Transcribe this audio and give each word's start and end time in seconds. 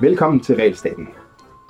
Velkommen 0.00 0.40
til 0.40 0.56
Regelstaten. 0.56 1.08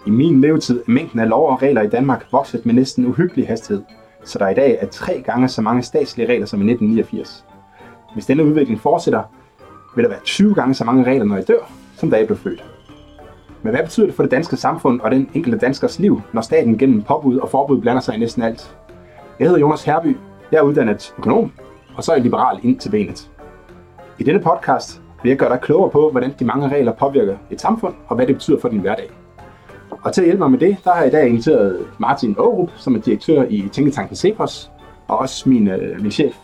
I 0.07 0.11
min 0.11 0.41
levetid 0.41 0.81
er 0.81 0.91
mængden 0.91 1.21
af 1.21 1.29
lov 1.29 1.49
og 1.49 1.63
regler 1.63 1.83
i 1.83 1.89
Danmark 1.89 2.27
vokset 2.33 2.67
med 2.67 2.75
næsten 2.75 3.07
uhyggelig 3.07 3.47
hastighed, 3.47 3.83
så 4.25 4.39
der 4.39 4.49
i 4.49 4.55
dag 4.55 4.79
er 4.81 4.87
tre 4.87 5.23
gange 5.27 5.49
så 5.49 5.63
mange 5.63 5.83
statslige 5.83 6.29
regler 6.29 6.47
som 6.47 6.61
i 6.61 6.71
1989. 6.71 7.45
Hvis 8.15 8.27
denne 8.27 8.45
udvikling 8.45 8.81
fortsætter, 8.81 9.23
vil 9.97 10.05
der 10.05 10.11
være 10.11 10.21
20 10.25 10.55
gange 10.55 10.75
så 10.75 10.85
mange 10.85 11.05
regler, 11.05 11.25
når 11.25 11.37
jeg 11.37 11.49
dør, 11.49 11.71
som 11.97 12.11
da 12.11 12.17
jeg 12.17 12.27
blev 12.27 12.39
født. 12.39 12.65
Men 13.63 13.71
hvad 13.71 13.83
betyder 13.83 14.07
det 14.07 14.15
for 14.15 14.23
det 14.23 14.31
danske 14.31 14.57
samfund 14.57 15.01
og 15.01 15.11
den 15.11 15.31
enkelte 15.35 15.59
danskers 15.59 15.99
liv, 15.99 16.21
når 16.33 16.43
staten 16.43 16.79
gennem 16.79 17.03
påbud 17.03 17.37
og 17.39 17.51
forbud 17.51 17.81
blander 17.81 18.03
sig 18.03 18.15
i 18.15 18.19
næsten 18.19 18.43
alt? 18.43 18.77
Jeg 19.39 19.47
hedder 19.47 19.61
Jonas 19.61 19.85
Herby, 19.85 20.17
jeg 20.53 20.59
er 20.59 20.63
uddannet 20.63 21.15
økonom, 21.19 21.53
og 21.97 22.05
så 22.05 22.13
er 22.13 22.17
jeg 22.17 22.23
liberal 22.23 22.59
ind 22.63 22.79
til 22.79 22.91
benet. 22.91 23.31
I 24.19 24.25
denne 24.25 24.41
podcast 24.41 25.03
vil 25.23 25.31
jeg 25.31 25.39
gøre 25.39 25.51
dig 25.51 25.61
klogere 25.61 25.91
på, 25.91 26.11
hvordan 26.11 26.35
de 26.39 26.45
mange 26.45 26.69
regler 26.69 26.93
påvirker 26.93 27.37
et 27.51 27.61
samfund, 27.61 27.95
og 28.09 28.17
hvad 28.17 28.27
det 28.27 28.35
betyder 28.35 28.61
for 28.61 28.69
din 28.69 28.79
hverdag. 28.79 29.11
Og 29.91 30.13
til 30.13 30.21
at 30.21 30.25
hjælpe 30.25 30.43
mig 30.43 30.51
med 30.51 30.59
det, 30.59 30.77
der 30.85 30.91
har 30.91 30.99
jeg 30.99 31.09
i 31.09 31.11
dag 31.11 31.29
inviteret 31.29 31.87
Martin 31.99 32.37
Aarup, 32.39 32.71
som 32.77 32.95
er 32.95 33.01
direktør 33.01 33.45
i 33.49 33.69
Tænketanken 33.73 34.17
Cepos, 34.17 34.71
og 35.09 35.19
også 35.19 35.49
min, 35.49 35.69
øh, 35.69 36.03
min 36.03 36.11
chef. 36.11 36.35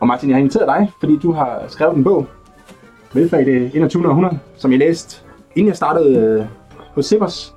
Og 0.00 0.06
Martin, 0.06 0.28
jeg 0.28 0.36
har 0.36 0.40
inviteret 0.40 0.66
dig, 0.66 0.92
fordi 1.00 1.18
du 1.22 1.32
har 1.32 1.64
skrevet 1.68 1.96
en 1.96 2.04
bog, 2.04 2.26
Velfærd 3.12 3.40
i 3.40 3.44
det 3.44 3.70
21. 3.74 4.08
århundrede, 4.08 4.38
som 4.56 4.70
jeg 4.70 4.78
læste, 4.78 5.22
inden 5.54 5.68
jeg 5.68 5.76
startede 5.76 6.18
øh, 6.18 6.46
hos 6.94 7.06
Cepos, 7.06 7.54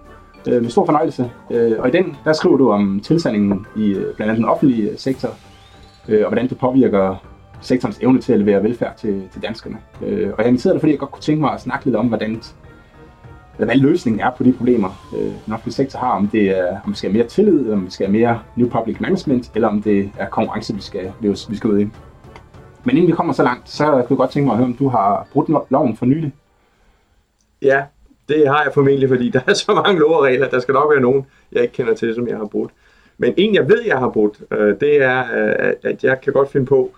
øh, 0.47 0.61
med 0.61 0.69
stor 0.69 0.85
fornøjelse. 0.85 1.31
Øh, 1.51 1.75
og 1.79 1.87
i 1.87 1.91
den, 1.91 2.15
der 2.25 2.33
skriver 2.33 2.57
du 2.57 2.71
om 2.71 2.99
tilsandingen 3.03 3.65
i 3.75 3.89
øh, 3.89 4.15
blandt 4.15 4.21
andet 4.21 4.37
den 4.37 4.45
offentlige 4.45 4.89
øh, 4.89 4.97
sektor, 4.97 5.29
øh, 6.09 6.21
og 6.21 6.27
hvordan 6.27 6.49
det 6.49 6.57
påvirker 6.57 7.15
sektorens 7.61 7.99
evne 8.01 8.21
til 8.21 8.33
at 8.33 8.39
levere 8.39 8.63
velfærd 8.63 8.97
til, 8.97 9.29
til 9.33 9.41
danskerne. 9.41 9.77
Øh, 10.05 10.29
og 10.29 10.35
jeg 10.37 10.47
inviterede 10.47 10.73
dig, 10.73 10.81
fordi 10.81 10.91
jeg 10.91 10.99
godt 10.99 11.11
kunne 11.11 11.21
tænke 11.21 11.41
mig 11.41 11.53
at 11.53 11.61
snakke 11.61 11.85
lidt 11.85 11.95
om, 11.95 12.07
hvordan 12.07 12.41
hvad 13.57 13.75
løsningen 13.75 14.19
er 14.19 14.31
på 14.37 14.43
de 14.43 14.53
problemer, 14.53 15.09
øh, 15.17 15.31
den 15.45 15.53
offentlige 15.53 15.73
sektor 15.73 15.99
har. 15.99 16.11
Om 16.11 16.27
det 16.27 16.59
er, 16.59 16.81
om 16.85 16.91
vi 16.91 16.95
skal 16.95 17.09
have 17.09 17.17
mere 17.17 17.27
tillid, 17.27 17.59
eller 17.59 17.73
om 17.73 17.85
vi 17.85 17.91
skal 17.91 18.05
have 18.05 18.19
mere 18.19 18.39
new 18.55 18.69
public 18.69 18.99
management, 18.99 19.51
eller 19.55 19.67
om 19.67 19.81
det 19.81 20.11
er 20.17 20.29
konkurrence, 20.29 20.75
vi 20.75 20.81
skal, 20.81 21.13
vi 21.21 21.55
skal 21.55 21.69
ud 21.69 21.79
i. 21.79 21.87
Men 22.83 22.95
inden 22.95 23.07
vi 23.07 23.11
kommer 23.11 23.33
så 23.33 23.43
langt, 23.43 23.69
så 23.69 23.85
kunne 23.85 24.05
jeg 24.09 24.17
godt 24.17 24.31
tænke 24.31 24.45
mig 24.45 24.53
at 24.53 24.57
høre, 24.57 24.67
om 24.67 24.73
du 24.73 24.89
har 24.89 25.27
brudt 25.33 25.71
loven 25.71 25.97
for 25.97 26.05
nylig. 26.05 26.33
Ja, 27.61 27.83
det 28.29 28.47
har 28.47 28.63
jeg 28.63 28.71
formentlig, 28.73 29.09
fordi 29.09 29.29
der 29.29 29.39
er 29.47 29.53
så 29.53 29.81
mange 29.85 29.99
lov 29.99 30.15
og 30.15 30.23
regler. 30.23 30.49
Der 30.49 30.59
skal 30.59 30.73
nok 30.73 30.91
være 30.91 31.01
nogen, 31.01 31.25
jeg 31.51 31.61
ikke 31.61 31.73
kender 31.73 31.93
til, 31.93 32.15
som 32.15 32.27
jeg 32.27 32.37
har 32.37 32.45
brudt. 32.45 32.71
Men 33.21 33.33
en, 33.37 33.55
jeg 33.55 33.69
ved, 33.69 33.81
jeg 33.85 33.97
har 33.97 34.09
brudt, 34.09 34.41
øh, 34.51 34.79
det 34.79 35.01
er, 35.01 35.19
øh, 35.19 35.73
at 35.83 36.03
jeg 36.03 36.21
kan 36.21 36.33
godt 36.33 36.51
finde 36.51 36.65
på, 36.65 36.91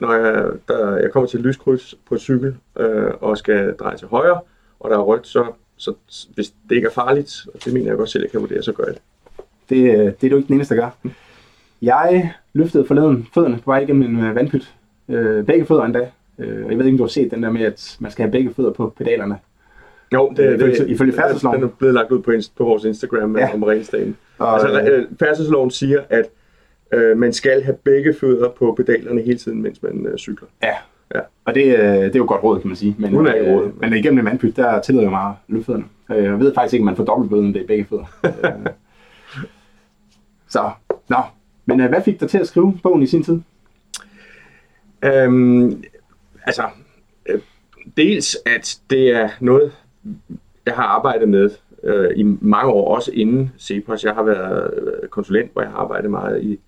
når 0.00 0.12
jeg, 0.12 0.44
der, 0.68 0.96
jeg 0.96 1.10
kommer 1.12 1.28
til 1.28 1.40
lyskryds 1.40 1.94
på 2.08 2.18
cykel 2.18 2.56
øh, 2.78 3.10
og 3.20 3.38
skal 3.38 3.74
dreje 3.74 3.96
til 3.96 4.08
højre, 4.08 4.40
og 4.80 4.90
der 4.90 4.96
er 4.96 5.02
rødt, 5.02 5.26
så, 5.26 5.46
så 5.76 5.94
hvis 6.34 6.52
det 6.68 6.76
ikke 6.76 6.86
er 6.86 6.92
farligt, 6.92 7.46
og 7.54 7.64
det 7.64 7.72
mener 7.72 7.86
jeg 7.86 7.96
godt 7.96 8.10
selv, 8.10 8.24
jeg 8.24 8.30
kan 8.30 8.40
vurdere, 8.40 8.62
så 8.62 8.72
gør 8.72 8.84
jeg 8.84 8.94
det. 8.94 9.02
Det, 9.68 9.76
øh, 9.76 10.12
det 10.20 10.24
er 10.24 10.30
du 10.30 10.36
ikke 10.36 10.48
den 10.48 10.54
eneste, 10.54 10.74
der 10.74 10.80
gør. 10.80 11.10
Jeg 11.82 12.32
løftede 12.52 12.86
forleden 12.86 13.28
fødderne 13.34 13.56
på 13.56 13.70
vej 13.70 13.78
igennem 13.78 14.02
en 14.02 14.24
øh, 14.24 14.34
vandpyt. 14.34 14.74
Øh, 15.08 15.44
begge 15.44 15.66
fødder 15.66 15.84
endda. 15.84 16.10
Øh, 16.38 16.70
jeg 16.70 16.78
ved 16.78 16.86
ikke, 16.86 16.94
om 16.94 16.96
du 16.96 17.04
har 17.04 17.08
set 17.08 17.30
den 17.30 17.42
der 17.42 17.50
med, 17.50 17.62
at 17.62 17.96
man 18.00 18.10
skal 18.10 18.22
have 18.22 18.32
begge 18.32 18.54
fødder 18.54 18.72
på 18.72 18.94
pedalerne. 18.96 19.38
Jo, 20.14 20.32
det, 20.36 20.60
det, 20.60 20.78
det 20.78 20.88
ifølge 20.88 21.12
færdselsloven. 21.12 21.60
Den 21.60 21.68
er 21.68 21.72
blevet 21.78 21.94
lagt 21.94 22.10
ud 22.10 22.22
på, 22.22 22.32
på 22.56 22.64
vores 22.64 22.84
Instagram 22.84 23.38
ja. 23.38 23.54
om 23.54 23.62
regelsdagen. 23.62 24.16
Altså, 24.40 24.80
øh, 24.80 25.06
færdselsloven 25.18 25.70
siger, 25.70 26.00
at 26.10 26.24
øh, 26.92 27.18
man 27.18 27.32
skal 27.32 27.62
have 27.62 27.76
begge 27.84 28.14
fødder 28.20 28.48
på 28.48 28.74
pedalerne 28.76 29.22
hele 29.22 29.38
tiden, 29.38 29.62
mens 29.62 29.82
man 29.82 30.06
øh, 30.06 30.18
cykler. 30.18 30.48
Ja. 30.62 30.74
ja, 31.14 31.20
og 31.44 31.54
det, 31.54 31.64
øh, 31.64 31.84
det 31.84 32.14
er 32.14 32.18
jo 32.18 32.26
godt 32.28 32.42
råd, 32.42 32.60
kan 32.60 32.68
man 32.68 32.76
sige. 32.76 32.96
Men, 32.98 33.10
Hun 33.10 33.26
er 33.26 33.34
ikke 33.34 33.52
råd. 33.52 33.66
Øh, 33.66 33.80
men 33.80 33.92
igennem 33.92 34.18
en 34.18 34.24
mandpyt, 34.24 34.56
der 34.56 34.80
tillader 34.80 35.04
jeg 35.04 35.10
mig 35.10 35.26
at 35.28 35.34
løfte 35.48 35.66
fødderne. 35.66 35.84
Øh, 36.10 36.24
jeg 36.24 36.40
ved 36.40 36.54
faktisk 36.54 36.74
ikke, 36.74 36.82
om 36.82 36.86
man 36.86 36.96
får 36.96 37.04
dobbeltbøden, 37.04 37.54
det 37.54 37.62
er 37.62 37.66
begge 37.66 37.84
fødder. 37.84 38.04
Øh, 38.44 38.72
så, 40.48 40.70
nå. 41.08 41.16
Men 41.66 41.80
øh, 41.80 41.88
hvad 41.88 42.02
fik 42.02 42.20
dig 42.20 42.30
til 42.30 42.38
at 42.38 42.46
skrive 42.46 42.78
bogen 42.82 43.02
i 43.02 43.06
sin 43.06 43.22
tid? 43.22 43.40
Øhm, 45.04 45.84
altså, 46.46 46.62
øh, 47.28 47.40
dels 47.96 48.36
at 48.46 48.78
det 48.90 49.10
er 49.10 49.28
noget, 49.40 49.72
jeg 50.66 50.74
har 50.74 50.84
arbejdet 50.84 51.28
med 51.28 51.50
øh, 51.82 52.10
i 52.16 52.22
mange 52.40 52.72
år, 52.72 52.94
også 52.94 53.10
inden 53.14 53.52
CEPOS. 53.58 54.04
Jeg 54.04 54.14
har 54.14 54.22
været 54.22 54.74
øh, 54.74 55.08
konsulent, 55.08 55.52
hvor 55.52 55.62
jeg 55.62 55.70
har 55.70 55.78
arbejdet 55.78 56.10
meget 56.10 56.42
i 56.42 56.60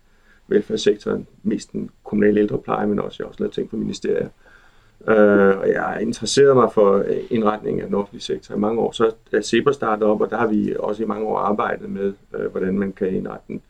velfærdssektoren, 0.47 1.27
mest 1.43 1.71
den 1.71 1.89
kommunale 2.03 2.39
ældrepleje, 2.39 2.87
men 2.87 2.99
også 2.99 3.15
jeg 3.19 3.25
har 3.25 3.29
også 3.29 3.43
lavet 3.43 3.53
ting 3.53 3.69
for 3.69 3.77
ministeriet. 3.77 4.29
Øh, 5.07 5.57
og 5.59 5.69
jeg 5.69 5.81
har 5.81 5.97
interesseret 5.97 6.55
mig 6.55 6.71
for 6.73 6.97
øh, 6.97 7.17
indretningen 7.29 7.81
af 7.81 7.87
den 7.87 7.95
offentlige 7.95 8.21
sektor 8.21 8.55
i 8.55 8.59
mange 8.59 8.81
år. 8.81 8.91
Så 8.91 9.11
er 9.31 9.41
CEPOS 9.41 9.75
startet 9.75 10.07
op, 10.07 10.21
og 10.21 10.29
der 10.29 10.37
har 10.37 10.47
vi 10.47 10.75
også 10.79 11.03
i 11.03 11.05
mange 11.05 11.25
år 11.25 11.37
arbejdet 11.37 11.89
med, 11.89 12.13
øh, 12.35 12.51
hvordan 12.51 12.79
man 12.79 12.91
kan 12.91 13.15
indrette 13.15 13.43
den. 13.47 13.61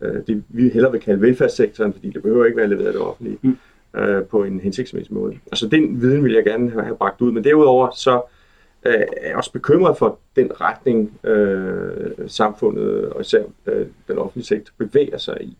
Øh, 0.00 0.26
det 0.26 0.44
vi 0.48 0.68
hellere 0.68 0.92
vil 0.92 1.00
kalde 1.00 1.20
velfærdssektoren, 1.20 1.92
fordi 1.92 2.10
det 2.10 2.22
behøver 2.22 2.44
ikke 2.44 2.56
være 2.56 2.68
leveret 2.68 2.86
af 2.86 2.92
det 2.92 3.02
offentlige, 3.02 3.38
mm. 3.42 3.56
øh, 4.00 4.24
på 4.24 4.44
en 4.44 4.60
hensigtsmæssig 4.60 5.14
måde. 5.14 5.38
Altså 5.46 5.68
den 5.68 6.00
viden 6.00 6.24
vil 6.24 6.32
jeg 6.32 6.44
gerne 6.44 6.70
have 6.70 6.96
bragt 6.96 7.20
ud, 7.20 7.32
men 7.32 7.44
derudover 7.44 7.90
så 7.96 8.22
øh, 8.86 9.06
er 9.16 9.36
også 9.36 9.52
bekymret 9.52 9.98
for 9.98 10.18
den 10.36 10.60
retning, 10.60 11.18
øh, 11.24 12.10
samfundet 12.26 13.08
og 13.08 13.20
især 13.20 13.42
øh, 13.66 13.86
den 14.08 14.18
offentlige 14.18 14.46
sektor 14.46 14.72
bevæger 14.78 15.18
sig 15.18 15.36
i. 15.40 15.56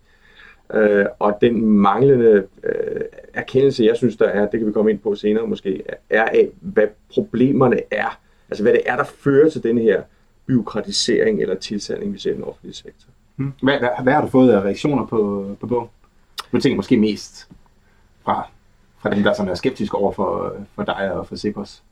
Øh, 0.74 1.06
og 1.18 1.38
den 1.40 1.66
manglende 1.66 2.46
øh, 2.64 3.00
erkendelse, 3.34 3.84
jeg 3.84 3.96
synes, 3.96 4.16
der 4.16 4.26
er, 4.26 4.40
det 4.50 4.60
kan 4.60 4.66
vi 4.66 4.72
komme 4.72 4.90
ind 4.90 4.98
på 4.98 5.14
senere 5.14 5.46
måske, 5.46 5.82
er 6.10 6.24
af, 6.24 6.48
hvad 6.60 6.86
problemerne 7.10 7.80
er. 7.90 8.18
Altså 8.50 8.62
hvad 8.62 8.72
det 8.72 8.82
er, 8.86 8.96
der 8.96 9.04
fører 9.04 9.50
til 9.50 9.62
den 9.62 9.78
her 9.78 10.02
byråkratisering 10.46 11.42
eller 11.42 11.54
tilsandning, 11.54 12.12
vi 12.12 12.18
ser 12.18 12.30
i 12.30 12.34
den 12.34 12.44
offentlige 12.44 12.74
sektor. 12.74 13.08
Hmm. 13.36 13.52
Hvad, 13.62 13.78
hvad, 13.78 13.88
hvad 14.02 14.12
har 14.12 14.20
du 14.20 14.26
fået 14.28 14.52
af 14.52 14.60
reaktioner 14.60 15.06
på, 15.06 15.50
på 15.60 15.66
bogen? 15.66 15.88
Du 16.52 16.60
tænker 16.60 16.76
måske 16.76 16.96
mest 16.96 17.48
fra, 18.24 18.48
fra 18.98 19.10
dem, 19.10 19.22
der 19.22 19.32
sådan 19.32 19.50
er 19.50 19.54
skeptiske 19.54 19.96
over 19.96 20.12
for, 20.12 20.56
for 20.74 20.82
dig 20.82 21.12
og 21.12 21.26
for 21.26 21.36
Cepos. 21.36 21.82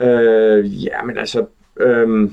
Øh, 0.00 0.84
ja, 0.84 1.02
men 1.02 1.18
altså... 1.18 1.46
Øh, 1.80 2.30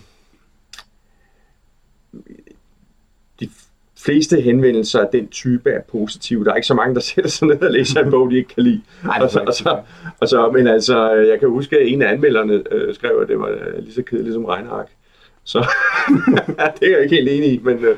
de 3.40 3.50
fleste 3.98 4.42
henvendelser 4.42 5.00
af 5.00 5.08
den 5.12 5.28
type 5.28 5.70
er 5.70 5.82
positive. 5.82 6.46
Der 6.46 6.52
er 6.52 6.56
ikke 6.56 6.68
så 6.68 6.74
mange, 6.74 6.96
der 6.96 7.02
sætter 7.16 7.30
sig 7.30 7.48
ned 7.48 7.62
og 7.62 7.72
læser 7.72 8.04
en 8.04 8.12
bog, 8.12 8.32
de 8.32 8.38
ikke 8.38 8.54
kan 8.54 8.64
lide. 8.64 8.82
Nej, 9.04 9.20
og, 9.22 9.30
så, 9.30 9.40
og, 9.40 9.54
så, 9.54 9.82
og 10.20 10.28
så, 10.28 10.52
men 10.52 10.68
altså, 10.68 11.12
jeg 11.12 11.40
kan 11.40 11.50
huske, 11.50 11.80
at 11.80 11.88
en 11.88 12.02
af 12.02 12.14
anmelderne 12.14 12.64
øh, 12.72 12.96
skrev, 12.96 13.20
at 13.22 13.28
det 13.28 13.40
var 13.40 13.80
lige 13.80 13.94
så 13.94 14.02
kedeligt 14.04 14.34
som 14.34 14.46
regnark. 14.46 14.88
Så 15.44 15.60
det 16.80 16.88
er 16.88 16.92
jeg 16.92 17.04
ikke 17.04 17.16
helt 17.16 17.30
enig 17.30 17.54
i, 17.54 17.62
men, 17.64 17.86
øh, 17.86 17.96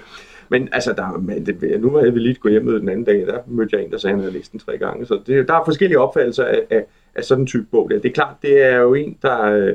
men 0.49 0.69
altså, 0.71 0.93
der, 0.93 1.17
men 1.17 1.45
det, 1.45 1.81
nu 1.81 1.89
var 1.89 2.01
jeg 2.01 2.13
lige 2.13 2.35
gå 2.35 2.49
hjem 2.49 2.65
den 2.65 2.89
anden 2.89 3.05
dag, 3.05 3.27
der 3.27 3.39
mødte 3.47 3.75
jeg 3.77 3.85
en, 3.85 3.91
der 3.91 3.97
sagde, 3.97 4.11
at 4.11 4.17
han 4.17 4.23
havde 4.23 4.33
læst 4.33 4.51
den 4.51 4.59
tre 4.59 4.77
gange. 4.77 5.05
Så 5.05 5.19
det, 5.27 5.47
der 5.47 5.53
er 5.53 5.65
forskellige 5.65 5.99
opfattelser 5.99 6.45
af, 6.45 6.61
af, 6.69 6.85
af 7.15 7.23
sådan 7.23 7.41
en 7.41 7.47
type 7.47 7.67
bog. 7.71 7.89
Der. 7.89 7.99
Det 7.99 8.09
er 8.09 8.13
klart, 8.13 8.35
det 8.41 8.63
er 8.63 8.75
jo 8.75 8.93
en, 8.93 9.17
der, 9.21 9.73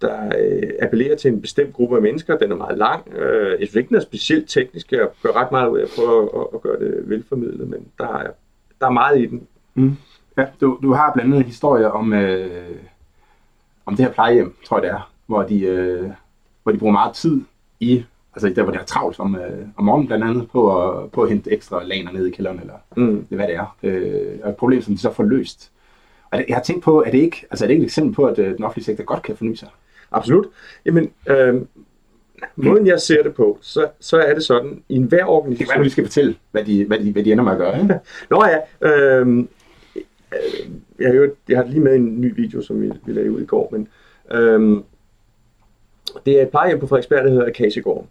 der 0.00 0.32
øh, 0.38 0.70
appellerer 0.82 1.16
til 1.16 1.32
en 1.32 1.40
bestemt 1.40 1.74
gruppe 1.74 1.96
af 1.96 2.02
mennesker. 2.02 2.38
Den 2.38 2.52
er 2.52 2.56
meget 2.56 2.78
lang. 2.78 3.14
Øh, 3.14 3.60
jeg 3.60 3.68
synes 3.68 3.76
ikke, 3.76 3.88
den 3.88 3.96
er 3.96 4.00
specielt 4.00 4.48
teknisk. 4.48 4.92
Jeg 4.92 5.08
gør 5.22 5.32
ret 5.32 5.52
meget 5.52 5.68
ud 5.68 5.78
af 5.78 5.82
at 5.82 5.90
prøve 5.96 6.40
at, 6.40 6.46
at 6.54 6.62
gøre 6.62 6.78
det 6.78 7.08
velformidlet, 7.08 7.68
men 7.68 7.86
der 7.98 8.18
er, 8.18 8.30
der 8.80 8.86
er 8.86 8.90
meget 8.90 9.20
i 9.20 9.26
den. 9.26 9.46
Mm. 9.74 9.96
Ja, 10.38 10.46
du, 10.60 10.78
du 10.82 10.92
har 10.92 11.12
blandt 11.12 11.34
andet 11.34 11.46
historier 11.46 11.88
om, 11.88 12.12
øh, 12.12 12.76
om 13.86 13.96
det 13.96 14.04
her 14.04 14.12
plejehjem, 14.12 14.54
tror 14.64 14.76
jeg 14.76 14.82
det 14.82 14.90
er, 14.90 15.12
hvor 15.26 15.42
de, 15.42 15.60
øh, 15.60 16.10
hvor 16.62 16.72
de 16.72 16.78
bruger 16.78 16.92
meget 16.92 17.14
tid 17.14 17.40
i 17.80 18.04
altså 18.34 18.48
der 18.56 18.62
hvor 18.62 18.72
det 18.72 18.80
er 18.80 18.84
travlt 18.84 19.20
om, 19.20 19.36
øh, 19.36 19.66
om 19.76 19.84
morgenen 19.84 20.06
blandt 20.06 20.24
andet, 20.24 20.50
på 20.50 20.82
at, 20.82 21.10
på 21.10 21.22
at 21.22 21.28
hente 21.28 21.52
ekstra 21.52 21.84
laner 21.84 22.12
ned 22.12 22.26
i 22.26 22.30
kælderen, 22.30 22.60
eller 22.60 22.74
mm. 22.96 23.26
det, 23.30 23.38
hvad 23.38 23.46
det 23.46 23.54
er. 23.54 23.76
Øh, 23.82 24.38
og 24.42 24.50
et 24.50 24.56
problem, 24.56 24.82
som 24.82 24.94
de 24.94 25.00
så 25.00 25.12
får 25.12 25.24
løst. 25.24 25.72
Og 26.32 26.44
jeg 26.48 26.56
har 26.56 26.62
tænkt 26.62 26.84
på, 26.84 27.02
er 27.02 27.10
det 27.10 27.18
ikke, 27.18 27.46
altså 27.50 27.64
er 27.64 27.66
det 27.66 27.74
ikke 27.74 27.82
et 27.82 27.86
eksempel 27.86 28.14
på, 28.14 28.24
at 28.24 28.38
øh, 28.38 28.56
den 28.56 28.64
offentlige 28.64 28.84
sektor 28.84 29.04
godt 29.04 29.22
kan 29.22 29.36
forny 29.36 29.54
sig? 29.54 29.68
Absolut. 30.12 30.46
Jamen, 30.86 31.10
øh, 31.26 31.62
måden 32.56 32.86
jeg 32.86 33.00
ser 33.00 33.22
det 33.22 33.34
på, 33.34 33.58
så, 33.60 33.88
så 34.00 34.18
er 34.18 34.34
det 34.34 34.44
sådan, 34.44 34.82
i 34.88 34.94
enhver 34.94 35.24
organisation... 35.24 35.66
Det 35.66 35.72
er, 35.72 35.78
hvad 35.78 35.84
du 35.84 35.90
skal 35.90 36.04
fortælle, 36.04 36.36
hvad 36.50 36.64
de, 36.64 36.84
hvad 36.84 36.98
de, 36.98 37.12
hvad 37.12 37.24
de 37.24 37.32
ender 37.32 37.44
med 37.44 37.52
at 37.52 37.58
gøre. 37.58 37.82
Ikke? 37.82 38.00
Nå 38.30 38.44
ja, 38.44 38.58
øh, 38.88 39.44
jeg, 40.98 41.08
har 41.08 41.14
jo, 41.14 41.34
jeg 41.48 41.58
har 41.58 41.64
lige 41.64 41.80
med 41.80 41.94
en 41.94 42.20
ny 42.20 42.34
video, 42.36 42.62
som 42.62 42.82
vi, 42.82 42.90
vi 43.04 43.12
lavede 43.12 43.32
ud 43.32 43.40
i 43.40 43.46
går, 43.46 43.68
men 43.72 43.88
øh, 44.30 44.82
det 46.26 46.38
er 46.38 46.42
et 46.42 46.48
plejehjem 46.48 46.80
på 46.80 46.86
Frederiksberg, 46.86 47.24
der 47.24 47.30
hedder 47.30 47.46
Akasiegården. 47.46 48.08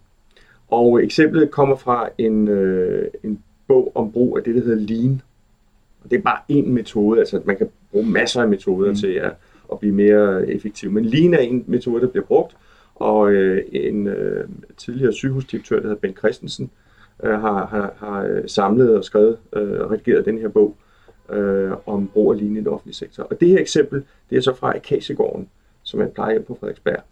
Og 0.68 1.04
eksemplet 1.04 1.50
kommer 1.50 1.76
fra 1.76 2.08
en, 2.18 2.48
øh, 2.48 3.08
en 3.24 3.42
bog 3.68 3.92
om 3.94 4.12
brug 4.12 4.38
af 4.38 4.44
det, 4.44 4.54
der 4.54 4.60
hedder 4.60 4.94
Lean. 4.94 5.22
Og 6.04 6.10
det 6.10 6.18
er 6.18 6.22
bare 6.22 6.38
en 6.48 6.72
metode, 6.72 7.18
altså 7.18 7.40
man 7.44 7.56
kan 7.56 7.68
bruge 7.92 8.10
masser 8.10 8.40
af 8.40 8.48
metoder 8.48 8.88
mm. 8.88 8.96
til 8.96 9.12
at, 9.12 9.32
at 9.72 9.78
blive 9.78 9.94
mere 9.94 10.48
effektiv. 10.48 10.90
Men 10.90 11.04
Lean 11.04 11.34
er 11.34 11.38
en 11.38 11.64
metode, 11.66 12.00
der 12.00 12.08
bliver 12.08 12.24
brugt, 12.24 12.56
og 12.94 13.32
øh, 13.32 13.64
en 13.72 14.06
øh, 14.06 14.48
tidligere 14.76 15.12
sygehusdirektør, 15.12 15.76
der 15.76 15.82
hedder 15.82 15.96
Ben 15.96 16.16
Christensen, 16.16 16.70
øh, 17.24 17.30
har, 17.30 17.66
har, 17.66 17.94
har 17.96 18.42
samlet 18.46 18.96
og 18.96 19.04
skrevet 19.04 19.36
og 19.52 19.62
øh, 19.62 19.90
redigeret 19.90 20.24
den 20.24 20.38
her 20.38 20.48
bog, 20.48 20.76
øh, 21.32 21.70
om 21.86 22.08
brug 22.08 22.32
af 22.32 22.38
linje 22.38 22.60
i 22.60 22.64
den 22.64 22.68
offentlige 22.68 22.94
sektor. 22.94 23.22
Og 23.22 23.40
det 23.40 23.48
her 23.48 23.58
eksempel, 23.58 24.04
det 24.30 24.36
er 24.38 24.42
så 24.42 24.54
fra 24.54 24.76
Akasiegården, 24.76 25.48
som 25.82 26.00
er 26.00 26.04
et 26.04 26.12
plejehjem 26.12 26.44
på 26.44 26.56
Frederiksberg. 26.60 27.02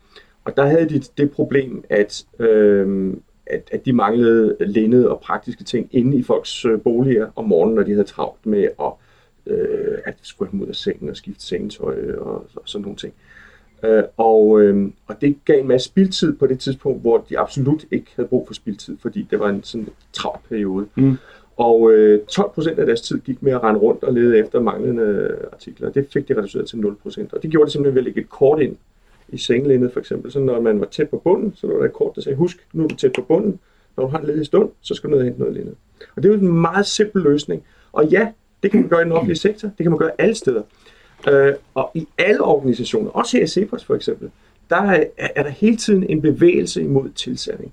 Og 0.44 0.56
der 0.56 0.66
havde 0.66 0.88
de 0.88 1.00
det 1.18 1.30
problem, 1.30 1.84
at, 1.88 2.24
øh, 2.38 3.14
at, 3.46 3.68
at 3.72 3.84
de 3.84 3.92
manglede 3.92 4.56
linned 4.60 5.04
og 5.04 5.20
praktiske 5.20 5.64
ting 5.64 5.88
inde 5.90 6.16
i 6.16 6.22
folks 6.22 6.64
øh, 6.64 6.80
boliger 6.80 7.30
om 7.36 7.44
morgenen, 7.44 7.74
når 7.74 7.82
de 7.82 7.90
havde 7.90 8.04
travlt 8.04 8.46
med 8.46 8.62
at, 8.62 8.92
øh, 9.46 9.98
at 10.04 10.14
skulle 10.22 10.48
have 10.48 10.58
dem 10.58 10.62
ud 10.62 10.68
af 10.68 10.74
sengen 10.74 11.10
og 11.10 11.16
skifte 11.16 11.46
sengetøj 11.46 12.12
og, 12.18 12.46
og 12.56 12.62
sådan 12.64 12.82
nogle 12.82 12.96
ting. 12.96 13.14
Øh, 13.84 14.02
og, 14.16 14.60
øh, 14.60 14.90
og 15.06 15.20
det 15.20 15.36
gav 15.44 15.60
en 15.60 15.68
masse 15.68 15.88
spildtid 15.88 16.32
på 16.32 16.46
det 16.46 16.58
tidspunkt, 16.58 17.00
hvor 17.00 17.26
de 17.28 17.38
absolut 17.38 17.84
ikke 17.90 18.06
havde 18.16 18.28
brug 18.28 18.46
for 18.46 18.54
spildtid, 18.54 18.96
fordi 19.02 19.26
det 19.30 19.40
var 19.40 19.48
en 19.48 19.62
sådan 19.62 19.88
travl 20.12 20.40
periode. 20.48 20.86
Mm. 20.94 21.16
Og 21.56 21.92
øh, 21.92 22.20
12 22.26 22.50
procent 22.50 22.78
af 22.78 22.86
deres 22.86 23.00
tid 23.00 23.20
gik 23.20 23.42
med 23.42 23.52
at 23.52 23.62
rende 23.62 23.80
rundt 23.80 24.04
og 24.04 24.12
lede 24.12 24.38
efter 24.38 24.60
manglende 24.60 25.36
artikler. 25.52 25.90
Det 25.90 26.06
fik 26.12 26.28
de 26.28 26.38
reduceret 26.38 26.68
til 26.68 26.78
0 26.78 26.96
procent. 26.96 27.32
Og 27.32 27.42
det 27.42 27.50
gjorde 27.50 27.64
det 27.64 27.72
simpelthen 27.72 27.94
ved 27.94 28.00
at 28.00 28.04
lægge 28.04 28.20
et 28.20 28.30
kort 28.30 28.62
ind 28.62 28.76
i 29.28 29.38
sengelindet 29.38 29.92
for 29.92 30.00
eksempel. 30.00 30.32
Så 30.32 30.40
når 30.40 30.60
man 30.60 30.80
var 30.80 30.86
tæt 30.86 31.08
på 31.08 31.18
bunden, 31.18 31.52
så 31.54 31.66
var 31.66 31.74
der 31.74 31.84
et 31.84 31.92
kort, 31.92 32.16
der 32.16 32.20
sagde, 32.22 32.36
husk, 32.36 32.66
nu 32.72 32.84
er 32.84 32.88
du 32.88 32.96
tæt 32.96 33.12
på 33.12 33.22
bunden. 33.22 33.60
Når 33.96 34.04
du 34.04 34.10
har 34.10 34.18
en 34.18 34.26
ledig 34.26 34.46
stund, 34.46 34.70
så 34.80 34.94
skal 34.94 35.10
du 35.10 35.14
ned 35.14 35.18
og 35.18 35.24
hente 35.24 35.40
noget 35.40 35.54
linned. 35.54 35.74
Og 36.16 36.22
det 36.22 36.28
er 36.28 36.34
jo 36.34 36.40
en 36.40 36.60
meget 36.60 36.86
simpel 36.86 37.22
løsning. 37.22 37.64
Og 37.92 38.06
ja, 38.06 38.32
det 38.62 38.70
kan 38.70 38.80
man 38.80 38.88
gøre 38.88 39.00
i 39.00 39.04
den 39.04 39.12
offentlige 39.12 39.38
sektor. 39.38 39.68
Det 39.68 39.84
kan 39.84 39.90
man 39.90 39.98
gøre 39.98 40.10
alle 40.18 40.34
steder. 40.34 40.62
Øh, 41.28 41.54
og 41.74 41.90
i 41.94 42.08
alle 42.18 42.40
organisationer, 42.40 43.10
også 43.10 43.36
her 43.36 43.44
i 43.44 43.46
Cepos 43.46 43.84
for 43.84 43.94
eksempel, 43.94 44.30
der 44.70 44.76
er, 44.76 45.04
er 45.16 45.42
der 45.42 45.50
hele 45.50 45.76
tiden 45.76 46.04
en 46.10 46.22
bevægelse 46.22 46.82
imod 46.82 47.10
tilsætning. 47.10 47.72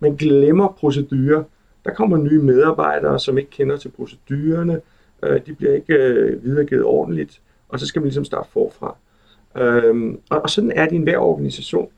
Man 0.00 0.16
glemmer 0.16 0.68
procedurer. 0.68 1.42
Der 1.84 1.94
kommer 1.94 2.16
nye 2.16 2.42
medarbejdere, 2.42 3.20
som 3.20 3.38
ikke 3.38 3.50
kender 3.50 3.76
til 3.76 3.88
procedurerne. 3.88 4.80
Øh, 5.22 5.40
de 5.46 5.54
bliver 5.54 5.74
ikke 5.74 5.94
øh, 5.94 6.44
videregivet 6.44 6.84
ordentligt, 6.84 7.40
og 7.68 7.80
så 7.80 7.86
skal 7.86 8.00
man 8.00 8.06
ligesom 8.06 8.24
starte 8.24 8.48
forfra. 8.52 8.96
Øh, 9.56 10.14
og, 10.30 10.42
og 10.42 10.50
sådan 10.50 10.70
er 10.70 10.84
det 10.84 10.92
i 10.92 10.96
enhver 10.96 11.18
organisation. 11.18 11.88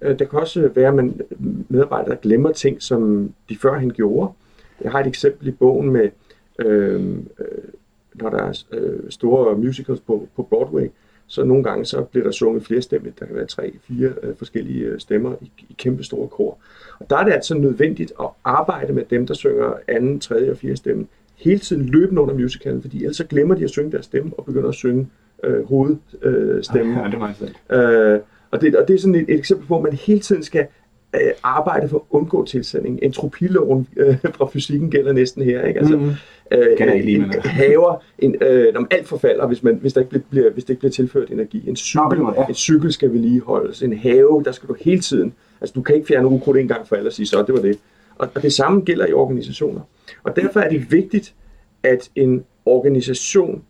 Øh, 0.00 0.18
der 0.18 0.24
kan 0.24 0.38
også 0.38 0.70
være 0.74 0.88
at 0.88 0.94
man, 0.94 1.20
øh, 1.30 1.36
medarbejdere, 1.68 2.16
glemmer 2.22 2.52
ting, 2.52 2.82
som 2.82 3.32
de 3.48 3.58
førhen 3.62 3.92
gjorde. 3.92 4.32
Jeg 4.80 4.92
har 4.92 5.00
et 5.00 5.06
eksempel 5.06 5.48
i 5.48 5.50
bogen 5.50 5.90
med 5.90 6.08
øh, 6.58 7.16
øh, 7.38 7.46
når 8.14 8.30
der 8.30 8.38
er 8.38 8.64
øh, 8.72 9.10
store 9.10 9.56
musicals 9.56 10.00
på, 10.00 10.28
på 10.36 10.42
Broadway, 10.42 10.90
så 11.26 11.44
nogle 11.44 11.64
gange 11.64 11.84
så 11.84 12.02
bliver 12.02 12.24
der 12.24 12.30
sunget 12.30 12.66
flere 12.66 12.82
stemmer. 12.82 13.10
Der 13.20 13.26
kan 13.26 13.36
være 13.36 13.46
tre, 13.46 13.72
fire 13.88 14.12
øh, 14.22 14.36
forskellige 14.36 14.84
øh, 14.84 15.00
stemmer 15.00 15.34
i, 15.40 15.50
i 15.68 15.74
kæmpe 15.78 16.04
store 16.04 16.28
kor. 16.28 16.58
Og 16.98 17.10
der 17.10 17.16
er 17.16 17.24
det 17.24 17.32
altså 17.32 17.54
nødvendigt 17.54 18.12
at 18.20 18.26
arbejde 18.44 18.92
med 18.92 19.04
dem, 19.10 19.26
der 19.26 19.34
synger 19.34 19.72
anden, 19.88 20.20
tredje 20.20 20.50
og 20.50 20.56
fjerde 20.56 20.76
stemme, 20.76 21.06
hele 21.36 21.58
tiden 21.58 21.84
løbende 21.84 22.22
under 22.22 22.34
musicalen, 22.34 22.82
fordi 22.82 23.02
ellers 23.02 23.16
så 23.16 23.26
glemmer 23.26 23.54
de 23.54 23.64
at 23.64 23.70
synge 23.70 23.92
deres 23.92 24.04
stemme 24.04 24.32
og 24.38 24.44
begynder 24.44 24.68
at 24.68 24.74
synge 24.74 25.08
øh, 25.44 25.68
hovedstemmen. 25.68 26.96
Øh, 26.96 27.04
ja, 27.04 27.10
det 27.10 27.18
meget 27.18 27.54
øh, 27.70 28.20
og, 28.50 28.60
det, 28.60 28.76
og 28.76 28.88
det 28.88 28.94
er 28.94 28.98
sådan 28.98 29.14
et, 29.14 29.24
et 29.28 29.38
eksempel 29.38 29.66
på, 29.66 29.76
at 29.76 29.82
man 29.82 29.92
hele 29.92 30.20
tiden 30.20 30.42
skal 30.42 30.66
øh, 31.14 31.30
arbejde 31.42 31.88
for 31.88 31.96
at 31.96 32.02
undgå 32.10 32.44
tilsætning. 32.44 32.98
Entropiloven 33.02 33.88
øh, 33.96 34.16
fra 34.34 34.46
fysikken 34.46 34.90
gælder 34.90 35.12
næsten 35.12 35.42
her. 35.42 35.62
Ikke? 35.62 35.80
Altså, 35.80 35.96
mm-hmm. 35.96 36.12
Øh, 36.50 36.76
kan 36.78 36.88
jeg 36.88 37.04
en, 37.04 37.32
haver, 37.44 38.04
en, 38.18 38.36
øh, 38.40 38.74
når 38.74 38.86
alt 38.90 39.08
forfalder, 39.08 39.46
hvis, 39.46 39.62
man, 39.62 39.74
hvis, 39.74 39.92
der 39.92 40.00
ikke 40.00 40.18
bliver, 40.30 40.50
hvis 40.50 40.64
det 40.64 40.70
ikke 40.70 40.80
bliver 40.80 40.92
tilført 40.92 41.30
energi. 41.30 41.68
En 41.68 41.76
cykel, 41.76 42.18
Nå, 42.18 42.32
ja. 42.36 42.46
en 42.46 42.54
cykel 42.54 42.92
skal 42.92 43.12
vedligeholdes. 43.12 43.82
En 43.82 43.98
have, 43.98 44.42
der 44.44 44.52
skal 44.52 44.68
du 44.68 44.76
hele 44.80 45.00
tiden... 45.00 45.34
Altså, 45.60 45.72
du 45.74 45.82
kan 45.82 45.94
ikke 45.94 46.06
fjerne 46.06 46.28
ukrudt 46.28 46.56
en 46.56 46.68
gang 46.68 46.88
for 46.88 46.96
alle 46.96 47.08
og 47.08 47.12
sige, 47.12 47.26
så 47.26 47.42
det 47.42 47.54
var 47.54 47.60
det. 47.60 47.78
Og, 48.18 48.28
og 48.34 48.42
det 48.42 48.52
samme 48.52 48.80
gælder 48.80 49.06
i 49.06 49.12
organisationer. 49.12 49.80
Og 50.22 50.36
derfor 50.36 50.60
er 50.60 50.68
det 50.68 50.92
vigtigt, 50.92 51.34
at 51.82 52.10
en 52.14 52.44
organisation 52.66 53.62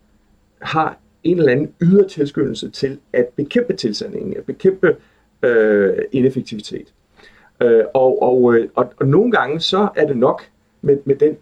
har 0.61 0.97
en 1.23 1.37
eller 1.37 1.51
anden 1.51 1.69
ydre 1.81 2.07
tilskyndelse 2.07 2.69
til 2.69 2.97
at 3.13 3.25
bekæmpe 3.35 3.73
tilsandingen, 3.73 4.37
at 4.37 4.43
bekæmpe 4.43 4.95
øh, 5.43 5.93
ineffektivitet. 6.11 6.93
Øh, 7.61 7.83
og, 7.93 8.21
og, 8.21 8.55
øh, 8.55 8.69
og, 8.75 8.93
og 8.97 9.07
nogle 9.07 9.31
gange 9.31 9.59
så 9.59 9.87
er 9.95 10.07
det 10.07 10.17
nok 10.17 10.41
med, 10.81 10.97
med 11.05 11.15
den 11.15 11.37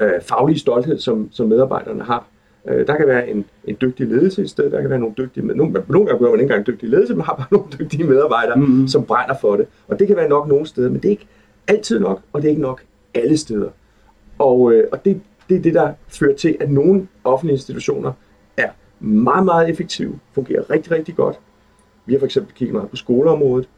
øh, 0.00 0.20
faglige 0.22 0.58
stolthed, 0.58 0.98
som, 0.98 1.28
som 1.32 1.48
medarbejderne 1.48 2.04
har. 2.04 2.26
Øh, 2.68 2.86
der 2.86 2.96
kan 2.96 3.06
være 3.06 3.28
en, 3.28 3.44
en 3.64 3.76
dygtig 3.80 4.06
ledelse 4.06 4.44
i 4.44 4.46
stedet, 4.46 4.72
der 4.72 4.80
kan 4.80 4.90
være 4.90 4.98
nogle 4.98 5.14
dygtige, 5.18 5.46
nogle, 5.46 5.84
nogle 5.88 6.06
gange 6.06 6.18
behøver 6.18 6.30
man 6.30 6.40
ikke 6.40 6.42
engang 6.42 6.68
en 6.68 6.74
dygtig 6.74 6.88
ledelse, 6.88 7.14
man 7.14 7.24
har 7.24 7.34
bare 7.34 7.46
nogle 7.58 7.66
dygtige 7.78 8.04
medarbejdere, 8.04 8.56
mm-hmm. 8.56 8.88
som 8.88 9.04
brænder 9.04 9.34
for 9.40 9.56
det. 9.56 9.66
Og 9.88 9.98
det 9.98 10.06
kan 10.06 10.16
være 10.16 10.28
nok 10.28 10.48
nogle 10.48 10.66
steder, 10.66 10.90
men 10.90 10.96
det 10.96 11.04
er 11.04 11.10
ikke 11.10 11.26
altid 11.68 12.00
nok, 12.00 12.20
og 12.32 12.42
det 12.42 12.48
er 12.48 12.50
ikke 12.50 12.62
nok 12.62 12.82
alle 13.14 13.36
steder. 13.36 13.68
Og, 14.38 14.72
øh, 14.72 14.84
og 14.92 15.04
det, 15.04 15.20
det 15.48 15.56
er 15.56 15.62
det, 15.62 15.74
der 15.74 15.92
fører 16.08 16.36
til, 16.36 16.56
at 16.60 16.70
nogle 16.70 17.08
offentlige 17.24 17.54
institutioner 17.54 18.12
er 18.56 18.68
meget, 19.00 19.44
meget 19.44 19.70
effektive, 19.70 20.18
fungerer 20.32 20.70
rigtig, 20.70 20.92
rigtig 20.92 21.16
godt. 21.16 21.40
Vi 22.06 22.12
har 22.12 22.18
for 22.18 22.26
eksempel 22.26 22.54
kigget 22.54 22.74
meget 22.74 22.90
på 22.90 22.96
skoleområdet, 22.96 23.68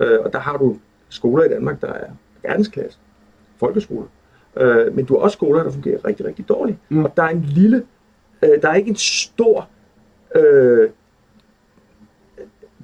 Øh, 0.00 0.18
og 0.24 0.32
der 0.32 0.38
har 0.38 0.56
du 0.56 0.76
skoler 1.08 1.44
i 1.44 1.48
Danmark, 1.48 1.80
der 1.80 1.92
er 1.92 2.10
verdensklasse. 2.42 2.98
Folkeskoler. 3.56 4.06
Øh, 4.56 4.96
men 4.96 5.04
du 5.04 5.14
har 5.14 5.20
også 5.20 5.34
skoler, 5.34 5.62
der 5.62 5.70
fungerer 5.70 6.04
rigtig, 6.04 6.26
rigtig 6.26 6.48
dårligt. 6.48 6.78
Mm. 6.88 7.04
Og 7.04 7.16
der 7.16 7.22
er 7.22 7.28
en 7.28 7.42
lille, 7.42 7.82
øh, 8.42 8.62
der 8.62 8.68
er 8.68 8.74
ikke 8.74 8.90
en 8.90 8.96
stor 8.96 9.68
øh, 10.36 10.90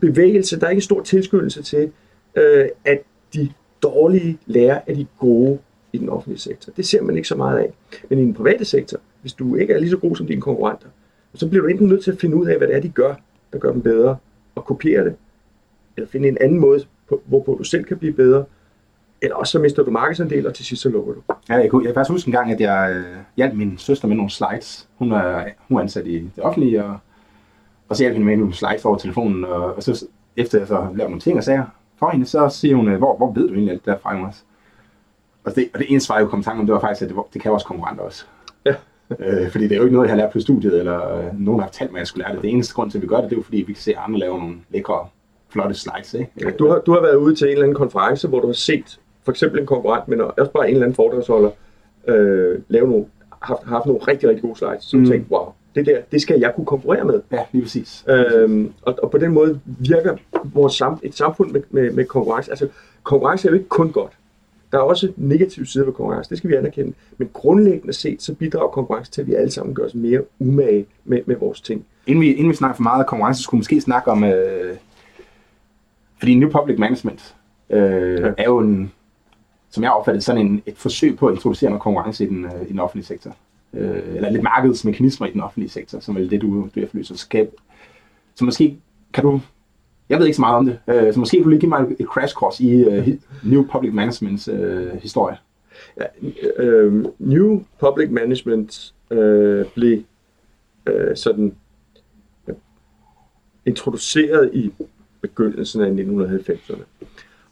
bevægelse, 0.01 0.61
der 0.61 0.67
er 0.67 0.71
ikke 0.71 0.79
en 0.79 0.83
stor 0.83 1.03
tilskyndelse 1.03 1.63
til, 1.63 1.93
øh, 2.35 2.69
at 2.85 3.03
de 3.35 3.49
dårlige 3.83 4.39
lærer 4.47 4.81
af 4.87 4.95
de 4.95 5.07
gode 5.19 5.59
i 5.93 5.99
den 5.99 6.09
offentlige 6.09 6.39
sektor. 6.39 6.73
Det 6.73 6.87
ser 6.87 7.03
man 7.03 7.17
ikke 7.17 7.29
så 7.29 7.37
meget 7.37 7.59
af. 7.59 7.73
Men 8.09 8.19
i 8.19 8.23
den 8.23 8.35
private 8.35 8.65
sektor, 8.65 8.99
hvis 9.21 9.33
du 9.33 9.57
ikke 9.57 9.73
er 9.73 9.79
lige 9.79 9.91
så 9.91 9.97
god 9.97 10.17
som 10.17 10.27
dine 10.27 10.41
konkurrenter, 10.41 10.89
så 11.35 11.49
bliver 11.49 11.63
du 11.63 11.69
enten 11.69 11.89
nødt 11.89 12.05
til 12.05 12.13
at 12.13 12.19
finde 12.19 12.37
ud 12.37 12.47
af, 12.47 12.59
hvad 12.59 12.69
det 12.69 12.77
er, 12.77 12.81
de 12.81 12.89
gør, 12.89 13.15
der 13.53 13.59
gør 13.59 13.73
dem 13.73 13.83
bedre, 13.83 14.17
og 14.55 14.65
kopiere 14.65 15.05
det, 15.05 15.15
eller 15.97 16.09
finde 16.09 16.29
en 16.29 16.39
anden 16.41 16.61
måde, 16.61 16.85
på, 17.09 17.23
hvorpå 17.27 17.55
du 17.59 17.65
selv 17.65 17.85
kan 17.85 17.99
blive 17.99 18.13
bedre, 18.13 18.45
eller 19.23 19.37
også 19.37 19.51
så 19.51 19.59
mister 19.59 19.83
du 19.83 19.91
markedsandel, 19.91 20.47
og 20.47 20.55
til 20.55 20.65
sidst 20.65 20.83
så 20.83 20.89
lukker 20.89 21.13
du. 21.13 21.21
Ja, 21.49 21.55
jeg, 21.55 21.71
kunne, 21.71 21.85
jeg 21.85 21.89
kan 21.89 21.95
faktisk 21.95 22.13
huske 22.13 22.29
en 22.29 22.33
gang, 22.33 22.53
at 22.53 22.61
jeg 22.61 22.93
øh, 22.97 23.17
hjalp 23.37 23.55
min 23.55 23.79
søster 23.79 24.09
med 24.09 24.17
nogle 24.17 24.31
slides. 24.31 24.89
Hun 24.99 25.13
er, 25.13 25.45
hun 25.69 25.79
er 25.79 25.83
ansat 25.83 26.07
i 26.07 26.19
det 26.19 26.45
offentlige, 26.45 26.85
og, 26.85 26.99
og 27.89 27.97
så 27.97 28.03
hjalp 28.03 28.13
hende 28.13 28.27
med 28.27 28.37
nogle 28.37 28.55
slides 28.55 28.85
over 28.85 28.97
telefonen, 28.97 29.45
og, 29.45 29.77
og 29.77 29.83
så 29.83 30.07
efter 30.37 30.59
jeg 30.59 30.67
så 30.67 30.75
lavede 30.75 31.11
nogle 31.11 31.21
ting 31.21 31.37
og 31.37 31.45
sager 31.45 31.65
for 31.99 32.11
hende, 32.11 32.27
så 32.27 32.49
siger 32.49 32.77
hun, 32.77 32.95
hvor, 32.95 33.17
hvor 33.17 33.33
ved 33.33 33.49
du 33.49 33.55
egentlig 33.55 33.73
alt 33.73 33.85
det 33.85 33.93
der 33.93 33.99
fra, 33.99 34.17
Jonas? 34.17 34.45
Og 35.45 35.55
det, 35.55 35.69
og 35.75 35.79
det 35.79 35.91
eneste 35.91 36.07
svar, 36.07 36.19
jeg 36.19 36.29
kom 36.29 36.41
i 36.41 36.43
tanke 36.43 36.61
om, 36.61 36.67
det 36.67 36.73
var 36.73 36.81
faktisk, 36.81 37.03
at 37.03 37.09
det, 37.09 37.17
det 37.35 37.43
kan 37.43 37.51
vores 37.51 37.65
konkurrenter 37.65 38.05
også. 38.05 38.25
Ja. 38.65 38.75
øh, 39.19 39.51
fordi 39.51 39.65
det 39.65 39.73
er 39.73 39.77
jo 39.77 39.83
ikke 39.83 39.95
noget, 39.95 40.09
jeg 40.09 40.17
har 40.17 40.23
lært 40.23 40.33
på 40.33 40.41
studiet, 40.41 40.79
eller 40.79 41.17
øh, 41.17 41.41
nogen 41.41 41.61
har 41.61 41.69
fortalt 41.69 41.91
mig, 41.91 41.99
at 41.99 42.01
jeg 42.01 42.07
skulle 42.07 42.25
lære 42.25 42.35
det. 42.35 42.43
Det 42.43 42.51
eneste 42.51 42.75
grund 42.75 42.91
til, 42.91 42.99
at 42.99 43.03
vi 43.03 43.07
gør 43.07 43.17
det, 43.17 43.25
det 43.25 43.33
er 43.33 43.37
jo 43.37 43.43
fordi, 43.43 43.57
vi 43.57 43.73
kan 43.73 43.83
se 43.83 43.97
andre 43.97 44.19
lave 44.19 44.39
nogle 44.39 44.57
lækre 44.71 45.07
flotte 45.49 45.75
slides. 45.75 46.15
Ikke? 46.15 46.51
Du, 46.59 46.69
har, 46.69 46.79
du 46.79 46.93
har 46.93 47.01
været 47.01 47.17
ude 47.17 47.35
til 47.35 47.47
en 47.47 47.53
eller 47.53 47.63
anden 47.63 47.77
konference, 47.77 48.29
hvor 48.29 48.41
du 48.41 48.47
har 48.47 48.55
set 48.55 49.00
for 49.25 49.33
eksempel 49.33 49.61
en 49.61 49.67
konkurrent, 49.67 50.09
men 50.09 50.21
også 50.21 50.51
bare 50.55 50.69
en 50.69 50.75
eller 50.75 50.85
anden 50.85 50.95
foredragsholder, 50.95 51.51
øh, 52.09 52.59
lave 52.69 52.89
nogle, 52.89 53.07
haft, 53.43 53.63
haft 53.65 53.87
nogle 53.87 54.01
rigtig, 54.09 54.29
rigtig 54.29 54.43
gode 54.43 54.59
slides, 54.59 54.85
så 54.85 54.97
mm. 54.97 55.07
tænkte, 55.07 55.33
wow, 55.33 55.53
det 55.75 55.87
der, 55.87 56.01
det 56.13 56.23
skal 56.23 56.41
jeg 56.41 56.53
kunne 56.55 56.67
konkurrere 56.67 57.05
med. 57.05 57.21
Ja, 57.33 57.39
lige 57.53 57.63
præcis. 57.63 58.05
Øhm, 58.09 58.73
og, 58.83 58.99
og 59.03 59.11
på 59.11 59.19
den 59.19 59.33
måde 59.33 59.61
virker 59.65 60.17
vores 60.45 60.75
sam, 60.75 60.99
et 61.03 61.15
samfund 61.15 61.51
med, 61.51 61.63
med, 61.71 61.91
med 61.91 62.05
konkurrence. 62.05 62.51
Altså, 62.51 62.69
konkurrence 63.03 63.49
er 63.49 63.53
jo 63.53 63.57
ikke 63.57 63.69
kun 63.69 63.93
godt. 63.93 64.13
Der 64.73 64.79
er 64.79 64.83
også 64.83 65.13
negative 65.17 65.67
sider 65.67 65.85
ved 65.85 65.93
konkurrence, 65.93 66.31
det 66.31 66.39
skal 66.39 66.51
vi 66.51 66.55
anerkende. 66.55 66.93
Men 67.19 67.31
grundlæggende 67.33 67.93
set, 67.93 68.23
så 68.23 68.35
bidrager 68.35 68.69
konkurrence 68.69 69.11
til, 69.11 69.21
at 69.21 69.27
vi 69.27 69.35
alle 69.35 69.51
sammen 69.51 69.75
gør 69.75 69.85
os 69.85 69.95
mere 69.95 70.23
umage 70.39 70.87
med, 71.05 71.21
med 71.27 71.37
vores 71.37 71.61
ting. 71.61 71.87
Inden 72.07 72.23
vi, 72.23 72.33
inden 72.33 72.49
vi 72.49 72.55
snakker 72.55 72.77
for 72.77 72.83
meget 72.83 73.05
om 73.05 73.09
konkurrence, 73.09 73.43
skulle 73.43 73.59
vi 73.59 73.61
måske 73.61 73.81
snakke 73.81 74.11
om 74.11 74.25
øh, 74.25 74.77
fordi 76.19 76.35
New 76.35 76.51
Public 76.51 76.79
Management 76.79 77.35
øh, 77.71 78.21
ja. 78.21 78.31
er 78.39 78.45
jo 78.45 78.59
en, 78.59 78.93
som 79.71 79.83
jeg 79.83 79.93
opfattede, 79.93 80.25
sådan 80.25 80.47
en, 80.47 80.63
et 80.67 80.79
forsøg 80.79 81.17
på 81.17 81.27
at 81.27 81.35
introducere 81.35 81.71
noget 81.71 81.83
konkurrence 81.83 82.25
i 82.25 82.29
den, 82.29 82.45
øh, 82.45 82.63
i 82.69 82.73
den 82.73 82.79
offentlige 82.79 83.07
sektor. 83.07 83.37
Øh, 83.75 84.03
eller 84.15 84.31
lidt 84.31 84.43
markedsmekanismer 84.43 85.27
i 85.27 85.33
den 85.33 85.41
offentlige 85.41 85.71
sektor, 85.71 86.01
som 86.01 86.17
er 86.17 86.21
det, 86.21 86.43
du, 86.43 86.69
du 86.75 86.81
efterlyser. 86.81 87.15
Så, 87.15 87.47
så 88.35 88.45
måske 88.45 88.77
kan 89.13 89.25
du, 89.25 89.41
jeg 90.09 90.19
ved 90.19 90.27
ikke 90.27 90.37
så 90.37 90.41
meget 90.41 90.57
om 90.57 90.67
det, 90.67 90.79
øh, 90.89 91.15
så 91.15 91.21
måske 91.21 91.37
kan 91.37 91.45
du 91.45 91.49
lige 91.49 91.61
give 91.61 91.69
mig 91.69 91.87
et 91.99 92.07
crash 92.07 92.35
course 92.35 92.65
i 92.65 92.71
øh, 92.71 93.09
New 93.45 93.67
Public 93.73 93.95
Managements 93.95 94.49
øh, 94.49 94.93
historie. 95.03 95.37
Ja, 95.97 96.05
øh, 96.57 97.05
New 97.19 97.63
Public 97.81 98.11
Management 98.11 98.95
øh, 99.11 99.67
blev 99.75 100.03
øh, 100.87 101.17
sådan 101.17 101.55
øh, 102.49 102.55
introduceret 103.67 104.51
i 104.53 104.73
begyndelsen 105.21 105.83
af 105.83 105.91
1990'erne. 105.91 107.00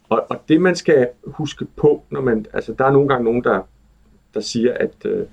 Og, 0.09 0.25
og 0.29 0.41
det 0.49 0.61
man 0.61 0.75
skal 0.75 1.07
huske 1.25 1.65
på, 1.65 2.03
når 2.09 2.21
man, 2.21 2.45
altså 2.53 2.73
der 2.73 2.85
er 2.85 2.91
nogle 2.91 3.09
gange 3.09 3.23
nogen, 3.23 3.43
der, 3.43 3.61
der 4.33 4.39
siger, 4.39 4.73
at, 4.73 5.05
øh, 5.05 5.25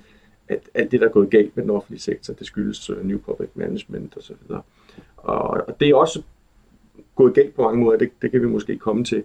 at 0.47 0.59
alt 0.73 0.91
det, 0.91 1.01
der 1.01 1.07
er 1.07 1.11
gået 1.11 1.29
galt 1.29 1.55
med 1.55 1.63
den 1.63 1.71
offentlige 1.71 2.01
sektor, 2.01 2.33
det 2.33 2.47
skyldes 2.47 2.89
uh, 2.89 3.05
New 3.05 3.17
Public 3.17 3.49
Management 3.55 4.17
osv. 4.17 4.35
Og, 4.49 4.63
og, 5.17 5.49
og 5.67 5.79
det 5.79 5.89
er 5.89 5.95
også 5.95 6.21
gået 7.15 7.33
galt 7.33 7.55
på 7.55 7.61
mange 7.61 7.79
måder, 7.79 7.97
det, 7.97 8.09
det 8.21 8.31
kan 8.31 8.41
vi 8.41 8.47
måske 8.47 8.77
komme 8.77 9.03
til. 9.03 9.23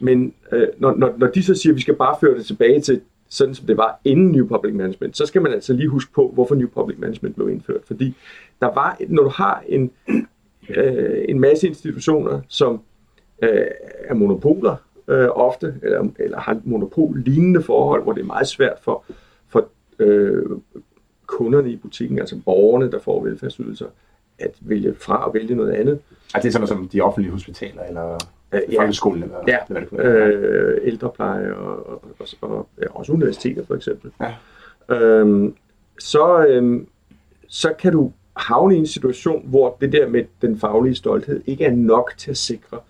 Men 0.00 0.34
øh, 0.52 0.68
når, 0.78 0.94
når, 0.94 1.14
når 1.16 1.26
de 1.26 1.42
så 1.42 1.54
siger, 1.54 1.72
at 1.72 1.76
vi 1.76 1.80
skal 1.80 1.94
bare 1.94 2.16
føre 2.20 2.38
det 2.38 2.46
tilbage 2.46 2.80
til 2.80 3.00
sådan 3.28 3.54
som 3.54 3.66
det 3.66 3.76
var 3.76 4.00
inden 4.04 4.32
New 4.32 4.46
Public 4.46 4.74
Management, 4.74 5.16
så 5.16 5.26
skal 5.26 5.42
man 5.42 5.52
altså 5.52 5.72
lige 5.72 5.88
huske 5.88 6.12
på, 6.12 6.30
hvorfor 6.34 6.54
New 6.54 6.68
Public 6.68 6.98
Management 6.98 7.34
blev 7.34 7.48
indført. 7.48 7.80
Fordi 7.84 8.16
der 8.60 8.74
var, 8.74 8.98
når 9.08 9.22
du 9.22 9.28
har 9.28 9.64
en, 9.68 9.90
øh, 10.68 11.24
en 11.28 11.40
masse 11.40 11.66
institutioner, 11.66 12.40
som 12.48 12.80
øh, 13.42 13.66
er 14.04 14.14
monopoler 14.14 14.76
øh, 15.08 15.28
ofte, 15.28 15.74
eller, 15.82 16.08
eller 16.18 16.38
har 16.38 16.60
monopol-lignende 16.64 17.62
forhold, 17.62 18.02
hvor 18.02 18.12
det 18.12 18.20
er 18.20 18.26
meget 18.26 18.48
svært 18.48 18.78
for, 18.82 19.04
for 19.48 19.68
øh, 19.98 20.44
kunderne 21.26 21.70
i 21.70 21.76
butikken, 21.76 22.18
altså 22.18 22.40
borgerne, 22.44 22.90
der 22.90 22.98
får 22.98 23.22
velfærdsydelser, 23.22 23.86
at 24.38 24.54
vælge 24.60 24.94
fra 24.94 25.26
og 25.26 25.34
vælge 25.34 25.54
noget 25.54 25.72
andet. 25.72 25.98
Altså 26.34 26.42
det 26.42 26.46
er 26.48 26.52
sådan 26.52 26.66
som 26.66 26.88
de 26.88 27.00
offentlige 27.00 27.32
hospitaler, 27.32 27.82
eller 27.82 28.18
Øh, 28.54 28.60
ja. 28.72 28.80
folkeskolen, 28.80 29.22
eller 29.22 29.38
Ja, 29.48 29.58
hvad 29.68 29.80
det 29.80 29.88
kunne 29.88 30.02
øh, 30.02 30.80
ældrepleje 30.82 31.54
og, 31.54 31.88
og, 31.88 32.02
og, 32.18 32.50
og 32.50 32.68
ja, 32.82 32.86
også 32.90 33.12
universiteter 33.12 33.64
for 33.66 33.74
eksempel. 33.74 34.10
Ja. 34.20 34.34
Øhm, 34.94 35.54
så, 35.98 36.46
øhm, 36.46 36.86
så 37.48 37.72
kan 37.78 37.92
du 37.92 38.12
havne 38.36 38.76
i 38.76 38.78
en 38.78 38.86
situation, 38.86 39.46
hvor 39.46 39.76
det 39.80 39.92
der 39.92 40.08
med 40.08 40.24
den 40.42 40.58
faglige 40.58 40.94
stolthed 40.94 41.42
ikke 41.46 41.64
er 41.64 41.70
nok 41.70 42.12
til 42.16 42.30
at 42.30 42.36
sikre, 42.36 42.76
at 42.76 42.82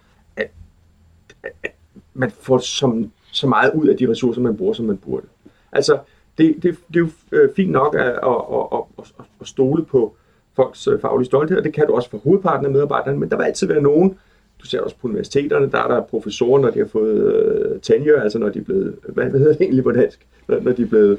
man 2.14 2.30
får 2.30 2.58
så, 2.58 3.04
så 3.32 3.46
meget 3.46 3.70
ud 3.74 3.88
af 3.88 3.96
de 3.96 4.10
ressourcer, 4.10 4.40
man 4.40 4.56
bruger, 4.56 4.72
som 4.72 4.86
man 4.86 4.96
burde. 4.96 5.26
Altså, 5.72 5.98
det, 6.38 6.54
det, 6.62 6.62
det 6.88 6.96
er 6.96 7.00
jo 7.00 7.08
øh, 7.32 7.48
fint 7.56 7.70
nok 7.70 7.94
at, 7.94 8.00
at, 8.06 8.12
at, 8.52 8.78
at, 8.98 9.04
at, 9.40 9.46
stole 9.46 9.84
på 9.84 10.14
folks 10.56 10.86
øh, 10.86 11.00
faglige 11.00 11.26
stolthed, 11.26 11.58
og 11.58 11.64
det 11.64 11.72
kan 11.72 11.86
du 11.86 11.92
også 11.94 12.10
for 12.10 12.18
hovedparten 12.18 12.66
af 12.66 12.72
medarbejderne, 12.72 13.18
men 13.18 13.30
der 13.30 13.36
vil 13.36 13.44
altid 13.44 13.66
være 13.66 13.82
nogen, 13.82 14.18
du 14.62 14.66
ser 14.66 14.80
også 14.80 14.96
på 15.00 15.08
universiteterne, 15.08 15.70
der 15.70 15.78
er 15.78 15.88
der 15.88 16.00
professorer, 16.02 16.60
når 16.60 16.70
de 16.70 16.78
har 16.78 16.86
fået 16.86 17.34
øh, 17.34 17.80
tenure, 17.80 18.22
altså 18.22 18.38
når 18.38 18.48
de 18.48 18.58
er 18.58 18.62
blevet, 18.64 18.96
hvad, 19.08 19.24
hvad 19.24 19.40
hedder 19.40 19.52
det 19.52 19.62
egentlig 19.62 19.84
på 19.84 19.92
dansk? 19.92 20.26
Når, 20.48 20.60
når 20.60 20.72
de 20.72 20.82
er 20.82 20.86
blevet 20.86 21.18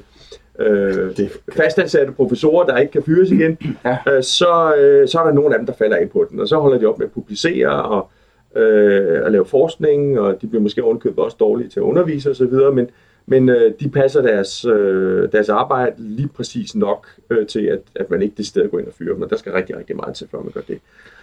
øh, 0.59 1.17
Det- 1.17 1.31
fastansatte 1.53 2.13
professorer, 2.13 2.65
der 2.65 2.77
ikke 2.77 2.91
kan 2.91 3.03
fyres 3.03 3.31
igen, 3.31 3.57
Ja. 3.85 3.97
øh, 4.11 4.23
så, 4.23 4.75
øh, 4.75 5.07
så 5.07 5.19
er 5.19 5.23
der 5.25 5.31
nogle 5.33 5.53
af 5.55 5.59
dem, 5.59 5.65
der 5.65 5.73
falder 5.73 5.95
af 5.97 6.09
på 6.09 6.27
den, 6.29 6.39
og 6.39 6.47
så 6.47 6.57
holder 6.57 6.77
de 6.77 6.85
op 6.85 6.97
med 6.99 7.05
at 7.05 7.11
publicere 7.11 7.83
og 7.83 8.09
øh, 8.55 9.25
at 9.25 9.31
lave 9.31 9.45
forskning, 9.45 10.19
og 10.19 10.41
de 10.41 10.47
bliver 10.47 10.61
måske 10.61 10.83
ovenkøbet 10.83 11.19
også 11.19 11.37
dårlige 11.39 11.69
til 11.69 11.79
at 11.79 11.83
undervise 11.83 12.29
osv., 12.31 12.53
men, 12.73 12.89
men 13.25 13.49
øh, 13.49 13.73
de 13.79 13.89
passer 13.89 14.21
deres, 14.21 14.65
øh, 14.65 15.31
deres 15.31 15.49
arbejde 15.49 15.95
lige 15.97 16.27
præcis 16.27 16.75
nok 16.75 17.07
øh, 17.29 17.47
til, 17.47 17.59
at, 17.61 17.79
at 17.95 18.09
man 18.09 18.21
ikke 18.21 18.33
det 18.37 18.45
sted 18.45 18.69
går 18.71 18.79
ind 18.79 18.87
og 18.87 18.93
fyrer 18.93 19.13
dem, 19.13 19.21
og 19.23 19.29
der 19.29 19.35
skal 19.37 19.51
rigtig, 19.51 19.77
rigtig 19.77 19.95
meget 19.95 20.15
til, 20.15 20.27
før 20.31 20.37
man 20.41 20.51
gør 20.51 20.61
det. 20.61 20.79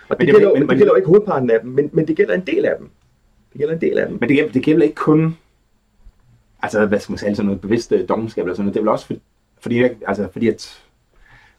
Og 0.08 0.18
det, 0.20 0.26
det- 0.26 0.34
gælder, 0.36 0.48
men- 0.48 0.58
men, 0.58 0.60
men- 0.60 0.68
det 0.68 0.78
gælder 0.78 0.92
jo 0.92 0.96
ikke 0.96 1.08
hovedparten 1.08 1.50
af 1.50 1.60
dem, 1.60 1.70
men, 1.70 1.90
men 1.92 2.08
det 2.08 2.16
gælder 2.16 2.34
en 2.34 2.46
del 2.46 2.64
af 2.64 2.74
dem. 2.78 2.88
Det 3.52 3.58
gælder 3.58 3.74
en 3.74 3.80
del 3.80 3.98
af 3.98 4.06
dem. 4.08 4.16
Men 4.20 4.28
det 4.28 4.36
gælder, 4.36 4.52
det 4.52 4.62
gælder 4.62 4.82
ikke 4.82 4.94
kun, 4.94 5.36
altså 6.62 6.86
hvad 6.86 7.00
skal 7.00 7.12
man 7.12 7.18
sige, 7.18 7.34
sådan 7.36 7.46
noget 7.46 7.60
bevidst 7.60 7.92
dogenskab 8.08 8.44
eller 8.44 8.54
sådan 8.54 8.64
noget. 8.64 8.74
Det 8.74 8.80
er 8.80 8.84
vel 8.84 8.88
også 8.88 9.06
for, 9.06 9.14
fordi, 9.60 9.82
altså, 10.06 10.28
fordi 10.32 10.48
at 10.48 10.82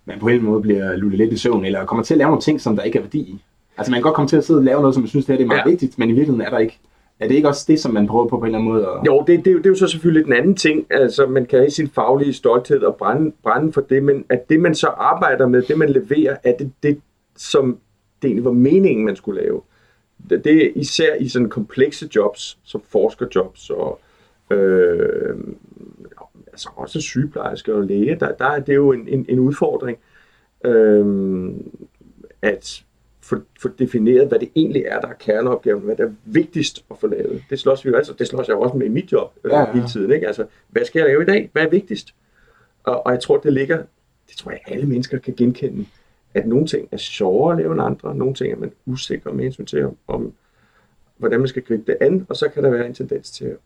man 0.05 0.19
på 0.19 0.27
en 0.27 0.43
måde 0.43 0.61
bliver 0.61 0.95
lullet 0.95 1.17
lidt 1.17 1.33
i 1.33 1.37
søvn, 1.37 1.65
eller 1.65 1.85
kommer 1.85 2.03
til 2.03 2.13
at 2.13 2.17
lave 2.17 2.27
nogle 2.29 2.41
ting, 2.41 2.61
som 2.61 2.75
der 2.75 2.83
ikke 2.83 2.97
er 2.97 3.01
værdi 3.03 3.19
i. 3.19 3.41
Altså 3.77 3.91
man 3.91 3.97
kan 3.97 4.03
godt 4.03 4.15
komme 4.15 4.29
til 4.29 4.37
at 4.37 4.45
sidde 4.45 4.59
og 4.59 4.63
lave 4.63 4.79
noget, 4.81 4.93
som 4.93 5.03
man 5.03 5.07
synes, 5.07 5.25
det 5.25 5.33
her 5.33 5.37
det 5.37 5.43
er 5.43 5.47
meget 5.47 5.61
Ja. 5.65 5.69
vigtigt, 5.69 5.99
men 5.99 6.09
i 6.09 6.11
virkeligheden 6.11 6.41
er 6.41 6.49
der 6.49 6.57
ikke. 6.57 6.79
Er 7.19 7.27
det 7.27 7.35
ikke 7.35 7.47
også 7.47 7.65
det, 7.67 7.79
som 7.79 7.93
man 7.93 8.07
prøver 8.07 8.27
på 8.27 8.37
på 8.37 8.41
en 8.41 8.45
eller 8.45 8.59
anden 8.59 8.71
måde? 8.73 8.85
At... 8.87 9.05
Jo, 9.07 9.23
det, 9.27 9.39
det, 9.39 9.47
er 9.47 9.51
jo- 9.51 9.57
det 9.57 9.65
er 9.65 9.69
jo 9.69 9.75
så 9.75 9.87
selvfølgelig 9.87 10.25
den 10.25 10.33
anden 10.33 10.55
ting. 10.55 10.85
Altså, 10.89 11.25
man 11.25 11.45
kan 11.45 11.59
have 11.59 11.69
sin 11.69 11.89
faglige 11.89 12.33
stolthed 12.33 12.81
og 12.83 12.95
brænde, 12.95 13.31
brænde 13.43 13.73
for 13.73 13.81
det, 13.81 14.03
men 14.03 14.25
at 14.29 14.49
det, 14.49 14.59
man 14.59 14.75
så 14.75 14.87
arbejder 14.87 15.47
med, 15.47 15.61
det 15.61 15.77
man 15.77 15.89
leverer, 15.89 16.37
er 16.43 16.57
det, 16.57 16.71
det 16.83 17.01
som 17.37 17.77
det 18.21 18.27
egentlig 18.27 18.45
var 18.45 18.51
meningen, 18.51 19.05
man 19.05 19.15
skulle 19.15 19.41
lave. 19.41 19.61
Det, 20.29 20.43
det 20.43 20.65
er 20.65 20.69
især 20.75 21.15
i 21.15 21.27
sådan 21.27 21.49
komplekse 21.49 22.09
jobs, 22.15 22.57
som 22.63 22.81
forskerjobs 22.89 23.69
og 23.69 23.99
øh, 24.51 25.35
altså 26.47 26.69
også 26.75 27.01
sygeplejersker 27.01 27.73
og 27.73 27.83
læge, 27.83 28.17
der, 28.19 28.31
der 28.31 28.45
er 28.45 28.59
det 28.59 28.75
jo 28.75 28.91
en, 28.91 29.07
en, 29.07 29.25
en 29.29 29.39
udfordring 29.39 29.97
øh, 30.65 31.05
at 32.41 32.83
få, 33.23 33.35
få 33.61 33.69
defineret, 33.79 34.27
hvad 34.27 34.39
det 34.39 34.49
egentlig 34.55 34.83
er, 34.87 34.99
der 35.01 35.07
er 35.07 35.13
kerneopgaven, 35.13 35.81
hvad 35.83 35.95
der 35.95 36.05
er 36.05 36.11
vigtigst 36.25 36.85
at 36.91 36.97
få 36.99 37.07
lavet. 37.07 37.43
Det 37.49 37.59
slås 37.59 37.85
vi 37.85 37.89
jo 37.89 37.95
altså, 37.95 38.13
det 38.19 38.27
slås 38.27 38.47
jeg 38.47 38.53
jo 38.55 38.61
også 38.61 38.77
med 38.77 38.85
i 38.85 38.89
mit 38.89 39.11
job 39.11 39.33
øh, 39.43 39.51
Ja, 39.51 39.59
ja, 39.59 39.71
hele 39.73 39.87
tiden. 39.87 40.11
Ikke? 40.11 40.27
Altså, 40.27 40.45
hvad 40.69 40.85
skal 40.85 40.99
jeg 40.99 41.07
lave 41.07 41.21
i 41.21 41.25
dag? 41.25 41.49
Hvad 41.53 41.63
er 41.63 41.69
vigtigst? 41.69 42.13
Og, 42.83 43.05
og 43.05 43.11
jeg 43.11 43.19
tror, 43.19 43.37
det 43.37 43.53
ligger, 43.53 43.77
det 44.29 44.37
tror 44.37 44.51
jeg, 44.51 44.59
alle 44.67 44.85
mennesker 44.85 45.17
kan 45.17 45.33
genkende, 45.37 45.85
at 46.33 46.47
nogle 46.47 46.67
ting 46.67 46.87
er 46.91 46.97
sjovere 46.97 47.51
at 47.53 47.59
lave 47.59 47.71
end 47.73 47.81
andre, 47.81 48.15
nogle 48.15 48.33
ting 48.33 48.53
er 48.53 48.57
man 48.57 48.71
usikker 48.85 49.31
med 49.33 49.43
hensyn 49.43 49.65
til, 49.65 49.85
om, 49.85 49.95
om 50.07 50.33
hvordan 51.17 51.39
man 51.39 51.47
skal 51.47 51.61
gribe 51.63 51.83
det 51.91 51.97
an, 52.01 52.25
og 52.29 52.35
så 52.35 52.49
kan 52.49 52.63
der 52.63 52.69
være 52.69 52.85
en 52.87 52.93
tendens 52.93 53.31
til 53.31 53.45
at 53.45 53.57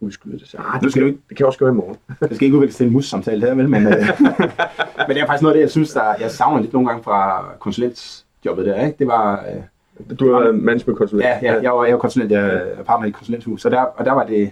udskyde 0.00 0.38
det. 0.38 0.48
Så, 0.48 0.56
ah, 0.58 0.82
Nu 0.82 0.84
det, 0.84 0.90
skal 0.92 1.06
ikke- 1.06 1.18
det 1.28 1.36
kan 1.36 1.46
også 1.46 1.58
gøre 1.58 1.68
i 1.70 1.72
morgen. 1.74 1.96
Jeg 2.20 2.28
skal 2.36 2.44
ikke 2.44 2.56
udvikle 2.56 2.72
til 2.74 2.86
en 2.86 2.92
mus-samtale 2.92 3.46
her, 3.46 3.54
vel? 3.54 3.68
Men, 3.68 3.86
øh, 3.86 3.92
men 5.08 5.16
det 5.16 5.22
er 5.22 5.26
faktisk 5.26 5.42
noget 5.42 5.54
af 5.54 5.54
det, 5.54 5.60
jeg 5.60 5.70
synes, 5.70 5.92
der, 5.92 6.14
jeg 6.20 6.30
savner 6.30 6.60
lidt 6.60 6.72
nogle 6.72 6.88
gange 6.88 7.02
fra 7.04 7.44
konsulentjobbet 8.42 8.66
der. 8.66 8.86
Ikke? 8.86 8.98
Det 8.98 9.06
var, 9.06 9.44
øh, 9.46 9.62
Du 10.18 10.32
er 10.32 10.52
managementkonsulent. 10.52 11.24
Ja, 11.28 11.38
ja, 11.42 11.60
jeg 11.62 11.72
var, 11.72 11.84
jeg 11.84 11.92
var 11.94 12.00
konsulent, 12.00 12.30
jeg 12.32 12.62
er 12.78 12.82
partner 12.82 13.06
i 13.06 13.08
et 13.08 13.14
konsulenthus, 13.14 13.62
så 13.62 13.68
der, 13.70 13.80
og 13.80 14.04
der 14.04 14.12
var 14.12 14.26
det, 14.26 14.50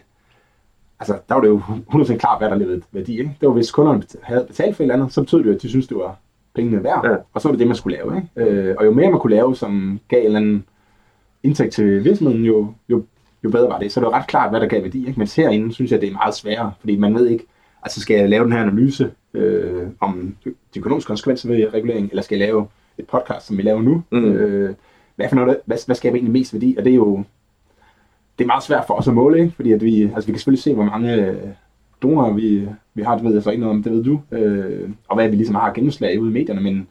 altså 1.01 1.19
der 1.29 1.35
var 1.35 1.41
det 1.41 1.49
jo 1.49 1.61
100% 1.93 2.17
klart, 2.17 2.41
hvad 2.41 2.51
der 2.51 2.57
levede 2.57 2.83
værdi, 2.93 3.19
ikke? 3.19 3.37
Det 3.41 3.47
var, 3.49 3.55
hvis 3.55 3.71
kunderne 3.71 4.03
havde 4.23 4.45
betalt 4.49 4.77
for 4.77 4.83
et 4.83 4.85
eller 4.85 4.95
andet, 4.95 5.13
så 5.13 5.21
betød 5.21 5.39
det 5.39 5.47
jo, 5.47 5.53
at 5.55 5.63
de 5.63 5.69
syntes, 5.69 5.87
det 5.89 5.97
var 5.97 6.17
pengene 6.55 6.85
værd, 6.85 7.01
Ja. 7.05 7.17
og 7.33 7.41
så 7.41 7.49
var 7.49 7.53
det 7.53 7.59
det, 7.59 7.67
man 7.67 7.77
skulle 7.77 7.97
lave, 7.97 8.17
ikke? 8.37 8.51
Øh, 8.51 8.75
og 8.79 8.85
jo 8.87 8.91
mere 8.91 9.11
man 9.11 9.21
kunne 9.21 9.35
lave, 9.35 9.57
som 9.57 10.01
gav 10.09 10.19
en 10.21 10.25
eller 10.27 10.39
anden 10.41 10.65
indtægt 11.43 11.73
til 11.73 12.05
virksomheden, 12.05 12.45
jo, 12.45 12.75
jo, 12.89 13.05
jo 13.45 13.51
bedre 13.51 13.69
var 13.69 13.79
det. 13.79 13.93
Så 13.93 14.01
det 14.01 14.07
var 14.07 14.13
ret 14.13 14.27
klart, 14.27 14.51
hvad 14.51 14.61
der 14.61 14.67
gav 14.67 14.83
værdi, 14.83 15.07
ikke? 15.07 15.19
Mens 15.19 15.37
herinde 15.37 15.73
synes 15.75 15.93
jeg, 15.93 16.01
det 16.01 16.09
er 16.09 16.13
meget 16.13 16.35
sværere, 16.35 16.73
fordi 16.81 16.97
man 16.97 17.15
ved 17.15 17.27
ikke, 17.27 17.47
altså 17.83 18.01
skal 18.01 18.17
jeg 18.17 18.29
lave 18.29 18.45
den 18.45 18.53
her 18.53 18.63
analyse 18.63 19.11
øh, 19.35 19.87
om 20.01 20.37
de 20.45 20.79
økonomiske 20.79 21.09
konsekvenser 21.09 21.49
ved 21.49 21.75
regulering, 21.75 22.09
eller 22.11 22.23
skal 22.23 22.39
jeg 22.39 22.47
lave 22.47 22.67
et 23.01 23.07
podcast, 23.07 23.47
som 23.47 23.57
vi 23.57 23.63
laver 23.63 23.83
nu? 23.83 24.03
Mm. 24.11 24.25
Øh, 24.25 24.75
hvad, 25.17 25.29
for 25.29 25.37
noget, 25.37 25.57
hvad, 25.67 25.79
hvad 25.87 25.97
skaber 25.97 26.17
egentlig 26.17 26.33
mest 26.33 26.53
værdi? 26.53 26.75
Og 26.79 26.85
det 26.85 26.91
er 26.91 26.97
jo 26.97 27.25
det 28.39 28.45
er 28.45 28.47
meget 28.47 28.63
svært 28.63 28.85
for 28.87 28.95
os 28.95 29.09
at 29.09 29.15
måle, 29.15 29.39
ikke? 29.41 29.53
fordi 29.57 29.73
at 29.73 29.83
vi, 29.83 30.03
altså 30.03 30.27
vi 30.27 30.33
kan 30.33 30.39
selvfølgelig 30.39 30.63
se, 30.63 30.75
hvor 30.75 30.85
mange 30.85 31.15
øh, 31.15 31.49
donorer 32.03 32.33
vi, 32.33 32.69
vi 32.95 33.03
har, 33.03 33.15
det 33.15 33.25
ved 33.25 33.35
jeg 33.35 33.43
så 33.43 33.51
ikke 33.51 33.61
noget 33.61 33.77
om, 33.77 33.83
det 33.83 33.93
ved 33.93 34.05
du, 34.05 34.21
øh, 34.33 34.91
og 35.09 35.17
hvad 35.17 35.29
vi 35.29 35.37
ligesom 35.37 35.55
har 35.55 35.73
gennemslag 35.73 36.21
ude 36.21 36.31
i 36.31 36.33
medierne, 36.33 36.61
men, 36.61 36.89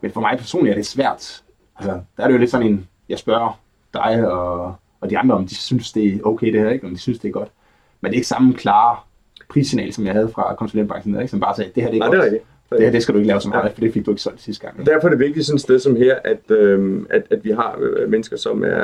men 0.00 0.10
for 0.10 0.20
mig 0.20 0.38
personligt 0.38 0.72
er 0.72 0.76
det 0.76 0.86
svært. 0.86 1.42
Altså, 1.76 2.00
der 2.16 2.22
er 2.22 2.26
det 2.26 2.34
jo 2.34 2.38
lidt 2.38 2.50
sådan 2.50 2.66
en, 2.66 2.88
jeg 3.08 3.18
spørger 3.18 3.60
dig 3.94 4.30
og, 4.30 4.74
og 5.00 5.10
de 5.10 5.18
andre, 5.18 5.34
om 5.34 5.46
de 5.46 5.54
synes, 5.54 5.92
det 5.92 6.14
er 6.14 6.18
okay 6.24 6.52
det 6.52 6.60
her, 6.60 6.70
ikke? 6.70 6.86
om 6.86 6.90
de 6.92 6.98
synes, 6.98 7.18
det 7.18 7.28
er 7.28 7.32
godt. 7.32 7.48
Men 8.00 8.10
det 8.10 8.16
er 8.16 8.18
ikke 8.18 8.28
samme 8.28 8.54
klare 8.54 8.96
prissignal, 9.48 9.92
som 9.92 10.06
jeg 10.06 10.12
havde 10.12 10.28
fra 10.28 10.54
konsulentbranchen, 10.54 11.14
der, 11.14 11.20
ikke? 11.20 11.30
som 11.30 11.40
bare 11.40 11.56
sagde, 11.56 11.70
det 11.74 11.82
her 11.82 11.90
det 11.90 11.96
er 11.96 12.08
Nej, 12.08 12.16
godt. 12.16 12.32
det 12.32 12.40
er. 12.40 12.44
Det 12.70 12.80
her 12.80 12.90
det 12.90 13.02
skal 13.02 13.12
du 13.14 13.18
ikke 13.18 13.28
lave 13.28 13.40
så 13.40 13.48
meget, 13.48 13.64
Ja. 13.64 13.68
for 13.72 13.80
det 13.80 13.92
fik 13.92 14.06
du 14.06 14.10
ikke 14.10 14.22
solgt 14.22 14.40
sidste 14.40 14.66
gang. 14.66 14.80
Ikke? 14.80 14.90
Derfor 14.90 15.08
er 15.08 15.10
det 15.10 15.18
vigtigt 15.20 15.46
sådan 15.46 15.56
et 15.56 15.60
sted 15.60 15.78
som 15.78 15.96
her, 15.96 16.18
at, 16.24 16.50
øh, 16.50 17.02
at, 17.10 17.22
at 17.30 17.44
vi 17.44 17.50
har 17.50 17.78
øh, 17.80 18.10
mennesker, 18.10 18.36
som 18.36 18.64
er, 18.64 18.82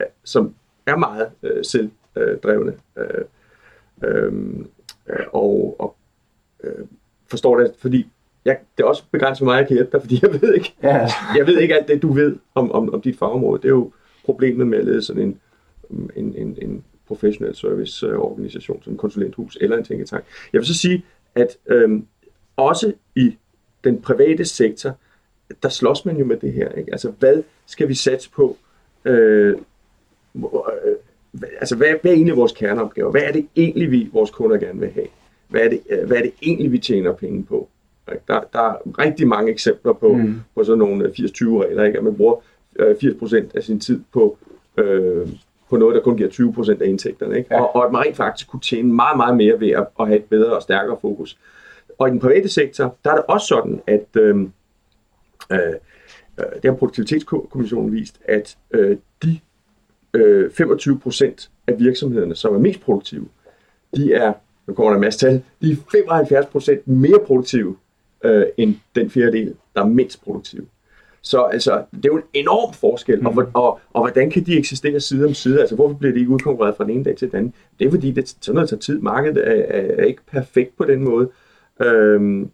øh, 0.00 0.06
som 0.24 0.54
er 0.86 0.96
meget 0.96 1.28
øh, 1.42 1.64
selvdrevne 1.64 2.72
øh, 2.98 3.04
øh, 4.04 4.32
øh, 5.10 5.26
og, 5.32 5.76
og 5.78 5.96
øh, 6.64 6.84
forstår 7.30 7.58
det, 7.58 7.72
fordi 7.78 8.08
jeg, 8.44 8.58
det 8.78 8.82
er 8.82 8.86
også 8.88 9.02
begrænset 9.10 9.44
mig, 9.44 9.54
at 9.54 9.58
jeg 9.60 9.68
kan 9.68 9.74
hjælpe 9.76 9.92
dig, 9.92 10.00
fordi 10.06 10.18
jeg 10.22 10.42
ved 10.42 10.54
ikke, 10.54 10.74
Ja, 10.82 11.08
jeg 11.36 11.46
ved 11.46 11.58
ikke 11.58 11.74
alt 11.76 11.88
det, 11.88 12.02
du 12.02 12.12
ved 12.12 12.36
om, 12.54 12.72
om, 12.72 12.94
om 12.94 13.00
dit 13.00 13.18
fagområde. 13.18 13.62
Det 13.62 13.68
er 13.68 13.72
jo 13.72 13.92
problemet 14.24 14.66
med 14.66 14.78
at 14.78 14.84
lede 14.84 15.02
sådan 15.02 15.22
en, 15.22 15.40
en, 16.16 16.34
en, 16.36 16.58
en 16.62 16.84
professionel 17.08 17.54
serviceorganisation, 17.56 18.82
som 18.82 18.92
en 18.92 18.96
konsulenthus 18.96 19.58
eller 19.60 19.76
en 19.76 19.84
tænketank. 19.84 20.24
Jeg 20.52 20.58
vil 20.58 20.66
så 20.66 20.78
sige, 20.78 21.04
at 21.34 21.56
øhm, 21.66 22.06
også 22.60 22.92
i 23.16 23.36
den 23.84 24.02
private 24.02 24.44
sektor, 24.44 24.96
der 25.62 25.68
slås 25.68 26.04
man 26.04 26.16
jo 26.16 26.24
med 26.24 26.36
det 26.36 26.52
her. 26.52 26.72
Ikke? 26.72 26.92
Altså, 26.92 27.12
hvad 27.18 27.42
skal 27.66 27.88
vi 27.88 27.94
satse 27.94 28.30
på? 28.30 28.56
Øh, 29.04 29.56
øh, 30.36 30.42
altså, 31.60 31.76
hvad, 31.76 31.88
hvad 32.02 32.10
er 32.10 32.14
egentlig 32.14 32.36
vores 32.36 32.52
kerneopgave? 32.52 33.10
Hvad 33.10 33.22
er 33.22 33.32
det 33.32 33.46
egentlig, 33.56 33.90
vi, 33.90 34.10
vores 34.12 34.30
kunder 34.30 34.56
gerne 34.58 34.80
vil 34.80 34.90
have? 34.90 35.06
Hvad 35.48 35.60
er 35.60 35.68
det, 35.68 35.80
øh, 35.90 36.06
hvad 36.06 36.16
er 36.16 36.22
det 36.22 36.32
egentlig, 36.42 36.72
vi 36.72 36.78
tjener 36.78 37.12
penge 37.12 37.44
på? 37.44 37.68
Ikke? 38.12 38.22
Der, 38.28 38.40
der 38.52 38.60
er 38.60 38.76
rigtig 38.98 39.28
mange 39.28 39.52
eksempler 39.52 39.92
på, 39.92 40.12
Mm. 40.12 40.34
på 40.54 40.64
sådan 40.64 40.78
nogle 40.78 41.04
øh, 41.04 41.10
80-20-regler, 41.10 41.84
ikke? 41.84 41.98
at 41.98 42.04
man 42.04 42.16
bruger 42.16 42.36
øh, 42.76 42.96
80% 42.96 43.44
af 43.54 43.62
sin 43.62 43.80
tid 43.80 44.00
på, 44.12 44.38
øh, 44.76 45.28
på 45.70 45.76
noget, 45.76 45.94
der 45.94 46.02
kun 46.02 46.16
giver 46.16 46.28
20% 46.76 46.82
af 46.82 46.88
indtægterne. 46.88 47.38
Ikke? 47.38 47.54
Ja. 47.54 47.60
Og, 47.62 47.76
og 47.76 47.86
at 47.86 47.92
man 47.92 48.00
rent 48.00 48.16
faktisk 48.16 48.48
kunne 48.50 48.60
tjene 48.60 48.92
meget, 48.94 49.16
meget 49.16 49.36
mere 49.36 49.60
ved 49.60 49.70
at, 49.70 49.86
at 50.00 50.06
have 50.06 50.18
et 50.18 50.24
bedre 50.24 50.56
og 50.56 50.62
stærkere 50.62 50.96
fokus. 51.00 51.38
Og 52.00 52.08
i 52.08 52.10
den 52.10 52.20
private 52.20 52.48
sektor, 52.48 52.96
der 53.04 53.10
er 53.10 53.14
det 53.14 53.24
også 53.28 53.46
sådan, 53.46 53.80
at 53.86 54.06
øh, 54.16 54.36
øh, 55.52 55.58
øh, 56.38 56.44
det 56.62 56.64
har 56.64 56.74
Produktivitetskommissionen 56.74 57.92
vist, 57.92 58.20
at 58.24 58.56
øh, 58.70 58.96
de 59.22 59.40
øh, 60.14 60.50
25% 60.60 61.48
af 61.66 61.78
virksomhederne, 61.78 62.34
som 62.34 62.54
er 62.54 62.58
mest 62.58 62.80
produktive, 62.80 63.28
de 63.96 64.14
er, 64.14 64.32
nu 64.66 64.74
kommer 64.74 64.90
der 64.90 64.96
en 64.96 65.00
masse 65.00 65.20
tal, 65.20 65.42
de 65.62 65.72
er 65.72 66.80
75% 66.86 66.90
mere 66.90 67.20
produktive 67.26 67.76
øh, 68.24 68.46
end 68.56 68.74
den 68.94 69.10
fjerdedel, 69.10 69.54
der 69.74 69.82
er 69.82 69.86
mindst 69.86 70.22
produktive. 70.22 70.66
Så 71.22 71.42
altså, 71.42 71.84
det 71.92 72.04
er 72.04 72.08
jo 72.08 72.16
en 72.16 72.22
enorm 72.34 72.74
forskel, 72.74 73.20
mm. 73.20 73.26
og, 73.26 73.46
og, 73.54 73.80
og 73.92 74.02
hvordan 74.02 74.30
kan 74.30 74.46
de 74.46 74.58
eksistere 74.58 75.00
side 75.00 75.26
om 75.26 75.34
side? 75.34 75.60
Altså, 75.60 75.74
hvorfor 75.74 75.94
bliver 75.94 76.12
de 76.12 76.20
ikke 76.20 76.30
udkonkurreret 76.30 76.76
fra 76.76 76.84
den 76.84 76.92
ene 76.92 77.04
dag 77.04 77.16
til 77.16 77.30
den 77.30 77.36
anden? 77.36 77.54
Det 77.78 77.86
er 77.86 77.90
fordi, 77.90 78.10
det, 78.10 78.28
sådan 78.28 78.54
noget 78.54 78.68
tager 78.68 78.80
tid. 78.80 79.00
Markedet 79.00 79.48
er, 79.48 79.52
er, 79.52 79.94
er 79.98 80.04
ikke 80.04 80.22
perfekt 80.26 80.76
på 80.76 80.84
den 80.84 81.04
måde. 81.04 81.30
Øhm, 81.80 82.50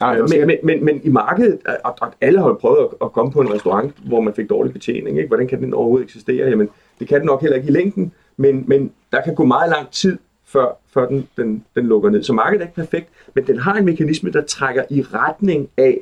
Nej, 0.00 0.18
men, 0.20 0.46
men, 0.46 0.58
men, 0.62 0.84
men 0.84 1.00
i 1.04 1.08
markedet, 1.08 1.58
og, 1.84 1.94
og 2.00 2.12
alle 2.20 2.40
har 2.40 2.54
prøvet 2.54 2.78
at, 2.78 2.88
at 3.02 3.12
komme 3.12 3.32
på 3.32 3.40
en 3.40 3.52
restaurant, 3.54 3.94
hvor 4.06 4.20
man 4.20 4.34
fik 4.34 4.50
dårlig 4.50 4.72
betjening. 4.72 5.16
Ikke? 5.16 5.28
Hvordan 5.28 5.48
kan 5.48 5.62
den 5.62 5.74
overhovedet 5.74 6.04
eksistere? 6.04 6.48
Jamen, 6.48 6.68
det 6.98 7.08
kan 7.08 7.18
den 7.18 7.26
nok 7.26 7.40
heller 7.40 7.56
ikke 7.56 7.68
i 7.68 7.72
længden, 7.72 8.12
men, 8.36 8.64
men 8.66 8.92
der 9.12 9.20
kan 9.20 9.34
gå 9.34 9.44
meget 9.44 9.70
lang 9.70 9.90
tid, 9.90 10.18
før, 10.44 10.66
før 10.94 11.08
den, 11.08 11.28
den, 11.36 11.64
den 11.74 11.86
lukker 11.86 12.10
ned. 12.10 12.22
Så 12.22 12.32
markedet 12.32 12.62
er 12.62 12.66
ikke 12.66 12.74
perfekt, 12.74 13.08
men 13.34 13.46
den 13.46 13.58
har 13.58 13.74
en 13.74 13.84
mekanisme, 13.84 14.30
der 14.30 14.42
trækker 14.42 14.82
i 14.90 15.02
retning 15.02 15.68
af, 15.76 16.00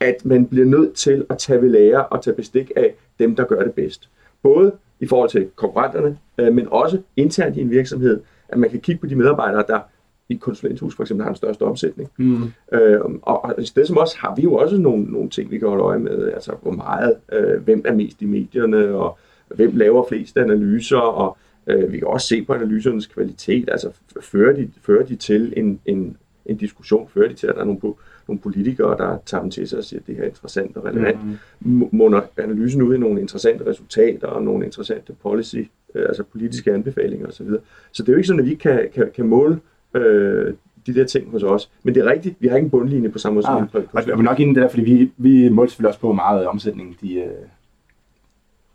at 0.00 0.24
man 0.24 0.46
bliver 0.46 0.66
nødt 0.66 0.94
til 0.94 1.26
at 1.30 1.38
tage 1.38 1.62
ved 1.62 1.68
lære 1.68 2.06
og 2.06 2.22
tage 2.22 2.36
bestik 2.36 2.72
af 2.76 2.94
dem, 3.18 3.36
der 3.36 3.44
gør 3.44 3.62
det 3.62 3.72
bedst. 3.72 4.08
Både 4.42 4.72
i 5.00 5.06
forhold 5.06 5.30
til 5.30 5.48
konkurrenterne, 5.56 6.18
øh, 6.38 6.54
men 6.54 6.68
også 6.70 6.98
internt 7.16 7.56
i 7.56 7.60
en 7.60 7.70
virksomhed, 7.70 8.20
at 8.48 8.58
man 8.58 8.70
kan 8.70 8.80
kigge 8.80 9.00
på 9.00 9.06
de 9.06 9.16
medarbejdere, 9.16 9.64
der 9.68 9.80
et 10.28 10.40
konsulenthus 10.40 10.96
for 10.96 11.02
eksempel 11.02 11.24
har 11.24 11.30
den 11.30 11.36
største 11.36 11.62
omsætning. 11.62 12.10
Mm. 12.16 12.42
Øh, 12.72 13.00
og, 13.22 13.44
og 13.44 13.54
i 13.58 13.66
stedet 13.66 13.88
som 13.88 13.96
også 13.96 14.16
har 14.18 14.34
vi 14.36 14.42
jo 14.42 14.54
også 14.54 14.76
nogle, 14.76 15.04
nogle 15.04 15.30
ting, 15.30 15.50
vi 15.50 15.58
kan 15.58 15.68
holde 15.68 15.84
øje 15.84 15.98
med, 15.98 16.32
altså 16.32 16.52
hvor 16.62 16.70
meget, 16.70 17.16
øh, 17.32 17.62
hvem 17.62 17.82
er 17.84 17.94
mest 17.94 18.22
i 18.22 18.24
medierne, 18.24 18.94
og 18.94 19.18
hvem 19.48 19.76
laver 19.76 20.04
flest 20.08 20.36
analyser, 20.36 20.96
og 20.96 21.36
øh, 21.66 21.92
vi 21.92 21.98
kan 21.98 22.08
også 22.08 22.26
se 22.26 22.44
på 22.44 22.52
analysernes 22.52 23.06
kvalitet, 23.06 23.68
altså 23.68 23.90
fører 24.20 24.56
de, 24.56 24.70
fører 24.82 25.06
de 25.06 25.16
til 25.16 25.52
en, 25.56 25.80
en, 25.86 26.16
en 26.46 26.56
diskussion, 26.56 27.08
fører 27.08 27.28
de 27.28 27.34
til, 27.34 27.46
at 27.46 27.54
der 27.54 27.60
er 27.60 27.64
nogle, 27.64 27.80
nogle 28.28 28.40
politikere, 28.40 28.96
der 28.98 29.18
tager 29.26 29.42
dem 29.42 29.50
til 29.50 29.68
sig 29.68 29.78
og 29.78 29.84
siger, 29.84 30.00
at 30.00 30.06
det 30.06 30.16
her 30.16 30.22
er 30.22 30.28
interessant 30.28 30.76
og 30.76 30.84
relevant. 30.84 31.18
Mm. 31.60 31.88
Munder 31.92 32.20
analysen 32.36 32.82
ud 32.82 32.94
i 32.94 32.98
nogle 32.98 33.20
interessante 33.20 33.66
resultater 33.66 34.26
og 34.26 34.42
nogle 34.42 34.64
interessante 34.64 35.12
policy, 35.22 35.62
øh, 35.94 36.02
altså 36.08 36.22
politiske 36.22 36.72
anbefalinger 36.72 37.26
osv. 37.26 37.48
Så 37.92 38.02
det 38.02 38.08
er 38.08 38.12
jo 38.12 38.16
ikke 38.16 38.26
sådan, 38.26 38.40
at 38.40 38.46
vi 38.46 38.54
kan, 38.54 38.88
kan, 38.94 39.10
kan 39.14 39.26
måle 39.26 39.60
øh, 39.94 40.54
de 40.86 40.94
der 40.94 41.04
ting 41.04 41.30
hos 41.30 41.42
os. 41.42 41.70
Men 41.82 41.94
det 41.94 42.04
er 42.04 42.10
rigtigt, 42.10 42.36
vi 42.40 42.48
har 42.48 42.56
ikke 42.56 42.64
en 42.64 42.70
bundlinje 42.70 43.08
på 43.08 43.18
samme 43.18 43.34
måde 43.34 43.46
som 43.46 43.56
ah, 43.56 43.82
Og 43.92 44.06
vi 44.06 44.10
er 44.10 44.16
nok 44.16 44.40
inde 44.40 44.52
i 44.52 44.54
det 44.54 44.62
der, 44.62 44.68
fordi 44.68 44.82
vi, 44.82 45.10
vi 45.16 45.48
målte 45.48 45.70
selvfølgelig 45.70 45.88
også 45.88 46.00
på 46.00 46.12
meget 46.12 46.46
omsætning, 46.46 46.96
de, 47.00 47.14
øh, 47.14 47.30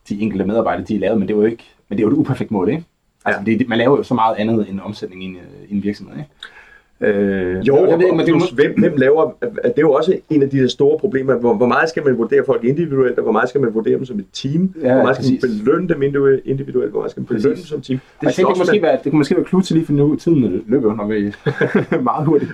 de 0.09 0.21
enkelte 0.21 0.45
medarbejdere, 0.45 0.85
de 0.85 0.97
lavede, 0.97 1.19
men 1.19 1.27
det 1.27 1.35
var 1.35 1.41
jo 1.41 1.47
ikke, 1.47 1.63
men 1.89 1.97
det 1.97 2.05
var 2.05 2.11
et 2.11 2.17
uperfekt 2.17 2.51
mål, 2.51 2.69
ikke? 2.69 2.83
Altså, 3.25 3.41
ja. 3.47 3.57
det, 3.57 3.67
man 3.67 3.77
laver 3.77 3.97
jo 3.97 4.03
så 4.03 4.13
meget 4.13 4.35
andet 4.35 4.69
end 4.69 4.79
omsætning 4.79 5.23
i 5.23 5.25
en, 5.25 5.37
i 5.69 5.75
en 5.75 5.83
virksomhed, 5.83 6.17
ikke? 6.17 6.29
Øh, 7.01 7.67
jo, 7.67 7.85
jeg 7.89 7.99
ved, 7.99 8.11
men 8.11 8.19
det 8.19 8.29
er, 8.29 8.53
hvem, 8.55 8.79
hvem 8.79 8.95
laver, 8.97 9.31
det 9.41 9.73
er 9.77 9.81
jo 9.81 9.91
også 9.91 10.17
en 10.29 10.43
af 10.43 10.49
de 10.49 10.57
der 10.57 10.67
store 10.67 10.99
problemer, 10.99 11.35
hvor, 11.35 11.53
hvor 11.53 11.67
meget 11.67 11.89
skal 11.89 12.05
man 12.05 12.17
vurdere 12.17 12.43
folk 12.45 12.63
individuelt, 12.63 13.17
og 13.17 13.23
hvor 13.23 13.31
meget 13.31 13.49
skal 13.49 13.61
man 13.61 13.73
vurdere 13.73 13.93
dem 13.93 14.05
som 14.05 14.19
et 14.19 14.25
team, 14.33 14.73
ja, 14.81 14.93
hvor 14.93 15.03
meget 15.03 15.15
skal 15.15 15.23
præcis. 15.23 15.43
man 15.43 15.65
belønne 15.65 15.89
dem 15.89 16.41
individuelt, 16.45 16.91
hvor 16.91 16.99
meget 16.99 17.11
skal 17.11 17.21
man 17.21 17.27
belønne 17.27 17.55
dem 17.55 17.65
som 17.65 17.81
team. 17.81 17.99
Det, 17.99 18.25
jeg 18.25 18.33
tænker, 18.33 18.49
det, 18.49 18.57
kunne 18.57 18.65
måske 18.65 18.81
være, 18.81 18.99
det 19.03 19.11
kunne 19.11 19.17
måske 19.17 19.35
være 19.35 19.45
klud 19.45 19.61
til 19.61 19.75
lige 19.75 19.85
for 19.85 19.93
nu, 19.93 20.15
tiden 20.15 20.63
løber 20.67 20.95
når 20.95 21.07
vi 21.07 21.33
meget 22.03 22.25
hurtigt. 22.25 22.51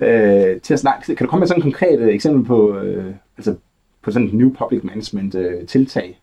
Øh, 0.00 0.60
til 0.60 0.74
at 0.74 0.80
snakke, 0.80 1.14
kan 1.14 1.26
du 1.26 1.30
komme 1.30 1.40
med 1.40 1.46
sådan 1.46 1.58
et 1.58 1.64
konkret 1.64 2.14
eksempel 2.14 2.44
på, 2.44 2.78
øh, 2.78 3.14
altså 3.36 3.54
på 4.02 4.10
sådan 4.10 4.28
et 4.28 4.34
new 4.34 4.54
public 4.58 4.84
management 4.84 5.34
øh, 5.34 5.66
tiltag, 5.66 6.20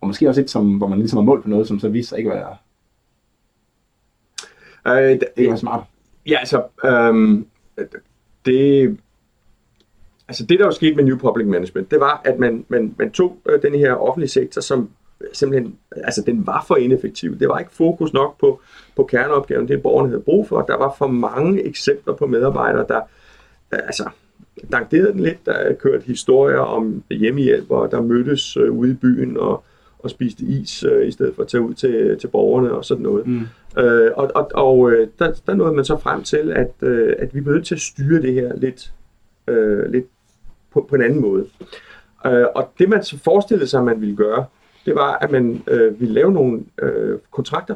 og 0.00 0.06
måske 0.06 0.28
også 0.28 0.40
et, 0.40 0.50
som, 0.50 0.76
hvor 0.76 0.86
man 0.86 0.98
ligesom 0.98 1.16
har 1.16 1.24
målt 1.24 1.42
på 1.42 1.48
noget, 1.48 1.68
som 1.68 1.78
så 1.80 1.88
viser 1.88 2.08
sig 2.08 2.18
ikke 2.18 2.32
at 2.32 2.36
være, 2.36 2.56
øh, 5.02 5.10
det, 5.10 5.24
ikke 5.36 5.50
var 5.50 5.56
smart. 5.56 5.84
Ja, 6.28 6.38
altså, 6.38 6.62
øhm, 6.84 7.46
det, 8.46 8.98
altså 10.28 10.46
det, 10.46 10.58
der 10.58 10.64
jo 10.64 10.70
skete 10.70 10.96
med 10.96 11.04
New 11.04 11.18
Public 11.18 11.46
Management, 11.46 11.90
det 11.90 12.00
var, 12.00 12.20
at 12.24 12.38
man, 12.38 12.64
man, 12.68 12.94
man 12.98 13.10
tog 13.10 13.36
øh, 13.48 13.62
den 13.62 13.74
her 13.74 13.92
offentlige 13.92 14.30
sektor, 14.30 14.60
som 14.60 14.90
simpelthen, 15.32 15.76
altså 15.96 16.22
den 16.26 16.46
var 16.46 16.64
for 16.68 16.76
ineffektiv. 16.76 17.38
Det 17.38 17.48
var 17.48 17.58
ikke 17.58 17.72
fokus 17.72 18.12
nok 18.12 18.40
på, 18.40 18.60
på 18.96 19.04
kerneopgaven, 19.04 19.68
det 19.68 19.82
borgerne 19.82 20.08
havde 20.08 20.22
brug 20.22 20.48
for. 20.48 20.62
Der 20.62 20.76
var 20.76 20.94
for 20.98 21.06
mange 21.06 21.62
eksempler 21.62 22.14
på 22.14 22.26
medarbejdere, 22.26 22.84
der, 22.88 23.00
øh, 23.72 23.78
altså, 23.86 24.08
dangerede 24.72 25.12
den 25.12 25.20
lidt. 25.20 25.46
Der 25.46 25.74
kørte 25.74 26.04
historier 26.04 26.58
om 26.58 27.02
hjemmehjælpere, 27.10 27.90
der 27.90 28.02
mødtes 28.02 28.56
øh, 28.56 28.72
ude 28.72 28.90
i 28.90 28.94
byen 28.94 29.36
og, 29.36 29.64
og 29.98 30.10
spiste 30.10 30.44
is, 30.44 30.82
øh, 30.82 31.08
i 31.08 31.10
stedet 31.10 31.34
for 31.34 31.42
at 31.42 31.48
tage 31.48 31.60
ud 31.60 31.74
til, 31.74 32.18
til 32.18 32.28
borgerne 32.28 32.72
og 32.72 32.84
sådan 32.84 33.02
noget. 33.02 33.26
Mm. 33.26 33.46
Øh, 33.78 34.10
og 34.16 34.30
og, 34.34 34.50
og 34.54 34.92
øh, 34.92 35.08
der, 35.18 35.32
der 35.46 35.54
nåede 35.54 35.74
man 35.74 35.84
så 35.84 35.96
frem 35.96 36.22
til, 36.22 36.52
at, 36.52 36.72
øh, 36.82 37.16
at 37.18 37.34
vi 37.34 37.40
blev 37.40 37.54
nødt 37.54 37.66
til 37.66 37.74
at 37.74 37.80
styre 37.80 38.22
det 38.22 38.34
her 38.34 38.56
lidt, 38.56 38.92
øh, 39.48 39.92
lidt 39.92 40.06
på, 40.72 40.86
på 40.88 40.94
en 40.94 41.02
anden 41.02 41.20
måde. 41.20 41.46
Øh, 42.26 42.46
og 42.54 42.72
det 42.78 42.88
man 42.88 43.02
så 43.02 43.18
forestillede 43.18 43.68
sig, 43.68 43.78
at 43.78 43.84
man 43.84 44.00
ville 44.00 44.16
gøre, 44.16 44.44
det 44.86 44.94
var, 44.94 45.18
at 45.18 45.30
man 45.30 45.62
øh, 45.66 46.00
ville 46.00 46.14
lave 46.14 46.32
nogle 46.32 46.64
øh, 46.82 47.18
kontrakter, 47.30 47.74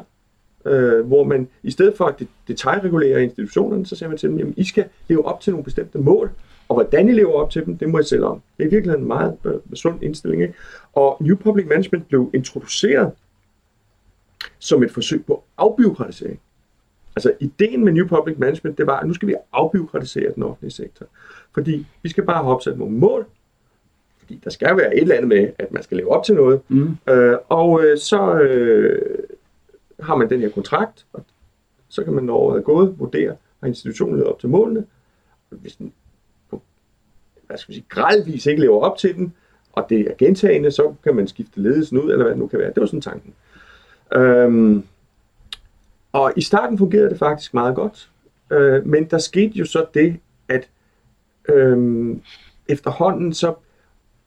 øh, 0.65 1.05
hvor 1.05 1.23
man 1.23 1.47
i 1.63 1.71
stedet 1.71 1.97
for 1.97 2.05
at 2.05 2.23
detaljregulere 2.47 3.23
institutionerne, 3.23 3.85
så 3.85 3.95
siger 3.95 4.09
man 4.09 4.17
til 4.17 4.29
dem, 4.29 4.37
jamen 4.37 4.53
I 4.57 4.63
skal 4.63 4.85
leve 5.07 5.25
op 5.25 5.41
til 5.41 5.53
nogle 5.53 5.63
bestemte 5.63 5.97
mål, 5.97 6.31
og 6.73 6.83
hvordan 6.83 7.09
I 7.09 7.11
lever 7.11 7.33
op 7.33 7.49
til 7.49 7.65
dem, 7.65 7.77
det 7.77 7.89
må 7.89 7.99
I 7.99 8.03
selv 8.03 8.23
om. 8.23 8.41
Det 8.57 8.65
er 8.65 8.69
virkelig 8.69 8.95
en 8.95 9.07
meget 9.07 9.37
øh, 9.45 9.53
sund 9.73 10.03
indstilling. 10.03 10.41
Ikke? 10.41 10.53
Og 10.93 11.17
New 11.19 11.35
Public 11.35 11.65
Management 11.67 12.07
blev 12.07 12.31
introduceret 12.33 13.11
som 14.59 14.83
et 14.83 14.91
forsøg 14.91 15.25
på 15.25 15.43
afbiokratisering. 15.57 16.39
Altså 17.15 17.33
ideen 17.39 17.85
med 17.85 17.93
New 17.93 18.07
Public 18.07 18.37
Management, 18.37 18.77
det 18.77 18.87
var, 18.87 18.99
at 18.99 19.07
nu 19.07 19.13
skal 19.13 19.27
vi 19.27 19.35
afbiokratisere 19.53 20.33
den 20.35 20.43
offentlige 20.43 20.71
sektor. 20.71 21.05
Fordi 21.53 21.87
vi 22.01 22.09
skal 22.09 22.25
bare 22.25 22.43
have 22.43 22.55
opsat 22.55 22.77
nogle 22.77 22.97
mål, 22.97 23.25
fordi 24.19 24.41
der 24.43 24.49
skal 24.49 24.77
være 24.77 24.95
et 24.95 25.01
eller 25.01 25.15
andet 25.15 25.27
med, 25.27 25.49
at 25.59 25.71
man 25.71 25.83
skal 25.83 25.97
leve 25.97 26.11
op 26.11 26.23
til 26.23 26.35
noget. 26.35 26.61
Mm. 26.67 26.97
Øh, 27.09 27.37
og 27.49 27.85
øh, 27.85 27.97
så 27.97 28.33
øh, 28.39 29.19
har 29.99 30.15
man 30.15 30.29
den 30.29 30.39
her 30.39 30.49
kontrakt, 30.49 31.05
og 31.13 31.25
så 31.89 32.03
kan 32.03 32.13
man, 32.13 32.23
når 32.23 32.35
året 32.35 32.57
er 32.57 32.61
gået, 32.61 32.99
vurdere, 32.99 33.35
har 33.59 33.67
institutionen 33.67 34.15
levet 34.15 34.29
op 34.29 34.39
til 34.39 34.49
målene. 34.49 34.85
Hvis 35.49 35.75
den 35.75 35.93
hvad 37.47 37.57
skal 37.57 37.71
man 37.71 37.73
sige, 37.73 37.85
gradvis 37.89 38.45
ikke 38.45 38.61
lever 38.61 38.81
op 38.81 38.97
til 38.97 39.15
den, 39.15 39.33
og 39.73 39.85
det 39.89 39.99
er 39.99 40.15
gentagende, 40.17 40.71
så 40.71 40.93
kan 41.03 41.15
man 41.15 41.27
skifte 41.27 41.61
ledelsen 41.61 41.97
ud, 41.97 42.11
eller 42.11 42.23
hvad 42.23 42.31
det 42.31 42.39
nu 42.39 42.47
kan 42.47 42.59
være. 42.59 42.67
Det 42.67 42.81
var 42.81 42.85
sådan 42.85 43.01
tanken. 43.01 43.33
Øhm, 44.15 44.83
og 46.11 46.33
i 46.35 46.41
starten 46.41 46.77
fungerede 46.77 47.09
det 47.09 47.19
faktisk 47.19 47.53
meget 47.53 47.75
godt, 47.75 48.09
øh, 48.51 48.87
men 48.87 49.05
der 49.05 49.17
skete 49.17 49.53
jo 49.55 49.65
så 49.65 49.85
det, 49.93 50.19
at 50.47 50.69
øh, 51.49 52.17
efterhånden 52.69 53.33
så 53.33 53.53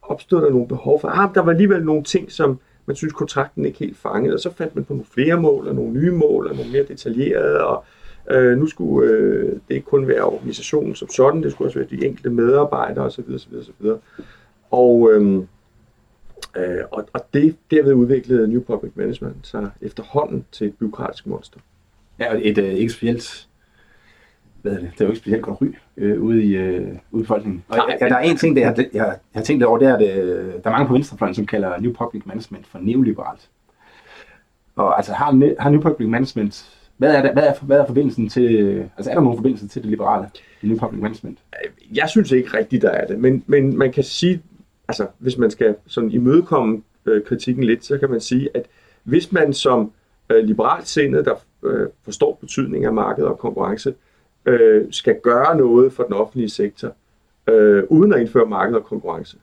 opstod 0.03 0.43
der 0.43 0.51
nogle 0.51 0.69
behov 0.69 1.01
for, 1.01 1.09
ah, 1.09 1.35
der 1.35 1.41
var 1.41 1.51
alligevel 1.51 1.85
nogle 1.85 2.03
ting, 2.03 2.33
som 2.33 2.61
man 2.87 2.97
synes 2.97 3.13
kontrakten 3.13 3.65
ikke 3.65 3.79
helt 3.79 3.97
fangede, 3.97 4.35
og 4.35 4.41
så 4.41 4.53
fandt 4.53 4.75
man 4.75 4.85
på 4.85 4.93
nogle 4.93 5.07
flere 5.15 5.41
mål, 5.41 5.69
og 5.69 5.75
nogle 5.75 5.93
nye 5.93 6.11
mål, 6.13 6.47
og 6.47 6.57
nogle 6.57 6.73
mere 6.73 6.85
detaljerede, 6.85 7.65
og 7.67 7.85
øh, 7.85 7.96
nu 8.31 8.67
skulle 8.67 9.11
øh, 9.11 9.53
det 9.69 9.75
ikke 9.75 9.87
kun 9.87 10.09
være 10.09 10.23
organisationen 10.23 10.95
som 10.95 11.09
sådan, 11.09 11.43
det 11.43 11.53
skulle 11.53 11.69
også 11.69 11.79
være 11.79 11.89
de 11.91 12.07
enkelte 12.07 12.31
medarbejdere 12.31 13.05
osv. 13.05 13.35
osv., 13.35 13.55
osv. 13.57 13.87
Og, 14.71 15.13
øh, 15.13 15.45
Øh, 16.57 16.85
og, 16.91 17.09
og 17.13 17.21
det 17.35 17.57
derved 17.71 17.95
udviklede 17.95 18.49
New 18.49 18.61
Public 18.61 18.93
Management 18.95 19.47
sig 19.47 19.71
efterhånden 19.81 20.45
til 20.53 20.67
et 20.67 20.75
byråkratisk 20.75 21.27
monster. 21.27 21.61
Ja, 22.19 22.35
og 22.35 22.41
et 22.43 22.59
øh, 22.59 22.75
ikke 22.75 22.93
specielt 22.93 23.49
hvad 24.63 24.73
er 24.73 24.79
det, 24.81 24.91
det 24.93 25.01
er 25.01 25.05
jo 25.05 25.11
ikke 25.11 25.21
specielt 25.21 25.43
godt 25.43 25.61
ry 25.61 25.67
øh, 25.97 26.23
ude 26.23 26.45
i 26.45 26.57
øh, 26.57 26.97
ude 27.11 27.25
i. 27.25 27.33
Og 27.33 27.41
Nej, 27.69 27.99
ja, 28.01 28.09
der 28.09 28.15
er 28.15 28.21
en 28.21 28.37
ting, 28.37 28.57
der 28.57 28.63
jeg, 28.63 28.77
jeg, 28.79 28.89
jeg 28.95 29.19
har 29.35 29.43
tænkt 29.43 29.65
over, 29.65 29.79
det 29.79 29.89
er, 29.89 29.97
at 29.97 30.19
øh, 30.19 30.53
der 30.53 30.61
er 30.65 30.71
mange 30.71 30.87
på 30.87 30.93
venstrefløjen, 30.93 31.35
som 31.35 31.47
kalder 31.47 31.81
New 31.81 31.93
Public 31.93 32.23
Management 32.27 32.67
for 32.67 32.79
neoliberalt. 32.79 33.51
Og 34.77 34.97
altså 34.97 35.13
har, 35.13 35.57
har 35.61 35.71
New 35.71 35.81
Public 35.81 36.09
Management, 36.09 36.76
hvad 36.97 37.15
er, 37.15 37.23
der, 37.23 37.33
hvad, 37.33 37.43
er, 37.43 37.53
hvad 37.63 37.79
er 37.79 37.87
forbindelsen 37.87 38.29
til, 38.29 38.79
altså 38.97 39.11
er 39.11 39.15
der 39.15 39.23
nogen 39.23 39.39
forbindelse 39.39 39.69
til 39.69 39.83
det 39.83 39.91
liberale 39.91 40.29
i 40.63 40.67
New 40.67 40.79
Public 40.79 41.03
Management? 41.03 41.39
Jeg 41.95 42.09
synes 42.09 42.33
ikke 42.33 42.59
rigtigt, 42.59 42.83
der 42.83 42.91
er 42.91 43.07
det, 43.07 43.19
men, 43.19 43.45
men 43.47 43.79
man 43.79 43.93
kan 43.93 44.05
sige, 44.05 44.43
altså 44.89 45.07
hvis 45.19 45.39
man 45.39 45.51
skal 45.51 45.75
sådan 45.87 46.11
imødekomme 46.11 46.83
øh, 47.07 47.25
kritikken 47.25 47.65
lidt, 47.65 47.85
så 47.85 47.99
kan 47.99 48.11
man 48.11 48.21
sige, 48.21 48.49
at 48.55 48.67
hvis 49.05 49.33
man 49.33 49.53
som 49.53 49.93
øh, 50.31 50.45
liberalt 50.45 50.89
sindet, 50.89 51.25
der 51.25 51.35
øh, 51.65 51.89
forstår 52.05 52.39
betydningen 52.41 52.87
af 52.87 52.93
marked 52.93 53.25
og 53.25 53.39
konkurrence, 53.39 53.95
øh, 54.47 54.87
skal 54.91 55.21
gøre 55.23 55.57
noget 55.57 55.93
for 55.93 56.03
den 56.03 56.13
offentlige 56.13 56.49
sektor, 56.49 56.93
øh, 57.47 57.85
uden 57.89 58.13
at 58.13 58.21
indføre 58.21 58.47
marked 58.47 58.75
og 58.75 58.85
konkurrence, 58.85 59.37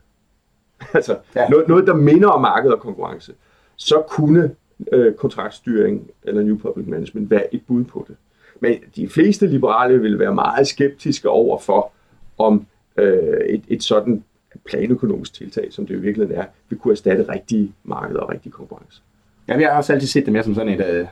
altså 0.94 1.18
ja. 1.36 1.48
noget, 1.48 1.68
noget, 1.68 1.86
der 1.86 1.94
minder 1.94 2.28
om 2.28 2.40
marked 2.40 2.70
og 2.70 2.80
konkurrence, 2.80 3.32
så 3.76 4.02
kunne 4.08 4.54
øh, 4.92 5.14
kontraktstyring 5.14 6.10
eller 6.22 6.42
New 6.42 6.58
Public 6.58 6.86
Management 6.86 7.30
være 7.30 7.54
et 7.54 7.62
bud 7.66 7.84
på 7.84 8.04
det. 8.08 8.16
Men 8.60 8.78
de 8.96 9.08
fleste 9.08 9.46
liberale 9.46 10.00
vil 10.00 10.18
være 10.18 10.34
meget 10.34 10.66
skeptiske 10.66 11.28
over 11.28 11.58
for, 11.58 11.92
om 12.38 12.66
øh, 12.96 13.40
et, 13.46 13.62
et 13.68 13.82
sådan 13.82 14.24
planøkonomisk 14.64 15.34
tiltag, 15.34 15.72
som 15.72 15.86
det 15.86 15.94
i 15.94 16.00
virkeligheden 16.00 16.40
er, 16.40 16.46
vil 16.68 16.78
kunne 16.78 16.92
erstatte 16.92 17.28
rigtige 17.28 17.72
markeder 17.84 18.20
og 18.20 18.30
rigtig 18.30 18.52
konkurrence. 18.52 19.02
Ja, 19.48 19.58
jeg 19.58 19.70
har 19.70 19.76
også 19.76 19.92
altid 19.92 20.08
set 20.08 20.24
det 20.24 20.32
mere 20.32 20.42
som 20.42 20.54
sådan 20.54 20.80
et, 20.80 20.86
øh, 20.86 21.06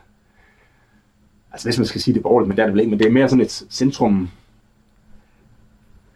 altså 1.53 1.67
hvis 1.67 1.79
man 1.79 1.87
skal 1.87 2.01
sige 2.01 2.15
det 2.15 2.23
borgerligt, 2.23 2.49
men 2.49 2.57
det 2.57 2.63
er 2.63 2.67
det 2.67 2.73
vel 2.73 2.81
ikke, 2.81 2.91
men 2.91 2.99
det 2.99 3.07
er 3.07 3.11
mere 3.11 3.29
sådan 3.29 3.45
et 3.45 3.51
centrum, 3.71 4.29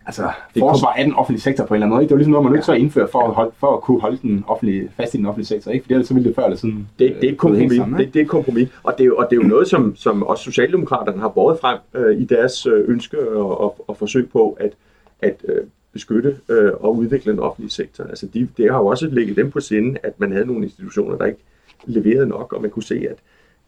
altså, 0.07 0.31
forsvar 0.59 0.92
af 0.92 1.05
den 1.05 1.14
offentlige 1.14 1.40
sektor 1.40 1.64
på 1.64 1.75
en 1.75 1.77
eller 1.77 1.87
anden 1.87 1.95
måde. 1.95 2.03
Ikke? 2.03 2.09
Det 2.09 2.14
var 2.14 2.19
ligesom 2.19 2.33
noget, 2.33 2.45
man 2.45 2.53
nødt 2.53 2.64
til 2.64 2.73
at 2.73 2.79
indføre 2.79 3.09
for, 3.09 3.19
at, 3.19 3.35
holde, 3.35 3.51
for 3.59 3.77
at 3.77 3.81
kunne 3.81 4.01
holde 4.01 4.19
den 4.23 4.45
offentlige, 4.47 4.90
fast 4.97 5.14
i 5.14 5.16
den 5.16 5.27
offentlige 5.27 5.47
sektor. 5.47 5.71
Ikke? 5.71 5.87
For 5.87 5.92
ellers 5.92 6.09
så 6.09 6.14
ville 6.14 6.29
det 6.29 6.37
før 6.37 6.45
eller 6.45 6.57
siden... 6.57 6.88
Det, 6.99 7.16
det 7.21 7.29
er 7.29 7.33
et 7.33 7.38
kompromis. 7.38 7.77
Sammen, 7.77 8.01
det, 8.01 8.14
det 8.14 8.21
er 8.21 8.25
et 8.25 8.31
kompromis. 8.31 8.69
Og 8.83 8.95
det 8.99 9.07
er, 9.07 9.12
og 9.12 9.27
det 9.31 9.38
er 9.38 9.42
jo 9.42 9.49
noget, 9.49 9.69
som, 9.69 9.97
som 9.97 10.23
også 10.23 10.45
Socialdemokraterne 10.45 11.21
har 11.21 11.29
båret 11.29 11.59
frem 11.61 11.79
øh, 11.95 12.21
i 12.21 12.25
deres 12.25 12.66
øh, 12.66 12.85
ønske 12.88 13.29
og, 13.29 13.61
og, 13.61 13.85
og 13.88 13.97
forsøg 13.97 14.29
på 14.31 14.57
at, 14.61 14.73
at 15.21 15.45
øh, 15.49 15.64
beskytte 15.92 16.37
øh, 16.49 16.73
og 16.81 16.97
udvikle 16.97 17.33
den 17.33 17.40
offentlige 17.40 17.71
sektor. 17.71 18.05
Altså 18.05 18.27
de, 18.27 18.49
det 18.57 18.71
har 18.71 18.79
jo 18.79 18.87
også 18.87 19.07
ligget 19.07 19.37
dem 19.37 19.51
på 19.51 19.61
sinde, 19.61 19.99
at 20.03 20.21
man 20.21 20.33
havde 20.33 20.47
nogle 20.47 20.64
institutioner, 20.64 21.16
der 21.16 21.25
ikke 21.25 21.40
leverede 21.85 22.27
nok, 22.27 22.53
og 22.53 22.62
man 22.62 22.71
kunne 22.71 22.83
se, 22.83 23.07
at, 23.11 23.16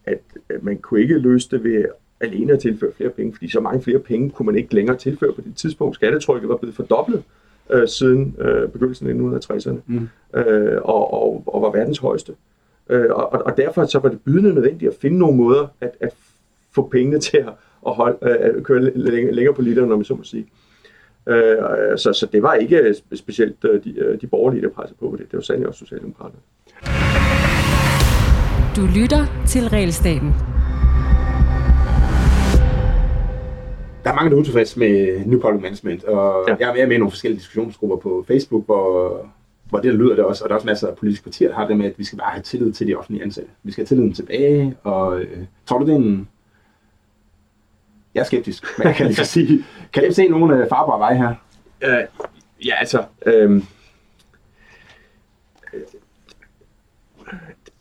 at, 0.05 0.20
at 0.51 0.62
man 0.62 0.77
kunne 0.77 1.01
ikke 1.01 1.18
løse 1.18 1.48
det 1.51 1.64
ved 1.64 1.85
alene 2.20 2.52
at 2.52 2.61
tilføre 2.61 2.92
flere 2.96 3.11
penge, 3.11 3.33
fordi 3.33 3.48
så 3.50 3.61
mange 3.61 3.83
flere 3.83 3.98
penge 3.98 4.31
kunne 4.31 4.46
man 4.46 4.57
ikke 4.57 4.74
længere 4.74 4.96
tilføre 4.96 5.33
på 5.33 5.40
det 5.40 5.57
tidspunkt. 5.57 5.94
Skattetrykket 5.94 6.48
var 6.48 6.57
blevet 6.57 6.76
fordoblet 6.76 7.22
øh, 7.70 7.88
siden 7.88 8.37
øh, 8.38 8.68
begyndelsen 8.68 9.33
af 9.33 9.40
1960'erne, 9.40 9.81
mm. 9.87 10.09
øh, 10.35 10.83
og, 10.83 11.12
og, 11.12 11.42
og 11.46 11.62
var 11.62 11.70
verdens 11.70 11.98
højeste. 11.98 12.33
Øh, 12.88 13.11
og, 13.11 13.28
og 13.33 13.57
derfor 13.57 13.85
så 13.85 13.98
var 13.98 14.09
det 14.09 14.20
bydende 14.20 14.54
nødvendigt 14.54 14.92
at 14.92 14.98
finde 15.00 15.18
nogle 15.18 15.37
måder 15.37 15.66
at, 15.81 15.90
at 16.00 16.14
få 16.74 16.88
pengene 16.92 17.18
til 17.28 17.37
at, 17.37 17.52
at, 17.87 17.94
holde, 17.94 18.18
øh, 18.22 18.57
at 18.57 18.62
køre 18.62 18.81
længere, 18.81 19.35
længere 19.35 19.54
på 19.54 19.62
literen, 19.62 19.88
når 19.88 19.96
man 19.96 20.04
så 20.04 20.14
må 20.14 20.22
sige. 20.22 20.46
Øh, 21.26 21.57
så, 21.96 22.12
så 22.12 22.28
det 22.33 22.42
var 22.42 22.54
ikke 22.54 22.94
specielt 23.14 23.64
øh, 23.64 23.85
de, 23.85 23.98
øh, 23.98 24.20
de 24.20 24.26
borgerlige, 24.26 24.62
der 24.62 24.68
pressede 24.68 24.98
på 25.00 25.16
det. 25.18 25.31
Det 25.31 25.37
var 25.37 25.40
sandelig 25.40 25.68
også 25.68 25.78
Socialdemokraterne. 25.78 26.40
Du 28.76 29.00
lytter 29.00 29.44
til 29.46 29.68
Realstaten. 29.68 30.58
Der 34.09 34.14
er 34.14 34.16
mange, 34.16 34.31
der 34.31 34.37
er 34.37 34.40
utilfredse 34.40 34.79
med 34.79 35.27
New 35.27 35.40
Public 35.40 35.62
Management, 35.62 36.05
og 36.05 36.44
ja. 36.49 36.57
jeg 36.61 36.81
er 36.81 36.87
med 36.87 36.97
i 36.97 36.99
nogle 36.99 37.11
forskellige 37.11 37.38
diskussionsgrupper 37.38 37.97
på 37.97 38.25
Facebook, 38.27 38.66
hvor, 38.66 39.27
hvor 39.68 39.79
det 39.79 39.92
der 39.92 39.99
lyder 39.99 40.14
det 40.14 40.25
også, 40.25 40.44
og 40.44 40.49
der 40.49 40.55
er 40.55 40.57
også 40.57 40.66
masser 40.66 40.88
af 40.88 40.97
politiske 40.97 41.25
partier, 41.25 41.49
der 41.49 41.55
har 41.55 41.66
det 41.66 41.77
med, 41.77 41.87
at 41.87 41.99
vi 41.99 42.05
skal 42.05 42.18
bare 42.18 42.31
have 42.31 42.42
tillid 42.42 42.73
til 42.73 42.87
de 42.87 42.94
offentlige 42.94 43.25
ansatte. 43.25 43.51
Vi 43.62 43.73
skal 43.73 43.83
have 43.83 43.87
tilliden 43.87 44.14
tilbage, 44.14 44.77
og 44.83 45.21
øh, 45.21 45.38
tror 45.66 45.79
du, 45.79 45.87
det 45.87 45.92
er 45.92 45.97
en... 45.97 46.29
Jeg 48.14 48.21
er 48.21 48.25
skeptisk, 48.25 48.64
men 48.79 48.87
jeg 48.87 48.97
kan 48.97 49.07
lige 49.07 49.25
sige, 49.37 49.64
kan 49.92 50.05
du 50.05 50.12
se 50.12 50.29
nogle 50.29 50.57
øh, 50.57 50.68
farbare 50.68 50.99
veje 50.99 51.16
her? 51.16 51.35
Uh, 51.83 52.27
ja, 52.66 52.75
altså... 52.79 53.05
Øh, 53.27 53.62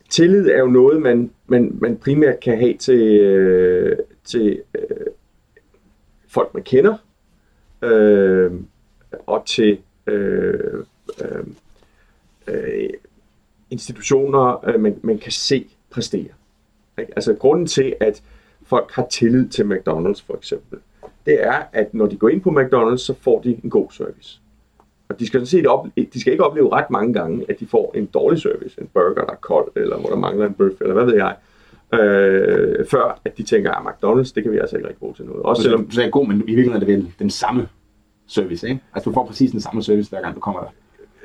tillid 0.08 0.48
er 0.48 0.58
jo 0.58 0.66
noget, 0.66 1.02
man, 1.02 1.30
man, 1.46 1.78
man 1.80 1.96
primært 1.96 2.40
kan 2.40 2.58
have 2.58 2.76
til, 2.76 3.00
øh, 3.20 3.96
til 4.24 4.62
øh, 4.74 5.06
folk, 6.28 6.54
man 6.54 6.62
kender, 6.62 6.96
øh, 7.82 8.52
og 9.26 9.46
til 9.46 9.78
øh, 10.06 10.84
øh, 11.20 11.46
øh, 12.46 12.90
institutioner, 13.70 14.68
øh, 14.68 14.80
man, 14.80 15.00
man 15.02 15.18
kan 15.18 15.32
se 15.32 15.66
præstere. 15.90 16.28
Ikke? 16.98 17.12
Altså 17.16 17.34
grunden 17.34 17.66
til, 17.66 17.94
at 18.00 18.22
folk 18.62 18.92
har 18.92 19.06
tillid 19.10 19.48
til 19.48 19.62
McDonald's 19.62 20.24
for 20.26 20.36
eksempel, 20.36 20.78
det 21.26 21.42
er, 21.42 21.62
at 21.72 21.94
når 21.94 22.06
de 22.06 22.16
går 22.16 22.28
ind 22.28 22.40
på 22.40 22.50
McDonald's, 22.50 22.96
så 22.96 23.14
får 23.20 23.40
de 23.40 23.60
en 23.64 23.70
god 23.70 23.90
service. 23.90 24.40
Og 25.08 25.20
de 25.20 25.26
skal, 25.26 25.40
sådan 25.40 25.46
set 25.46 25.66
op, 25.66 25.86
de 26.12 26.20
skal 26.20 26.32
ikke 26.32 26.44
opleve 26.44 26.72
ret 26.72 26.90
mange 26.90 27.12
gange, 27.12 27.44
at 27.48 27.60
de 27.60 27.66
får 27.66 27.92
en 27.94 28.06
dårlig 28.06 28.40
service, 28.40 28.80
en 28.80 28.88
burger, 28.94 29.24
der 29.24 29.32
er 29.32 29.36
kold, 29.36 29.72
eller 29.76 29.98
hvor 29.98 30.08
der 30.08 30.16
mangler 30.16 30.46
en 30.46 30.54
bøf, 30.54 30.80
eller 30.80 30.94
hvad 30.94 31.04
ved 31.04 31.14
jeg 31.14 31.36
øh, 31.94 32.86
før 32.90 33.20
at 33.24 33.38
de 33.38 33.42
tænker, 33.42 33.70
at 33.70 33.76
ah, 33.76 33.92
McDonald's, 33.92 34.32
det 34.34 34.42
kan 34.42 34.52
vi 34.52 34.58
altså 34.58 34.76
ikke 34.76 34.88
rigtig 34.88 35.00
bruge 35.00 35.14
til 35.14 35.24
noget. 35.24 35.42
Også 35.42 35.62
selvom... 35.62 35.90
Så 35.90 36.02
er 36.02 36.08
god, 36.08 36.26
men 36.26 36.36
i 36.36 36.54
virkeligheden 36.54 36.82
er 36.82 36.86
det 36.86 36.88
vel 36.88 37.12
den 37.18 37.30
samme 37.30 37.68
service, 38.26 38.68
ikke? 38.68 38.80
Altså 38.94 39.10
du 39.10 39.14
får 39.14 39.26
præcis 39.26 39.50
den 39.50 39.60
samme 39.60 39.82
service, 39.82 40.10
hver 40.10 40.20
gang 40.20 40.34
du 40.34 40.40
kommer 40.40 40.60
der. 40.60 40.68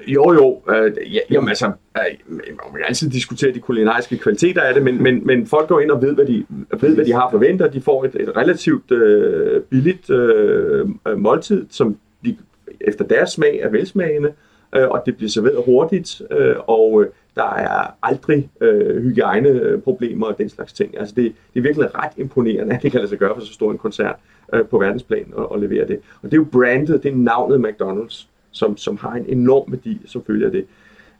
Jo, 0.08 0.34
jo. 0.34 0.62
Øh, 0.74 1.14
ja, 1.14 1.20
jamen 1.32 1.50
altså, 1.50 1.66
øh, 1.66 2.04
man 2.38 2.76
kan 2.76 2.86
altid 2.88 3.10
diskutere 3.10 3.54
de 3.54 3.60
kulinariske 3.60 4.18
kvaliteter 4.18 4.62
af 4.62 4.74
det, 4.74 4.84
men, 4.84 5.04
men, 5.04 5.26
men 5.26 5.48
folk 5.48 5.68
går 5.68 5.80
ind 5.80 5.92
og 5.92 6.02
ved, 6.02 6.14
hvad 6.16 6.26
de, 6.26 6.46
ved, 6.80 6.96
hvad 6.96 7.06
de 7.06 7.14
har 7.14 7.32
forventet. 7.32 7.74
De 7.74 7.82
får 7.82 8.06
et, 8.06 8.16
et 8.16 8.38
relativt 8.38 8.92
øh, 8.92 9.62
billigt 9.62 10.10
øh, 10.10 10.88
måltid, 11.18 11.66
som 11.70 11.98
de, 12.26 12.38
efter 12.82 13.06
deres 13.06 13.30
smag 13.30 13.60
er 13.60 13.70
velsmagende, 13.70 14.28
øh, 14.30 14.34
Øh, 14.76 14.90
og 14.90 15.04
det 15.06 15.18
bliver 15.18 15.30
serveret 15.30 15.64
hurtigt, 15.66 16.22
øh, 16.32 16.56
og 16.68 17.04
øh, 17.04 17.10
der 17.36 17.54
er 17.54 17.96
aldrig 18.04 18.50
øh, 18.62 19.04
hygiejneproblemer 19.04 20.28
og 20.28 20.38
den 20.38 20.50
slags 20.50 20.74
ting. 20.74 21.00
Altså 21.00 21.16
det, 21.16 21.34
det 21.54 21.60
er 21.60 21.64
virkelig 21.64 21.96
ret 21.96 22.12
imponerende, 22.18 22.76
at 22.76 22.82
det 22.82 22.92
kan 22.92 23.00
lade 23.00 23.10
sig 23.10 23.18
gøre 23.18 23.36
for 23.36 23.42
så 23.42 23.54
stor 23.54 23.72
en 23.72 23.78
koncert 23.78 24.16
øh, 24.54 24.66
på 24.66 24.80
verdensplan 24.80 25.26
og, 25.34 25.52
og 25.52 25.60
levere 25.60 25.88
det. 25.88 26.00
Og 26.22 26.32
det 26.32 26.34
er 26.34 26.38
jo 26.38 26.48
brandet, 26.52 27.04
det 27.04 27.12
er 27.12 27.16
navnet 27.16 27.70
McDonald's, 27.70 28.28
som, 28.52 28.78
som 28.78 28.98
har 28.98 29.14
en 29.14 29.26
enorm 29.28 29.72
værdi, 29.72 30.02
som 30.06 30.24
følger 30.28 30.50
det. 30.50 30.66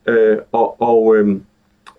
Øh, 0.08 0.38
og 0.52 0.82
og 0.82 1.16
øhm, 1.16 1.44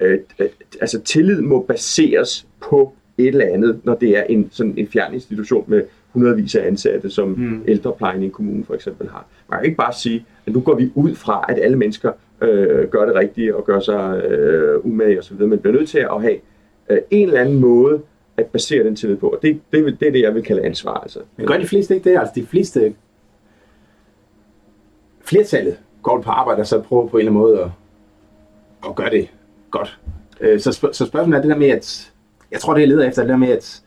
øh, 0.01 0.19
øh, 0.39 0.49
altså 0.81 1.01
tillid 1.01 1.41
må 1.41 1.63
baseres 1.63 2.47
på 2.61 2.93
et 3.19 3.27
eller 3.27 3.47
andet, 3.47 3.81
når 3.85 3.95
det 3.95 4.19
er 4.19 4.23
en, 4.23 4.49
sådan 4.53 4.75
en 4.79 4.89
fjern 4.89 5.15
institution 5.15 5.65
med 5.67 5.83
hundredvis 6.15 6.55
af 6.55 6.67
ansatte, 6.67 7.11
som 7.11 7.29
mm. 7.29 7.65
ældreplejen 7.69 8.23
i 8.23 8.25
en 8.25 8.31
kommune 8.31 8.65
for 8.65 8.75
eksempel 8.75 9.09
har. 9.09 9.27
Man 9.51 9.59
kan 9.59 9.65
ikke 9.65 9.77
bare 9.77 9.93
sige, 9.93 10.27
at 10.47 10.53
nu 10.53 10.61
går 10.61 10.75
vi 10.75 10.93
ud 10.95 11.15
fra, 11.15 11.45
at 11.49 11.59
alle 11.59 11.77
mennesker 11.77 12.13
øh, 12.41 12.89
gør 12.89 13.07
det 13.07 13.15
rigtige 13.15 13.57
og 13.57 13.65
gør 13.65 13.81
sig 13.81 14.25
øh, 14.25 14.87
umage 14.87 15.19
osv., 15.19 15.37
men 15.37 15.59
bliver 15.59 15.75
nødt 15.75 15.89
til 15.89 15.99
at 15.99 16.23
have 16.23 16.37
øh, 16.91 16.99
en 17.11 17.29
eller 17.29 17.41
anden 17.41 17.61
måde 17.61 18.01
at 18.37 18.47
basere 18.47 18.85
den 18.85 18.97
tillid 18.97 19.17
på, 19.17 19.29
og 19.29 19.39
det, 19.43 19.61
det, 19.73 20.01
det 20.01 20.09
er 20.09 20.13
det, 20.13 20.21
jeg 20.21 20.35
vil 20.35 20.43
kalde 20.43 20.63
ansvar. 20.63 20.95
Altså. 20.95 21.19
Men 21.37 21.47
gør 21.47 21.59
de 21.59 21.67
fleste 21.67 21.95
ikke 21.95 22.11
det? 22.11 22.19
Altså 22.19 22.33
de 22.35 22.47
fleste, 22.47 22.95
flertallet 25.21 25.77
går 26.03 26.21
på 26.21 26.31
arbejde 26.31 26.61
og 26.61 26.67
så 26.67 26.81
prøver 26.81 27.09
på 27.09 27.17
en 27.17 27.21
eller 27.21 27.31
anden 27.31 27.43
måde 27.43 27.61
at, 27.61 27.71
at 28.89 28.95
gøre 28.95 29.11
det 29.11 29.29
godt. 29.71 29.99
Øh, 30.41 30.61
så, 30.61 30.73
spørg, 30.73 30.95
så 30.95 31.07
spørgsmålet 31.07 31.39
er 31.39 31.43
det 31.43 31.51
der 31.51 31.57
med, 31.59 31.69
at 31.69 32.13
jeg 32.51 32.61
tror, 32.61 32.75
det 32.75 32.81
jeg 32.81 32.89
leder 32.89 33.09
efter, 33.09 33.23
det 33.23 33.29
der 33.29 33.37
med, 33.37 33.49
at 33.49 33.83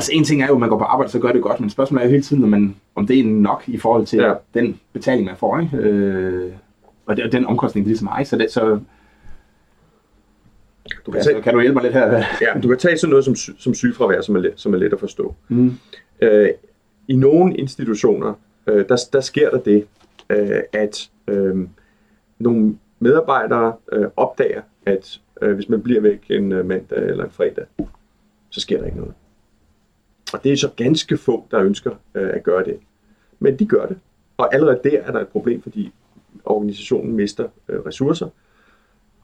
Altså 0.00 0.12
en 0.14 0.24
ting 0.24 0.42
er 0.42 0.46
jo, 0.46 0.54
at 0.54 0.60
man 0.60 0.68
går 0.68 0.78
på 0.78 0.84
arbejde, 0.84 1.12
så 1.12 1.18
gør 1.18 1.32
det 1.32 1.42
godt, 1.42 1.60
men 1.60 1.70
spørgsmålet 1.70 2.02
er 2.02 2.06
jo 2.06 2.10
hele 2.10 2.22
tiden, 2.22 2.44
om, 2.44 2.50
man, 2.50 2.76
om 2.94 3.06
det 3.06 3.20
er 3.20 3.24
nok 3.24 3.62
i 3.66 3.78
forhold 3.78 4.06
til 4.06 4.18
ja. 4.18 4.34
den 4.54 4.80
betaling, 4.92 5.26
man 5.26 5.36
får. 5.36 5.58
Ikke? 5.60 5.76
Øh, 5.76 6.52
og 7.06 7.16
det, 7.16 7.32
den 7.32 7.46
omkostning, 7.46 7.84
det 7.84 7.88
ligesom 7.88 8.06
har. 8.06 8.24
Så, 8.24 8.38
det, 8.38 8.50
så 8.50 8.60
du 11.06 11.10
kan, 11.10 11.14
altså, 11.14 11.30
tage, 11.30 11.42
kan 11.42 11.54
du 11.54 11.60
hjælpe 11.60 11.74
mig 11.74 11.82
lidt 11.82 11.94
her? 11.94 12.24
ja, 12.40 12.60
du 12.62 12.68
kan 12.68 12.78
tage 12.78 12.98
sådan 12.98 13.10
noget 13.10 13.24
som, 13.24 13.34
som 13.58 13.74
sygefravær, 13.74 14.20
som 14.20 14.36
er, 14.36 14.40
let, 14.40 14.52
som 14.56 14.74
er 14.74 14.78
let 14.78 14.92
at 14.92 15.00
forstå. 15.00 15.34
Mm. 15.48 15.72
Øh, 16.22 16.48
I 17.08 17.16
nogle 17.16 17.56
institutioner, 17.56 18.34
øh, 18.66 18.88
der, 18.88 18.96
der 19.12 19.20
sker 19.20 19.50
der 19.50 19.58
det, 19.58 19.86
øh, 20.30 20.60
at 20.72 21.10
øh, 21.28 21.56
nogle 22.38 22.76
medarbejdere 22.98 23.72
øh, 23.92 24.06
opdager, 24.16 24.62
at 24.86 25.20
øh, 25.42 25.54
hvis 25.54 25.68
man 25.68 25.82
bliver 25.82 26.00
væk 26.00 26.20
en 26.30 26.52
øh, 26.52 26.66
mandag 26.66 26.98
eller 26.98 27.24
en 27.24 27.30
fredag, 27.30 27.64
så 28.50 28.60
sker 28.60 28.78
der 28.78 28.86
ikke 28.86 28.98
noget. 28.98 29.14
Og 30.32 30.44
det 30.44 30.52
er 30.52 30.56
så 30.56 30.70
ganske 30.76 31.16
få, 31.16 31.46
der 31.50 31.60
ønsker 31.60 31.90
øh, 32.14 32.30
at 32.34 32.42
gøre 32.42 32.64
det. 32.64 32.78
Men 33.38 33.58
de 33.58 33.66
gør 33.66 33.86
det. 33.86 33.98
Og 34.36 34.54
allerede 34.54 34.80
der 34.84 35.00
er 35.02 35.12
der 35.12 35.20
et 35.20 35.28
problem, 35.28 35.62
fordi 35.62 35.92
organisationen 36.44 37.12
mister 37.12 37.48
øh, 37.68 37.80
ressourcer. 37.80 38.28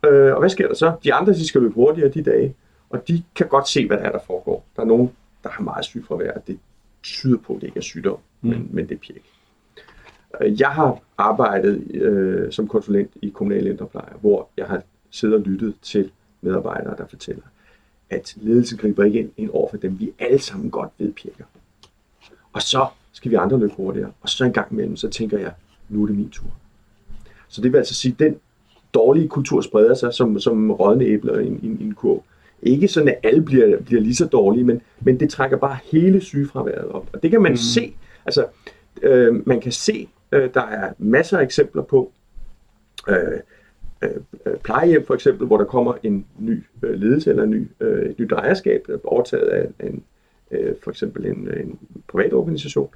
Øh, 0.07 0.33
og 0.33 0.39
hvad 0.39 0.51
sker 0.51 0.69
der 0.69 0.75
så? 0.75 0.93
De 1.05 1.15
andre 1.15 1.33
de 1.33 1.47
skal 1.49 1.61
løbe 1.61 1.75
hurtigere 1.75 2.09
de 2.09 2.23
dage, 2.23 2.55
og 2.91 3.09
de 3.09 3.23
kan 3.35 3.49
godt 3.49 3.69
se, 3.69 3.87
hvad 3.87 3.97
der 3.97 4.03
er, 4.03 4.13
der 4.13 4.19
foregår. 4.27 4.67
Der 4.77 4.83
er 4.83 4.87
nogen, 4.87 5.13
der 5.43 5.49
har 5.49 5.63
meget 5.63 5.85
sygefravær, 5.85 6.33
og 6.33 6.47
det 6.47 6.59
tyder 7.03 7.39
på, 7.39 7.55
at 7.55 7.61
det 7.61 7.67
ikke 7.67 7.79
er 7.79 7.83
sygdom, 7.83 8.19
mm. 8.41 8.49
men, 8.49 8.69
men 8.73 8.89
det 8.89 8.95
er 8.95 8.99
pjek. 8.99 9.23
Øh, 10.41 10.61
jeg 10.61 10.69
har 10.69 10.99
arbejdet 11.19 11.95
øh, 11.95 12.53
som 12.53 12.69
konsulent 12.69 13.11
i 13.23 13.29
kommunale 13.29 13.71
ældrepleje, 13.71 14.13
hvor 14.21 14.49
jeg 14.57 14.67
har 14.67 14.83
siddet 15.11 15.37
og 15.37 15.43
lyttet 15.43 15.75
til 15.83 16.11
medarbejdere, 16.41 16.97
der 16.97 17.07
fortæller, 17.07 17.43
at 18.11 18.35
ledelsen 18.37 18.79
griber 18.79 19.05
ikke 19.05 19.31
ind, 19.37 19.51
over 19.51 19.71
for 19.71 19.77
dem, 19.77 20.01
vi 20.01 20.13
alle 20.19 20.39
sammen 20.39 20.71
godt 20.71 20.91
ved 20.99 21.13
pjekker. 21.13 21.45
Og 22.53 22.63
så 22.63 22.87
skal 23.13 23.31
vi 23.31 23.37
andre 23.37 23.59
løbe 23.59 23.73
hurtigere. 23.77 24.13
Og 24.21 24.29
så 24.29 24.45
en 24.45 24.53
gang 24.53 24.73
imellem, 24.73 24.97
så 24.97 25.09
tænker 25.09 25.39
jeg, 25.39 25.53
nu 25.89 26.03
er 26.03 26.07
det 26.07 26.17
min 26.17 26.31
tur. 26.31 26.51
Så 27.49 27.61
det 27.61 27.73
vil 27.73 27.79
altså 27.79 27.95
sige, 27.95 28.13
at 28.13 28.19
den 28.19 28.37
dårlige 28.95 29.29
kultur 29.29 29.61
spreder 29.61 29.95
sig 29.95 30.15
som, 30.15 30.41
som 30.41 30.71
rådne 30.71 31.05
æbler 31.05 31.39
i, 31.39 31.47
i, 31.47 31.77
i 31.81 31.85
en 31.85 31.95
kurv. 31.95 32.23
Ikke 32.63 32.89
sådan, 32.89 33.09
at 33.09 33.19
alle 33.23 33.43
bliver, 33.43 33.81
bliver 33.81 34.01
lige 34.01 34.15
så 34.15 34.27
dårlige, 34.27 34.65
men, 34.65 34.81
men 35.01 35.21
det 35.21 35.31
trækker 35.31 35.57
bare 35.57 35.79
hele 35.85 36.21
sygefraværet 36.21 36.89
op. 36.89 37.11
Og 37.13 37.23
det 37.23 37.31
kan 37.31 37.43
man 37.43 37.53
mm. 37.53 37.57
se. 37.57 37.95
Altså, 38.27 38.47
øh, 39.03 39.49
man 39.49 39.61
kan 39.61 39.73
se, 39.73 40.09
øh, 40.33 40.51
der 40.55 40.63
er 40.63 40.93
masser 40.99 41.39
af 41.39 41.43
eksempler 41.43 41.83
på, 41.83 42.13
øh, 43.09 43.41
Øh, 44.03 44.11
øh, 44.47 44.57
plejehjem 44.57 45.07
for 45.07 45.15
eksempel, 45.15 45.47
hvor 45.47 45.57
der 45.57 45.65
kommer 45.65 45.95
en 46.03 46.27
ny 46.39 46.65
øh, 46.83 46.95
ledelse 46.95 47.31
eller 47.31 47.43
en 47.43 47.51
ny, 47.51 47.69
et 47.81 48.19
nyt 48.19 48.33
ejerskab, 48.33 48.89
overtaget 49.05 49.49
af 49.49 49.69
en, 49.81 50.05
for 50.83 50.91
eksempel 50.91 51.27
en, 51.27 51.49
en 51.61 51.79
privat 52.09 52.33
organisation. 52.33 52.91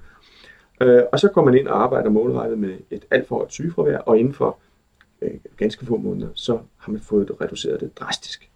Øh, 0.80 1.02
og 1.12 1.20
så 1.20 1.28
går 1.28 1.44
man 1.44 1.54
ind 1.54 1.68
og 1.68 1.82
arbejder 1.82 2.10
målrettet 2.10 2.58
med 2.58 2.74
et 2.90 3.04
alt 3.10 3.28
for 3.28 3.36
højt 3.36 3.52
sygefravær, 3.52 3.98
og 3.98 4.18
inden 4.18 4.34
for 4.34 4.58
ganske 5.56 5.86
få 5.86 5.96
måneder, 5.96 6.28
så 6.34 6.58
har 6.76 6.92
man 6.92 7.00
fået 7.00 7.28
det 7.28 7.40
reduceret 7.40 7.80
det 7.80 7.98
drastisk. 7.98 8.50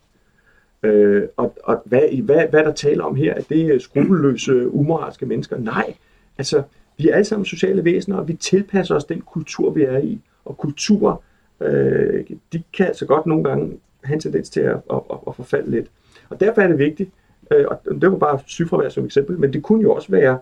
Øh, 0.82 1.22
og 1.36 1.56
og 1.64 1.82
hvad, 1.84 2.22
hvad, 2.22 2.46
hvad 2.50 2.64
der 2.64 2.72
taler 2.72 3.04
om 3.04 3.14
her, 3.14 3.34
at 3.34 3.48
det 3.48 3.74
er 3.74 3.78
skrupelløse, 3.78 4.68
umoralske 4.70 5.26
mennesker? 5.26 5.58
Nej, 5.58 5.96
altså 6.38 6.62
vi 6.98 7.08
er 7.08 7.14
alle 7.14 7.24
sammen 7.24 7.44
sociale 7.44 7.84
væsener, 7.84 8.16
og 8.16 8.28
vi 8.28 8.34
tilpasser 8.34 8.94
os 8.94 9.04
den 9.04 9.20
kultur, 9.20 9.70
vi 9.70 9.82
er 9.82 9.98
i. 9.98 10.20
Og 10.44 10.58
kultur, 10.58 11.22
øh, 11.60 12.24
de 12.52 12.62
kan 12.72 12.86
altså 12.86 13.06
godt 13.06 13.26
nogle 13.26 13.44
gange 13.44 13.78
have 14.04 14.14
en 14.14 14.20
tendens 14.20 14.50
til 14.50 14.60
at, 14.60 14.76
at, 14.90 15.00
at, 15.10 15.18
at 15.26 15.34
forfalde 15.34 15.70
lidt. 15.70 15.86
Og 16.28 16.40
derfor 16.40 16.62
er 16.62 16.68
det 16.68 16.78
vigtigt, 16.78 17.10
øh, 17.50 17.64
og 17.68 17.80
det 18.00 18.10
var 18.10 18.18
bare 18.18 18.38
sygefravær 18.46 18.88
som 18.88 19.04
eksempel, 19.04 19.38
men 19.38 19.52
det 19.52 19.62
kunne 19.62 19.82
jo 19.82 19.94
også 19.94 20.10
være, 20.10 20.38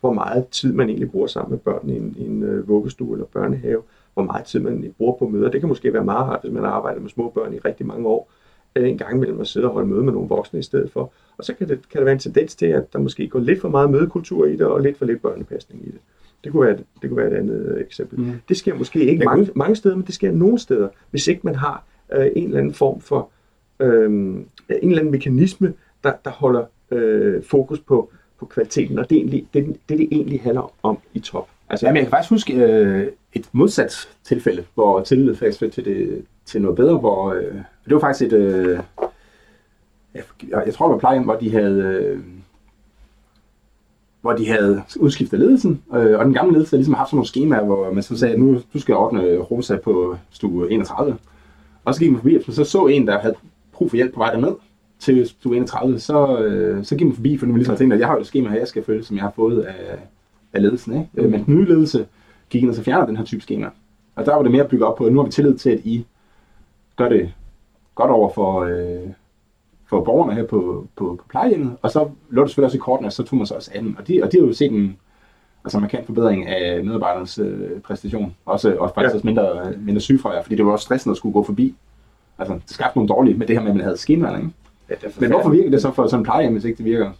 hvor 0.00 0.12
meget 0.12 0.48
tid 0.48 0.72
man 0.72 0.88
egentlig 0.88 1.10
bruger 1.10 1.26
sammen 1.26 1.50
med 1.50 1.58
børn 1.58 1.88
i 1.88 1.96
en, 1.96 2.14
i 2.18 2.24
en 2.26 2.42
øh, 2.42 2.68
vuggestue 2.68 3.12
eller 3.12 3.26
børnehave, 3.26 3.82
hvor 4.14 4.22
meget 4.22 4.44
tid 4.44 4.60
man 4.60 4.94
bruger 4.98 5.16
på 5.18 5.28
møder. 5.28 5.50
Det 5.50 5.60
kan 5.60 5.68
måske 5.68 5.92
være 5.92 6.04
meget 6.04 6.26
rart, 6.28 6.40
hvis 6.42 6.52
man 6.52 6.64
har 6.64 6.70
arbejdet 6.70 7.02
med 7.02 7.10
små 7.10 7.30
børn 7.30 7.54
i 7.54 7.58
rigtig 7.58 7.86
mange 7.86 8.06
år, 8.06 8.30
øh, 8.76 8.88
en 8.88 8.98
gang 8.98 9.16
imellem 9.16 9.40
at 9.40 9.46
sidde 9.46 9.66
og 9.66 9.72
holde 9.72 9.88
møde 9.88 10.02
med 10.02 10.12
nogle 10.12 10.28
voksne 10.28 10.58
i 10.58 10.62
stedet 10.62 10.92
for. 10.92 11.12
Og 11.38 11.44
så 11.44 11.54
kan 11.54 11.68
det, 11.68 11.88
kan 11.88 11.98
der 11.98 12.04
være 12.04 12.12
en 12.12 12.18
tendens 12.18 12.56
til, 12.56 12.66
at 12.66 12.92
der 12.92 12.98
måske 12.98 13.28
går 13.28 13.38
lidt 13.38 13.60
for 13.60 13.68
meget 13.68 13.90
mødekultur 13.90 14.46
i 14.46 14.56
det, 14.56 14.66
og 14.66 14.80
lidt 14.80 14.98
for 14.98 15.04
lidt 15.04 15.22
børnepasning 15.22 15.82
i 15.82 15.90
det. 15.90 16.00
Det 16.44 16.52
kunne 16.52 16.66
være, 16.66 16.76
det 17.02 17.10
kunne 17.10 17.16
være 17.16 17.30
et 17.32 17.36
andet 17.36 17.74
øh, 17.74 17.80
eksempel. 17.80 18.20
Mm. 18.20 18.32
Det 18.48 18.56
sker 18.56 18.74
måske 18.74 19.04
ikke 19.04 19.24
mange, 19.24 19.48
mange 19.54 19.76
steder, 19.76 19.96
men 19.96 20.06
det 20.06 20.14
sker 20.14 20.32
nogle 20.32 20.58
steder, 20.58 20.88
hvis 21.10 21.28
ikke 21.28 21.40
man 21.44 21.54
har 21.54 21.84
øh, 22.12 22.26
en 22.36 22.44
eller 22.44 22.58
anden 22.58 22.74
form 22.74 23.00
for 23.00 23.28
øh, 23.80 24.10
en 24.10 24.46
eller 24.68 24.98
anden 24.98 25.10
mekanisme, 25.10 25.72
der, 26.04 26.12
der 26.24 26.30
holder 26.30 26.64
øh, 26.90 27.42
fokus 27.44 27.80
på, 27.80 28.10
på 28.38 28.46
kvaliteten, 28.46 28.98
og 28.98 29.10
det 29.10 29.16
er 29.16 29.20
egentlig, 29.20 29.46
det, 29.54 29.66
det, 29.88 29.98
det 29.98 30.08
egentlig 30.12 30.40
handler 30.40 30.72
om 30.82 30.98
i 31.14 31.20
top. 31.20 31.48
Altså, 31.68 31.86
Jamen, 31.86 31.96
jeg 31.96 32.04
kan 32.04 32.10
faktisk 32.10 32.30
huske 32.30 32.54
øh, 32.54 33.06
et 33.32 33.48
modsat 33.52 34.08
tilfælde, 34.24 34.64
hvor 34.74 35.02
tillid 35.02 35.34
faktisk 35.34 35.72
til, 35.72 35.84
det, 35.84 36.24
til 36.44 36.62
noget 36.62 36.76
bedre, 36.76 36.98
hvor 36.98 37.32
øh, 37.32 37.54
det 37.84 37.94
var 37.94 37.98
faktisk 37.98 38.32
et, 38.32 38.32
øh, 38.32 38.78
jeg, 40.14 40.22
jeg 40.66 40.74
tror 40.74 40.86
det 40.86 40.92
var 40.92 40.98
plejehjem, 40.98 41.24
hvor 41.24 41.36
de 41.36 41.50
havde, 41.50 41.82
øh, 41.82 42.18
hvor 44.22 44.32
de 44.32 44.48
havde 44.48 44.82
udskiftet 44.96 45.38
ledelsen, 45.38 45.82
øh, 45.94 46.18
og 46.18 46.24
den 46.24 46.34
gamle 46.34 46.52
ledelse 46.52 46.70
havde 46.70 46.80
ligesom 46.80 46.94
haft 46.94 47.10
sådan 47.10 47.16
nogle 47.16 47.28
skemaer, 47.28 47.64
hvor 47.64 47.92
man 47.92 48.02
så 48.02 48.18
sagde, 48.18 48.38
nu 48.38 48.60
du 48.74 48.80
skal 48.80 48.94
ordne 48.94 49.38
Rosa 49.38 49.76
på 49.76 50.16
stue 50.30 50.70
31. 50.70 51.16
Og 51.84 51.94
så 51.94 52.00
gik 52.00 52.10
man 52.10 52.20
forbi, 52.20 52.36
og 52.36 52.54
så 52.54 52.64
så 52.64 52.86
en, 52.86 53.06
der 53.06 53.18
havde 53.18 53.34
brug 53.72 53.90
for 53.90 53.96
hjælp 53.96 54.14
på 54.14 54.20
vej 54.20 54.32
derned 54.32 54.54
til 54.98 55.28
stue 55.28 55.56
31, 55.56 55.98
så, 55.98 56.38
øh, 56.38 56.84
så 56.84 56.96
gik 56.96 57.06
man 57.06 57.14
forbi, 57.14 57.38
for 57.38 57.46
nu 57.46 57.54
ligesom 57.54 57.76
tænkte, 57.76 57.94
at 57.94 58.00
jeg 58.00 58.08
har 58.08 58.14
jo 58.14 58.20
et 58.20 58.26
skema 58.26 58.48
her, 58.48 58.58
jeg 58.58 58.68
skal 58.68 58.84
følge, 58.84 59.04
som 59.04 59.16
jeg 59.16 59.24
har 59.24 59.32
fået 59.36 59.62
af, 59.62 59.98
af 60.52 60.62
ledelsen. 60.62 60.92
Ikke? 60.92 61.26
Mm. 61.26 61.30
Men 61.30 61.44
den 61.44 61.54
nye 61.54 61.64
ledelse 61.64 62.06
gik 62.50 62.62
ind 62.62 62.70
og 62.70 62.76
så 62.76 62.82
fjerner 62.82 63.06
den 63.06 63.16
her 63.16 63.24
type 63.24 63.42
skema. 63.42 63.66
Og 64.16 64.26
der 64.26 64.34
var 64.34 64.42
det 64.42 64.52
mere 64.52 64.64
at 64.64 64.70
bygge 64.70 64.86
op 64.86 64.96
på, 64.96 65.04
at 65.04 65.12
nu 65.12 65.18
har 65.18 65.24
vi 65.24 65.32
tillid 65.32 65.54
til, 65.54 65.70
at 65.70 65.80
I 65.84 66.06
gør 66.96 67.08
det 67.08 67.32
godt 67.94 68.10
over 68.10 68.30
for, 68.34 68.60
øh, 68.60 69.08
for 69.92 70.04
borgerne 70.04 70.34
her 70.34 70.46
på, 70.46 70.86
på, 70.96 71.16
på 71.20 71.24
plejehjemmet. 71.28 71.76
Og 71.82 71.90
så 71.90 72.08
lå 72.30 72.42
det 72.42 72.50
selvfølgelig 72.50 72.66
også 72.66 72.76
i 72.76 72.80
kortene, 72.80 73.08
og 73.08 73.12
så 73.12 73.22
tog 73.22 73.36
man 73.36 73.46
så 73.46 73.54
også 73.54 73.70
af 73.74 73.80
dem. 73.82 73.96
Og 73.98 74.08
de, 74.08 74.22
og 74.22 74.32
de 74.32 74.38
har 74.38 74.46
jo 74.46 74.52
set 74.52 74.72
en 74.72 74.98
altså 75.64 75.78
markant 75.78 76.06
forbedring 76.06 76.46
af 76.46 76.84
medarbejdernes 76.84 77.38
øh, 77.38 77.80
præstation. 77.80 78.36
Også, 78.46 78.76
også 78.76 78.94
faktisk 78.94 79.12
ja. 79.12 79.14
også 79.14 79.26
mindre, 79.26 79.72
mindre 79.78 80.00
sygefravær, 80.00 80.42
fordi 80.42 80.56
det 80.56 80.66
var 80.66 80.72
også 80.72 80.82
stressende 80.82 81.12
at 81.12 81.16
skulle 81.16 81.32
gå 81.32 81.42
forbi. 81.42 81.74
Altså, 82.38 82.54
det 82.54 82.62
skabte 82.66 82.98
nogle 82.98 83.08
dårlige 83.08 83.36
med 83.36 83.46
det 83.46 83.56
her 83.56 83.62
med, 83.62 83.70
at 83.70 83.76
man 83.76 83.84
havde 83.84 83.96
skinvand, 83.96 84.36
ikke? 84.36 84.50
Ja, 84.90 84.94
men 85.18 85.30
hvorfor 85.30 85.50
virker 85.50 85.70
det 85.70 85.82
så 85.82 85.92
for 85.92 86.06
sådan 86.06 86.20
en 86.20 86.24
plejehjem, 86.24 86.52
hvis 86.52 86.64
ikke 86.64 86.76
det 86.76 86.84
virker? 86.84 87.12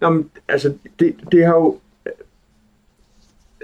Nå, 0.00 0.10
men, 0.10 0.30
altså, 0.48 0.74
det, 1.00 1.14
det 1.32 1.46
har 1.46 1.54
jo... 1.54 1.78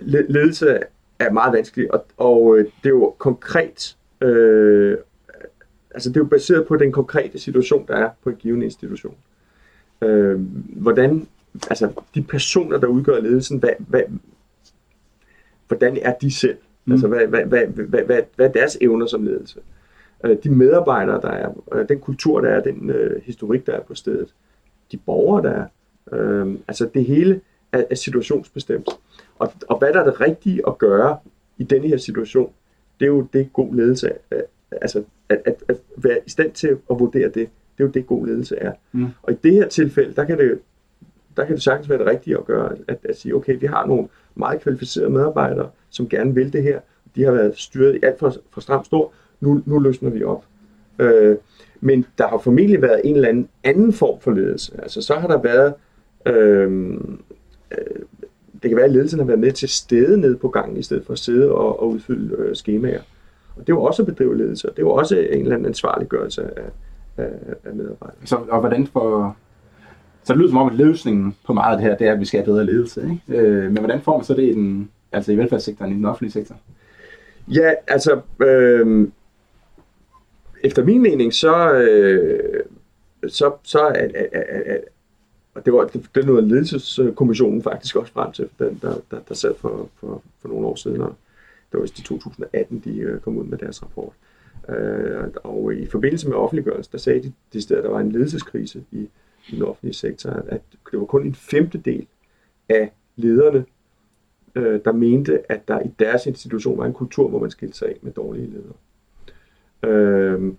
Ledelse 0.03 0.79
er 1.19 1.31
meget 1.33 1.53
vanskeligt, 1.53 1.91
og, 1.91 2.05
og 2.17 2.59
øh, 2.59 2.65
det 2.65 2.87
er 2.87 2.91
jo 2.91 3.15
konkret 3.19 3.97
øh, 4.21 4.97
altså 5.99 6.09
det 6.09 6.17
er 6.17 6.21
jo 6.21 6.29
baseret 6.29 6.67
på 6.67 6.77
den 6.77 6.93
konkrete 6.93 7.39
situation, 7.39 7.87
der 7.89 7.97
er 7.97 8.11
på 8.23 8.31
en 8.31 8.37
given 8.37 8.63
institution. 8.63 9.15
Øh, 10.03 10.41
hvordan, 10.77 11.29
altså 11.71 11.93
de 12.15 12.23
personer, 12.23 12.79
der 12.79 12.87
udgør 12.87 13.21
ledelsen, 13.21 13.59
hvad, 13.59 13.71
hvad, 13.79 14.03
hvordan 15.69 15.99
er 16.03 16.15
de 16.23 16.31
selv? 16.31 16.57
Mm. 16.85 16.93
Altså 16.93 17.09
hvad, 17.09 17.27
hvad, 17.27 17.45
hvad, 17.45 17.67
hvad, 17.67 18.03
hvad, 18.03 18.23
hvad 18.37 18.47
er 18.49 18.53
deres 18.53 18.79
evner 18.81 19.07
som 19.07 19.25
ledelse? 19.25 19.61
Øh, 20.25 20.37
de 20.45 20.51
medarbejdere, 20.51 21.21
der 21.21 21.31
er, 21.31 21.51
øh, 21.73 21.89
den 21.89 22.01
kultur, 22.01 22.41
der 22.41 22.49
er, 22.49 22.63
den 22.63 22.91
øh, 22.91 23.23
historik, 23.23 23.67
der 23.67 23.73
er 23.73 23.83
på 23.83 23.95
stedet, 23.95 24.35
de 24.93 24.97
borgere, 24.97 25.43
der 25.43 25.51
er, 25.51 25.67
øh, 26.13 26.55
altså 26.69 26.89
det 26.95 27.05
hele 27.05 27.41
er, 27.73 27.85
er 27.91 27.95
situationsbestemt. 27.95 28.89
Og, 29.39 29.53
og 29.69 29.79
hvad 29.79 29.93
der 29.93 30.01
er 30.01 30.05
det 30.05 30.21
rigtige 30.21 30.61
at 30.69 30.79
gøre 30.79 31.19
i 31.59 31.65
denne 31.65 31.89
her 31.89 31.97
situation, 31.97 32.53
det 33.01 33.07
er 33.07 33.11
jo 33.11 33.27
det 33.33 33.53
god 33.53 33.75
ledelse 33.75 34.13
altså 34.73 35.05
at, 35.29 35.43
at, 35.45 35.55
at 35.69 35.77
være 35.97 36.19
i 36.27 36.31
stand 36.31 36.53
til 36.53 36.69
at 36.69 36.79
vurdere 36.89 37.27
det, 37.27 37.35
det 37.79 37.85
er 37.85 37.85
jo 37.85 37.91
det, 37.91 38.07
god 38.07 38.27
ledelse 38.27 38.57
er. 38.57 38.73
Mm. 38.93 39.07
Og 39.23 39.33
i 39.33 39.37
det 39.43 39.53
her 39.53 39.69
tilfælde, 39.69 40.15
der 40.15 40.25
kan 40.25 40.39
det, 40.39 40.59
der 41.37 41.45
kan 41.45 41.55
det 41.55 41.63
sagtens 41.63 41.89
være 41.89 41.99
det 41.99 42.07
rigtige 42.07 42.39
at 42.39 42.45
gøre, 42.45 42.77
at, 42.89 42.99
at 43.05 43.17
sige, 43.17 43.35
okay, 43.35 43.61
vi 43.61 43.67
har 43.67 43.87
nogle 43.87 44.09
meget 44.35 44.61
kvalificerede 44.61 45.11
medarbejdere, 45.11 45.71
som 45.91 46.09
gerne 46.09 46.35
vil 46.35 46.53
det 46.53 46.63
her. 46.63 46.81
De 47.17 47.23
har 47.23 47.33
været 47.33 47.59
styret 47.59 47.95
i 47.95 47.99
alt 48.03 48.19
for, 48.19 48.35
for 48.51 48.61
stramt 48.61 48.87
stor. 48.87 49.13
Nu, 49.41 49.63
nu 49.67 49.79
løsner 49.79 50.11
vi 50.11 50.25
op. 50.25 50.45
Øh, 50.99 51.37
men 51.81 52.07
der 52.19 52.29
har 52.29 52.39
formentlig 52.39 52.83
været 52.83 53.01
en 53.05 53.15
eller 53.15 53.29
anden 53.29 53.49
anden 53.65 53.93
form 53.93 54.21
for 54.21 54.31
ledelse. 54.31 54.73
Altså 54.83 55.03
så 55.03 55.15
har 55.15 55.29
der 55.29 55.43
været, 55.43 55.75
øh, 56.27 56.93
øh, 57.79 58.03
det 58.63 58.71
kan 58.71 58.77
være, 58.77 58.87
at 58.87 58.93
ledelsen 58.93 59.19
har 59.19 59.27
været 59.27 59.41
med 59.41 59.53
til 59.53 59.69
stede 59.69 60.21
ned 60.21 60.37
på 60.37 60.49
gangen, 60.49 60.77
i 60.77 60.83
stedet 60.83 61.07
for 61.07 61.13
at 61.13 61.19
sidde 61.19 61.53
og, 61.53 61.81
og 61.81 61.89
udfylde 61.91 62.37
øh, 62.39 62.57
skemaer. 62.57 63.01
Og 63.59 63.67
det 63.67 63.73
er 63.73 63.77
jo 63.77 63.83
også 63.83 64.03
at 64.03 64.07
bedrive 64.07 64.39
ledelse, 64.39 64.69
og 64.69 64.77
det 64.77 64.83
er 64.83 64.87
jo 64.87 64.93
også 64.93 65.17
en 65.17 65.41
eller 65.41 65.55
anden 65.55 65.67
ansvarliggørelse 65.67 66.43
af, 66.43 66.71
af, 67.17 67.31
af 67.65 67.75
medarbejdere. 67.75 68.19
Så, 68.25 68.37
og 68.37 68.61
hvordan 68.61 68.87
får... 68.87 69.37
Så 70.25 70.33
det 70.33 70.39
lyder 70.39 70.51
som 70.51 70.59
om, 70.59 70.69
at 70.69 70.75
løsningen 70.75 71.37
på 71.47 71.53
meget 71.53 71.73
af 71.73 71.79
det 71.79 71.91
her, 71.91 71.97
det 71.97 72.07
er, 72.07 72.13
at 72.13 72.21
vi 72.21 72.25
skal 72.25 72.41
have 72.41 72.53
bedre 72.53 72.67
ledelse. 72.67 73.03
Ikke? 73.03 73.43
Øh, 73.43 73.65
men 73.65 73.79
hvordan 73.79 74.01
får 74.01 74.17
man 74.17 74.25
så 74.25 74.35
det 74.35 74.43
i, 74.43 74.53
den, 74.53 74.91
altså 75.13 75.33
i 75.33 75.37
velfærdssektoren, 75.37 75.93
i 75.93 75.95
den 75.95 76.05
offentlige 76.05 76.33
sektor? 76.33 76.57
Ja, 77.49 77.73
altså... 77.87 78.21
Øh, 78.41 79.09
efter 80.65 80.85
min 80.85 81.03
mening, 81.03 81.35
så, 81.35 81.73
øh, 81.73 82.63
så, 83.29 83.53
så 83.63 83.79
er, 83.79 84.09
er, 84.33 84.79
og 85.55 85.65
det 85.65 85.73
var 85.73 85.85
det, 85.85 86.07
det 86.15 86.27
noget 86.27 86.45
ledelseskommissionen 86.45 87.63
faktisk 87.63 87.97
også 87.97 88.13
frem 88.13 88.33
til, 88.33 88.49
den, 88.59 88.79
der, 88.83 88.95
der, 89.11 89.17
der 89.29 89.35
sad 89.35 89.55
for, 89.61 89.89
for, 90.01 90.23
for 90.43 90.49
nogle 90.49 90.67
år 90.67 90.75
siden, 90.75 91.01
og 91.01 91.15
det 91.73 91.81
var 91.81 91.85
i 91.85 91.89
2018, 91.89 92.79
de 92.85 92.99
øh, 92.99 93.21
kom 93.21 93.39
ud 93.39 93.45
med 93.45 93.59
deres 93.59 93.83
rapport. 93.83 94.13
Øh, 94.69 95.29
og 95.35 95.75
i 95.75 95.87
forbindelse 95.87 96.29
med 96.29 96.37
offentliggørelsen, 96.37 96.93
der 96.93 96.99
sagde 96.99 97.23
de, 97.23 97.33
de 97.53 97.61
steder, 97.61 97.83
der 97.83 97.89
var 97.89 98.01
en 98.01 98.13
ledelseskrise 98.13 98.85
i, 98.93 99.09
i 99.49 99.55
den 99.55 99.63
offentlige 99.63 99.95
sektor, 99.95 100.31
at 100.31 100.61
det 100.91 100.99
var 100.99 101.05
kun 101.05 101.27
en 101.27 101.35
femtedel 101.35 102.07
af 102.69 102.93
lederne, 103.17 103.65
øh, 104.55 104.81
der 104.85 104.93
mente, 104.93 105.53
at 105.53 105.69
der 105.69 105.81
i 105.81 105.91
deres 105.99 106.27
institution 106.27 106.79
var 106.79 106.87
en 106.87 106.93
kultur, 106.93 107.29
hvor 107.29 107.39
man 107.39 107.51
skilte 107.51 107.79
sig 107.79 107.89
af 107.89 107.97
med 108.03 108.13
dårlige 108.13 108.51
ledere. 108.51 108.75
Øh, 109.83 110.53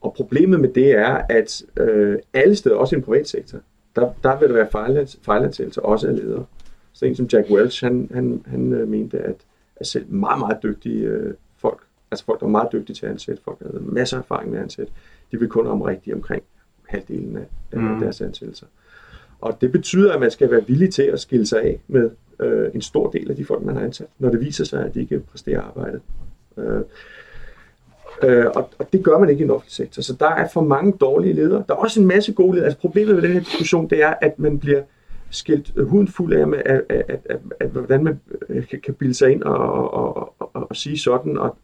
og 0.00 0.14
problemet 0.14 0.60
med 0.60 0.68
det 0.68 0.90
er, 0.90 1.20
at 1.28 1.62
øh, 1.76 2.18
alle 2.32 2.56
steder, 2.56 2.76
også 2.76 2.96
i 2.96 2.98
den 2.98 3.04
private 3.04 3.28
sektor, 3.28 3.58
der, 3.96 4.12
der 4.22 4.38
vil 4.38 4.48
der 4.48 4.54
være 4.54 4.96
fejlansættelser 5.22 5.82
også 5.82 6.08
af 6.08 6.16
ledere. 6.16 6.46
Så 6.92 7.06
en 7.06 7.14
som 7.14 7.28
Jack 7.32 7.50
Welch, 7.50 7.84
han, 7.84 8.10
han, 8.14 8.42
han 8.46 8.72
øh, 8.72 8.88
mente, 8.88 9.18
at 9.18 9.36
er 9.76 9.84
selv 9.84 10.06
meget, 10.08 10.38
meget 10.38 10.62
dygtige 10.62 11.00
øh, 11.00 11.34
folk. 11.56 11.80
Altså 12.10 12.24
folk, 12.24 12.40
der 12.40 12.46
er 12.46 12.50
meget 12.50 12.68
dygtige 12.72 12.94
til 12.94 13.06
at 13.06 13.12
ansætte. 13.12 13.42
Folk, 13.42 13.58
der 13.58 13.64
har 13.72 13.80
masser 13.80 14.16
af 14.16 14.20
erfaring 14.20 14.50
med 14.50 14.58
at 14.58 14.64
ansætte. 14.64 14.92
De 15.32 15.38
vil 15.38 15.48
kun 15.48 15.66
om 15.66 15.82
rigtigt 15.82 16.14
omkring 16.14 16.42
halvdelen 16.88 17.36
af, 17.36 17.46
af 17.72 17.78
mm. 17.78 18.00
deres 18.00 18.20
ansættelser. 18.20 18.66
Og 19.40 19.60
det 19.60 19.72
betyder, 19.72 20.12
at 20.12 20.20
man 20.20 20.30
skal 20.30 20.50
være 20.50 20.66
villig 20.66 20.92
til 20.92 21.02
at 21.02 21.20
skille 21.20 21.46
sig 21.46 21.62
af 21.62 21.80
med 21.88 22.10
øh, 22.40 22.70
en 22.74 22.82
stor 22.82 23.10
del 23.10 23.30
af 23.30 23.36
de 23.36 23.44
folk, 23.44 23.64
man 23.64 23.76
har 23.76 23.82
ansat, 23.82 24.06
når 24.18 24.30
det 24.30 24.40
viser 24.40 24.64
sig, 24.64 24.84
at 24.84 24.94
de 24.94 25.00
ikke 25.00 25.20
præsterer 25.20 25.60
arbejdet. 25.60 26.00
Øh, 26.56 26.80
øh, 28.22 28.46
og, 28.46 28.70
og 28.78 28.92
det 28.92 29.04
gør 29.04 29.18
man 29.18 29.28
ikke 29.28 29.40
i 29.40 29.42
den 29.42 29.50
offentlige 29.50 29.74
sektor. 29.74 30.02
Så 30.02 30.12
der 30.20 30.28
er 30.28 30.48
for 30.48 30.60
mange 30.60 30.92
dårlige 30.92 31.32
ledere. 31.34 31.64
Der 31.68 31.74
er 31.74 31.78
også 31.78 32.00
en 32.00 32.06
masse 32.06 32.32
gode 32.32 32.52
ledere. 32.52 32.66
Altså 32.66 32.80
problemet 32.80 33.14
med 33.14 33.22
den 33.22 33.32
her 33.32 33.40
diskussion, 33.40 33.90
det 33.90 34.02
er, 34.02 34.14
at 34.20 34.38
man 34.38 34.58
bliver 34.58 34.82
skilt 35.30 35.72
huden 35.88 36.08
fuld 36.08 36.32
af, 36.32 36.48
med, 36.48 36.58
at, 36.64 36.82
at, 36.88 37.04
at, 37.08 37.20
at, 37.24 37.40
at 37.60 37.68
hvordan 37.68 38.04
man 38.04 38.20
øh, 38.48 38.66
kan, 38.66 38.80
kan 38.80 38.94
bilde 38.94 39.14
sig 39.14 39.32
ind 39.32 39.42
og, 39.42 39.58
og, 39.58 39.94
og, 39.94 40.34
og, 40.38 40.50
og 40.70 40.76
sige 40.76 40.98
sådan, 40.98 41.38
og, 41.38 41.56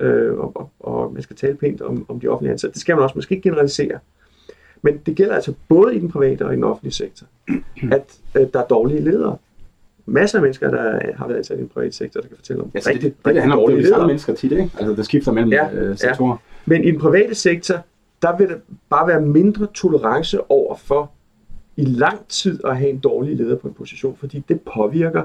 øh, 0.00 0.38
og, 0.38 0.56
og, 0.56 0.70
og 0.80 1.12
man 1.12 1.22
skal 1.22 1.36
tale 1.36 1.56
pænt 1.56 1.82
om, 1.82 2.06
om 2.08 2.20
de 2.20 2.28
offentlige 2.28 2.52
ansatte. 2.52 2.74
Det 2.74 2.80
skal 2.80 2.94
man 2.94 3.02
også. 3.02 3.14
Man 3.14 3.22
skal 3.22 3.36
ikke 3.36 3.48
generalisere. 3.48 3.98
Men 4.82 4.98
det 5.06 5.16
gælder 5.16 5.34
altså 5.34 5.54
både 5.68 5.96
i 5.96 5.98
den 5.98 6.10
private 6.10 6.46
og 6.46 6.52
i 6.52 6.56
den 6.56 6.64
offentlige 6.64 6.92
sektor, 6.92 7.26
at 7.96 8.18
øh, 8.34 8.46
der 8.52 8.60
er 8.60 8.66
dårlige 8.66 9.00
ledere. 9.00 9.36
Masser 10.06 10.38
af 10.38 10.42
mennesker, 10.42 10.70
der 10.70 11.14
har 11.16 11.26
været 11.26 11.38
ansat 11.38 11.58
i 11.58 11.60
den 11.60 11.68
private 11.68 11.96
sektor, 11.96 12.20
der 12.20 12.28
kan 12.28 12.36
fortælle 12.36 12.62
om 12.62 12.70
ja, 12.74 12.78
rigtig, 12.86 13.02
det, 13.02 13.24
det, 13.24 13.34
det 13.34 13.42
handler 13.42 13.56
om, 13.56 13.70
det 13.70 13.78
er 13.78 13.82
de 13.82 13.88
samme 13.88 14.06
mennesker 14.06 14.34
tit, 14.34 14.52
ikke? 14.52 14.70
Altså, 14.78 14.94
der 14.94 15.02
skifter 15.02 15.32
mellem 15.32 15.52
ja, 15.52 15.72
øh, 15.72 15.98
sektorer. 15.98 16.30
Ja. 16.30 16.36
Men 16.66 16.84
i 16.84 16.90
den 16.90 17.00
private 17.00 17.34
sektor, 17.34 17.74
der 18.22 18.36
vil 18.36 18.48
der 18.48 18.56
bare 18.90 19.08
være 19.08 19.20
mindre 19.20 19.66
tolerance 19.74 20.50
over 20.50 20.76
for 20.76 21.10
i 21.78 21.84
lang 21.84 22.28
tid 22.28 22.60
at 22.64 22.76
have 22.76 22.90
en 22.90 22.98
dårlig 22.98 23.36
leder 23.36 23.56
på 23.56 23.68
en 23.68 23.74
position, 23.74 24.16
fordi 24.16 24.44
det 24.48 24.60
påvirker 24.60 25.22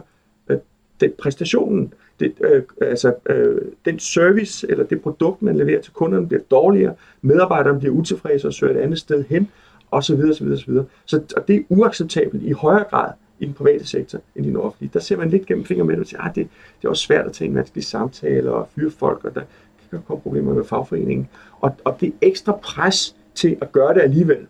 øh, 0.49 0.57
den 1.01 1.11
præstationen. 1.19 1.93
Det, 2.19 2.33
øh, 2.41 2.63
altså, 2.81 3.13
øh, 3.29 3.61
den 3.85 3.99
service 3.99 4.67
eller 4.69 4.83
det 4.83 5.01
produkt, 5.01 5.41
man 5.41 5.57
leverer 5.57 5.81
til 5.81 5.93
kunderne, 5.93 6.27
bliver 6.27 6.41
dårligere, 6.51 6.95
medarbejderne 7.21 7.79
bliver 7.79 7.95
utilfredse 7.95 8.47
og 8.47 8.53
søger 8.53 8.73
et 8.73 8.81
andet 8.81 8.99
sted 8.99 9.23
hen, 9.29 9.49
osv. 9.91 10.21
osv., 10.31 10.51
osv. 10.51 10.73
Så, 11.05 11.21
og 11.37 11.47
det 11.47 11.55
er 11.55 11.61
uacceptabelt 11.69 12.43
i 12.43 12.51
højere 12.51 12.85
grad 12.89 13.11
i 13.39 13.45
den 13.45 13.53
private 13.53 13.87
sektor 13.87 14.19
end 14.35 14.45
i 14.45 14.49
den 14.49 14.57
offentlige. 14.57 14.91
Der 14.93 14.99
ser 14.99 15.17
man 15.17 15.29
lidt 15.29 15.45
gennem 15.45 15.65
fingre 15.65 15.85
med 15.85 15.93
det 15.93 16.01
og 16.01 16.07
siger, 16.07 16.21
at 16.21 16.35
det, 16.35 16.47
det 16.81 16.85
er 16.85 16.89
også 16.89 17.03
svært 17.03 17.25
at 17.25 17.33
tage 17.33 17.49
en 17.49 17.55
vanskelig 17.55 17.83
samtale 17.83 18.51
og 18.51 18.69
fyre 18.75 18.91
folk, 18.91 19.25
og 19.25 19.35
der 19.35 19.41
kan 19.89 19.99
komme 20.07 20.21
problemer 20.21 20.53
med 20.53 20.63
fagforeningen. 20.63 21.29
Og, 21.61 21.75
og 21.83 21.97
det 22.01 22.13
ekstra 22.21 22.51
pres 22.51 23.15
til 23.35 23.57
at 23.61 23.71
gøre 23.71 23.93
det 23.93 24.01
alligevel, 24.01 24.47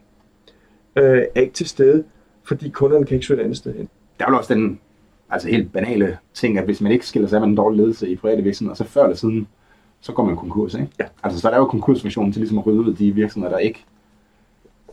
øh, 0.95 1.23
er 1.35 1.41
ikke 1.41 1.53
til 1.53 1.67
stede, 1.67 2.03
fordi 2.43 2.69
kunderne 2.69 3.05
kan 3.05 3.15
ikke 3.15 3.25
søge 3.25 3.39
et 3.39 3.43
andet 3.43 3.57
sted 3.57 3.75
hen. 3.75 3.89
Der 4.19 4.25
er 4.25 4.31
jo 4.31 4.37
også 4.37 4.53
den 4.53 4.79
altså 5.29 5.49
helt 5.49 5.73
banale 5.73 6.17
ting, 6.33 6.57
at 6.57 6.65
hvis 6.65 6.81
man 6.81 6.91
ikke 6.91 7.07
skiller 7.07 7.29
sig 7.29 7.37
af 7.37 7.41
med 7.41 7.49
en 7.49 7.55
dårlig 7.55 7.77
ledelse 7.77 8.09
i 8.09 8.15
private 8.15 8.43
virksomheder, 8.43 8.75
så 8.75 8.83
før 8.83 9.03
eller 9.03 9.15
siden, 9.15 9.47
så 10.01 10.11
går 10.11 10.25
man 10.25 10.37
konkurs, 10.37 10.73
ikke? 10.73 10.87
Ja. 10.99 11.05
Altså, 11.23 11.39
så 11.39 11.47
er 11.47 11.51
der 11.51 11.57
jo 11.57 11.65
konkursfunktionen 11.65 12.33
til 12.33 12.39
ligesom 12.39 12.57
at 12.57 12.65
rydde 12.65 12.79
ud 12.79 12.93
de 12.93 13.11
virksomheder, 13.11 13.53
der 13.53 13.59
ikke... 13.59 13.85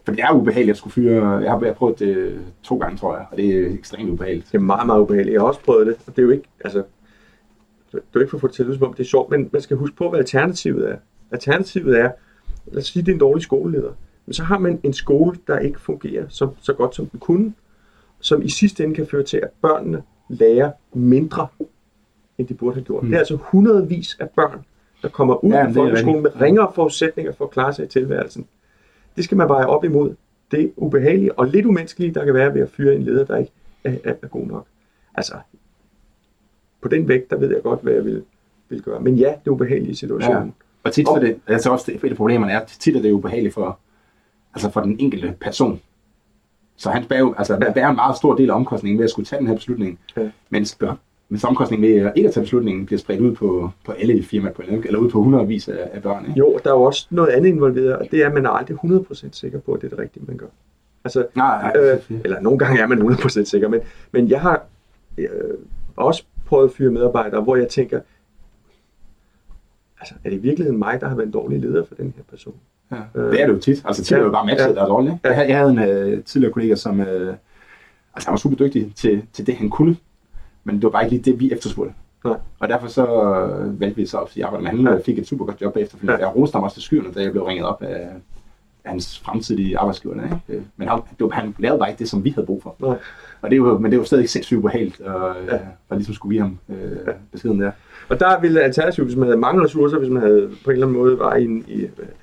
For 0.05 0.13
det 0.13 0.25
er 0.25 0.33
ubehageligt 0.33 0.71
at 0.71 0.77
skulle 0.77 0.93
fyre... 0.93 1.15
Jeg 1.15 1.51
har, 1.51 1.61
jeg 1.61 1.69
har 1.69 1.73
prøvet 1.73 1.99
det 1.99 2.41
to 2.63 2.79
gange, 2.79 2.97
tror 2.97 3.17
jeg, 3.17 3.27
og 3.31 3.37
det 3.37 3.57
er 3.57 3.75
ekstremt 3.75 4.11
ubehageligt. 4.11 4.47
Det 4.53 4.55
er 4.55 4.63
meget, 4.63 4.87
meget 4.87 5.01
ubehageligt. 5.01 5.33
Jeg 5.33 5.41
har 5.41 5.49
også 5.49 5.61
prøvet 5.61 5.87
det, 5.87 5.97
og 6.07 6.17
det 6.17 6.19
er 6.19 6.27
jo 6.27 6.31
ikke, 6.31 6.49
altså, 6.65 6.83
det 7.93 7.99
er 7.99 8.01
jo 8.15 8.21
ikke 8.21 8.31
for 8.31 8.37
at 8.37 8.41
få 8.41 8.47
det 8.47 8.55
til 8.55 8.63
at 8.63 8.67
lyde 8.67 8.79
som 8.79 8.87
om 8.87 8.95
det 8.95 9.01
er 9.01 9.09
sjovt, 9.09 9.31
men 9.31 9.51
man 9.53 9.63
skal 9.63 9.77
huske 9.77 9.97
på, 9.97 10.11
hvad 10.11 10.19
alternativet 10.19 10.91
er. 10.91 10.97
Alternativet 11.31 11.99
er, 11.99 12.11
lad 12.67 12.79
os 12.79 12.87
sige, 12.87 13.03
det 13.03 13.09
er 13.09 13.13
en 13.13 13.21
dårlig 13.21 13.43
skoleleder, 13.43 13.93
men 14.31 14.35
så 14.35 14.45
har 14.45 14.59
man 14.59 14.81
en 14.83 14.93
skole, 14.93 15.39
der 15.47 15.59
ikke 15.59 15.81
fungerer 15.81 16.25
så, 16.29 16.49
så 16.61 16.73
godt, 16.73 16.95
som 16.95 17.07
den 17.07 17.21
kunne, 17.21 17.55
som 18.21 18.43
i 18.43 18.49
sidste 18.49 18.85
ende 18.85 18.95
kan 18.95 19.07
føre 19.07 19.23
til, 19.23 19.37
at 19.37 19.49
børnene 19.63 20.03
lærer 20.29 20.71
mindre, 20.93 21.47
end 22.39 22.49
de 22.49 22.55
burde 22.55 22.75
have 22.75 22.85
gjort. 22.85 23.03
Mm. 23.03 23.09
Det 23.09 23.15
er 23.15 23.19
altså 23.19 23.37
hundredvis 23.37 24.17
af 24.21 24.31
børn, 24.31 24.65
der 25.03 25.09
kommer 25.09 25.45
ud 25.45 25.53
Ja, 25.53 25.67
af 25.67 25.75
folkeskolen 25.75 26.23
med 26.23 26.41
ringere 26.41 26.73
forudsætninger 26.75 27.33
for 27.33 27.45
at 27.45 27.51
klare 27.51 27.73
sig 27.73 27.85
i 27.85 27.89
tilværelsen. 27.89 28.47
Det 29.17 29.25
skal 29.25 29.37
man 29.37 29.49
veje 29.49 29.67
op 29.67 29.85
imod. 29.85 30.15
Det 30.51 30.65
er 30.65 30.69
ubehageligt 30.77 31.33
og 31.37 31.47
lidt 31.47 31.67
umenneskeligt, 31.67 32.15
der 32.15 32.25
kan 32.25 32.35
være 32.35 32.55
ved 32.55 32.61
at 32.61 32.71
fyre 32.71 32.95
en 32.95 33.03
leder, 33.03 33.25
der 33.25 33.37
ikke 33.37 33.53
er, 33.85 33.97
er, 34.05 34.15
er 34.23 34.29
god 34.29 34.47
nok. 34.47 34.67
Altså, 35.15 35.35
på 36.83 36.89
den 36.89 37.09
vægt, 37.09 37.31
der 37.31 37.37
ved 37.37 37.55
jeg 37.55 37.63
godt, 37.63 37.83
hvad 37.83 37.93
jeg 37.93 38.05
vil, 38.05 38.23
vil 38.69 38.83
gøre. 38.83 39.01
Men 39.01 39.17
ja, 39.17 39.29
det 39.29 39.47
er 39.47 39.51
ubehagelige 39.51 39.97
situationer. 39.97 40.41
Ja. 40.41 40.51
Og 40.85 40.93
tit 40.93 41.07
for 41.09 41.19
det, 41.19 41.37
altså 41.47 41.71
også 41.71 41.93
det, 41.93 42.05
et 42.05 42.11
af 42.11 42.17
problemerne 42.17 42.53
er, 42.53 42.61
at 42.61 42.67
tit 42.67 42.97
er 42.97 43.03
det 43.03 43.13
ubehageligt 43.13 43.55
for, 43.55 43.79
altså 44.55 44.71
for 44.71 44.81
den 44.81 44.97
enkelte 45.01 45.35
person. 45.41 45.81
Så 46.77 46.91
han 46.91 47.05
bærer, 47.05 47.35
altså, 47.39 47.59
ja. 47.63 47.73
bærer 47.73 47.89
en 47.91 47.97
meget 47.97 48.17
stor 48.17 48.35
del 48.37 48.51
af 48.51 48.55
omkostningen 48.55 48.99
ved 48.99 49.05
at 49.05 49.11
skulle 49.11 49.27
tage 49.27 49.41
den 49.41 49.47
her 49.47 49.55
beslutning, 49.55 49.99
Ja. 50.17 50.31
mens, 50.51 50.79
mens 51.29 51.45
omkostningen 51.45 51.89
ved 51.89 52.13
ikke 52.17 52.29
at 52.29 52.35
tage 52.35 52.45
beslutningen 52.45 52.87
bliver 52.87 52.99
spredt 52.99 53.21
ud 53.21 53.35
på, 53.35 53.71
på 53.85 53.93
alle 53.93 54.17
i 54.19 54.23
firmaet, 54.23 54.55
på, 54.55 54.63
eller 54.63 54.99
ud 54.99 55.11
på 55.11 55.23
hundredvis 55.23 55.69
af, 55.69 55.91
af 55.93 56.03
børn. 56.03 56.25
Ikke? 56.27 56.39
Jo, 56.39 56.61
der 56.65 56.71
er 56.71 56.75
jo 56.75 56.83
også 56.83 57.07
noget 57.11 57.29
andet 57.29 57.49
involveret, 57.49 57.97
og 57.97 58.07
det 58.11 58.23
er, 58.23 58.27
at 58.27 58.35
man 58.35 58.47
er 58.47 58.51
aldrig 58.51 58.77
100% 58.85 59.29
sikker 59.33 59.59
på, 59.61 59.73
at 59.73 59.81
det 59.81 59.87
er 59.87 59.91
det 59.91 59.99
rigtige, 59.99 60.25
man 60.29 60.37
gør. 60.37 60.47
Altså, 61.05 61.27
Nej, 61.35 61.63
nej, 61.63 61.83
øh, 61.83 62.01
eller 62.25 62.41
nogle 62.41 62.59
gange 62.59 62.81
er 62.81 62.87
man 62.87 62.99
100% 63.03 63.45
sikker, 63.45 63.69
men, 63.69 63.81
men 64.13 64.29
jeg 64.29 64.41
har 64.41 64.63
øh, 65.19 65.29
også 65.97 66.25
prøvet 66.47 66.69
at 66.69 66.75
fyre 66.75 66.91
medarbejdere, 66.91 67.41
hvor 67.41 67.57
jeg 67.57 67.69
tænker, 67.69 68.01
altså, 70.01 70.15
er 70.25 70.31
det 70.31 70.37
i 70.37 70.41
virkeligheden 70.41 70.79
mig, 70.79 71.01
der 71.01 71.09
har 71.09 71.15
været 71.15 71.27
en 71.27 71.33
dårlig 71.33 71.61
leder 71.61 71.85
for 71.85 71.95
den 71.95 72.13
her 72.17 72.23
person? 72.31 72.55
Ja, 72.91 72.97
det 73.21 73.43
er 73.43 73.47
det 73.47 73.55
jo 73.55 73.59
tit. 73.59 73.83
Altså 73.85 74.05
tit 74.05 74.13
er 74.13 74.17
det 74.19 74.25
jo 74.27 74.31
bare 74.33 74.47
matchet, 74.47 74.69
Ja. 74.69 74.75
der 74.75 74.83
er 74.83 74.87
dårligt. 74.87 75.13
ikke? 75.15 75.29
Jeg, 75.29 75.35
havde- 75.37 75.49
jeg 75.49 75.59
havde 75.59 75.71
en 75.71 75.79
øh, 75.79 76.25
tidligere 76.25 76.53
kollega, 76.53 76.75
som 76.75 77.01
øh, 77.01 77.35
altså, 78.15 78.29
han 78.29 78.33
var 78.33 78.37
super 78.37 78.57
dygtig 78.57 78.93
til, 78.97 79.23
til 79.33 79.47
det, 79.47 79.55
han 79.57 79.71
kunne, 79.71 79.97
men 80.65 80.75
det 80.77 80.85
var 80.85 80.91
bare 80.91 81.05
ikke 81.05 81.17
lige 81.17 81.33
det, 81.33 81.41
vi 81.41 81.53
efterspurgte. 81.53 81.95
Nej. 82.25 82.37
Og 82.61 82.69
derfor 82.69 82.87
så 82.89 83.07
øh, 83.07 83.81
valgte 83.81 83.97
vi 83.97 84.07
så 84.07 84.19
at 84.19 84.43
arbejde 84.45 84.63
med. 84.63 84.71
Han 84.71 84.81
Ja. 84.81 84.91
ja. 84.93 84.99
fik 85.07 85.19
et 85.19 85.27
super 85.27 85.45
godt 85.45 85.61
job 85.63 85.75
bagefter, 85.75 85.99
Ja. 86.05 86.13
ja. 86.13 86.19
jeg 86.19 86.37
roste 86.37 86.55
ham 86.57 86.63
også 86.65 86.75
til 86.77 86.83
skyerne, 86.83 87.13
da 87.15 87.23
jeg 87.23 87.31
blev 87.33 87.45
ringet 87.45 87.67
op 87.67 87.83
af, 87.83 88.09
hans 88.85 89.19
fremtidige 89.19 89.79
arbejdsgiver. 89.79 90.15
Ikke? 90.25 90.37
Øh, 90.49 90.63
Men 90.77 90.89
han, 90.89 90.99
det 91.19 91.25
var, 91.25 91.29
han 91.31 91.55
lavede 91.59 91.79
bare 91.79 91.89
ikke 91.91 91.99
det, 91.99 92.09
som 92.09 92.25
vi 92.25 92.31
havde 92.31 92.47
brug 92.47 92.63
for. 92.63 92.75
Nej. 92.79 92.97
Og 93.43 93.51
det 93.51 93.53
er 93.53 93.57
jo, 93.57 93.79
men 93.79 93.91
det 93.91 93.99
var 93.99 94.05
stadig 94.05 94.29
sindssygt 94.31 94.59
ubehageligt, 94.59 95.01
og, 95.01 95.35
Ja. 95.49 95.55
ja. 95.55 95.61
og 95.89 95.97
ligesom 95.97 96.15
skulle 96.15 96.33
give 96.33 96.43
ham 96.43 96.59
øh, 96.69 97.15
beskeden 97.33 97.61
der. 97.61 97.71
Og 98.11 98.21
der 98.21 98.41
ville 98.41 98.63
alternativet, 98.63 99.09
hvis 99.09 99.17
man 99.17 99.29
havde 99.29 99.41
mange 99.41 99.65
ressourcer, 99.65 99.99
hvis 99.99 100.11
man 100.11 100.23
havde 100.23 100.51
på 100.65 100.71
en 100.71 100.75
eller 100.75 100.87
anden 100.87 100.99
måde 100.99 101.19
var 101.19 101.37
i 101.37 101.45
en, 101.45 101.65
i, 101.69 101.77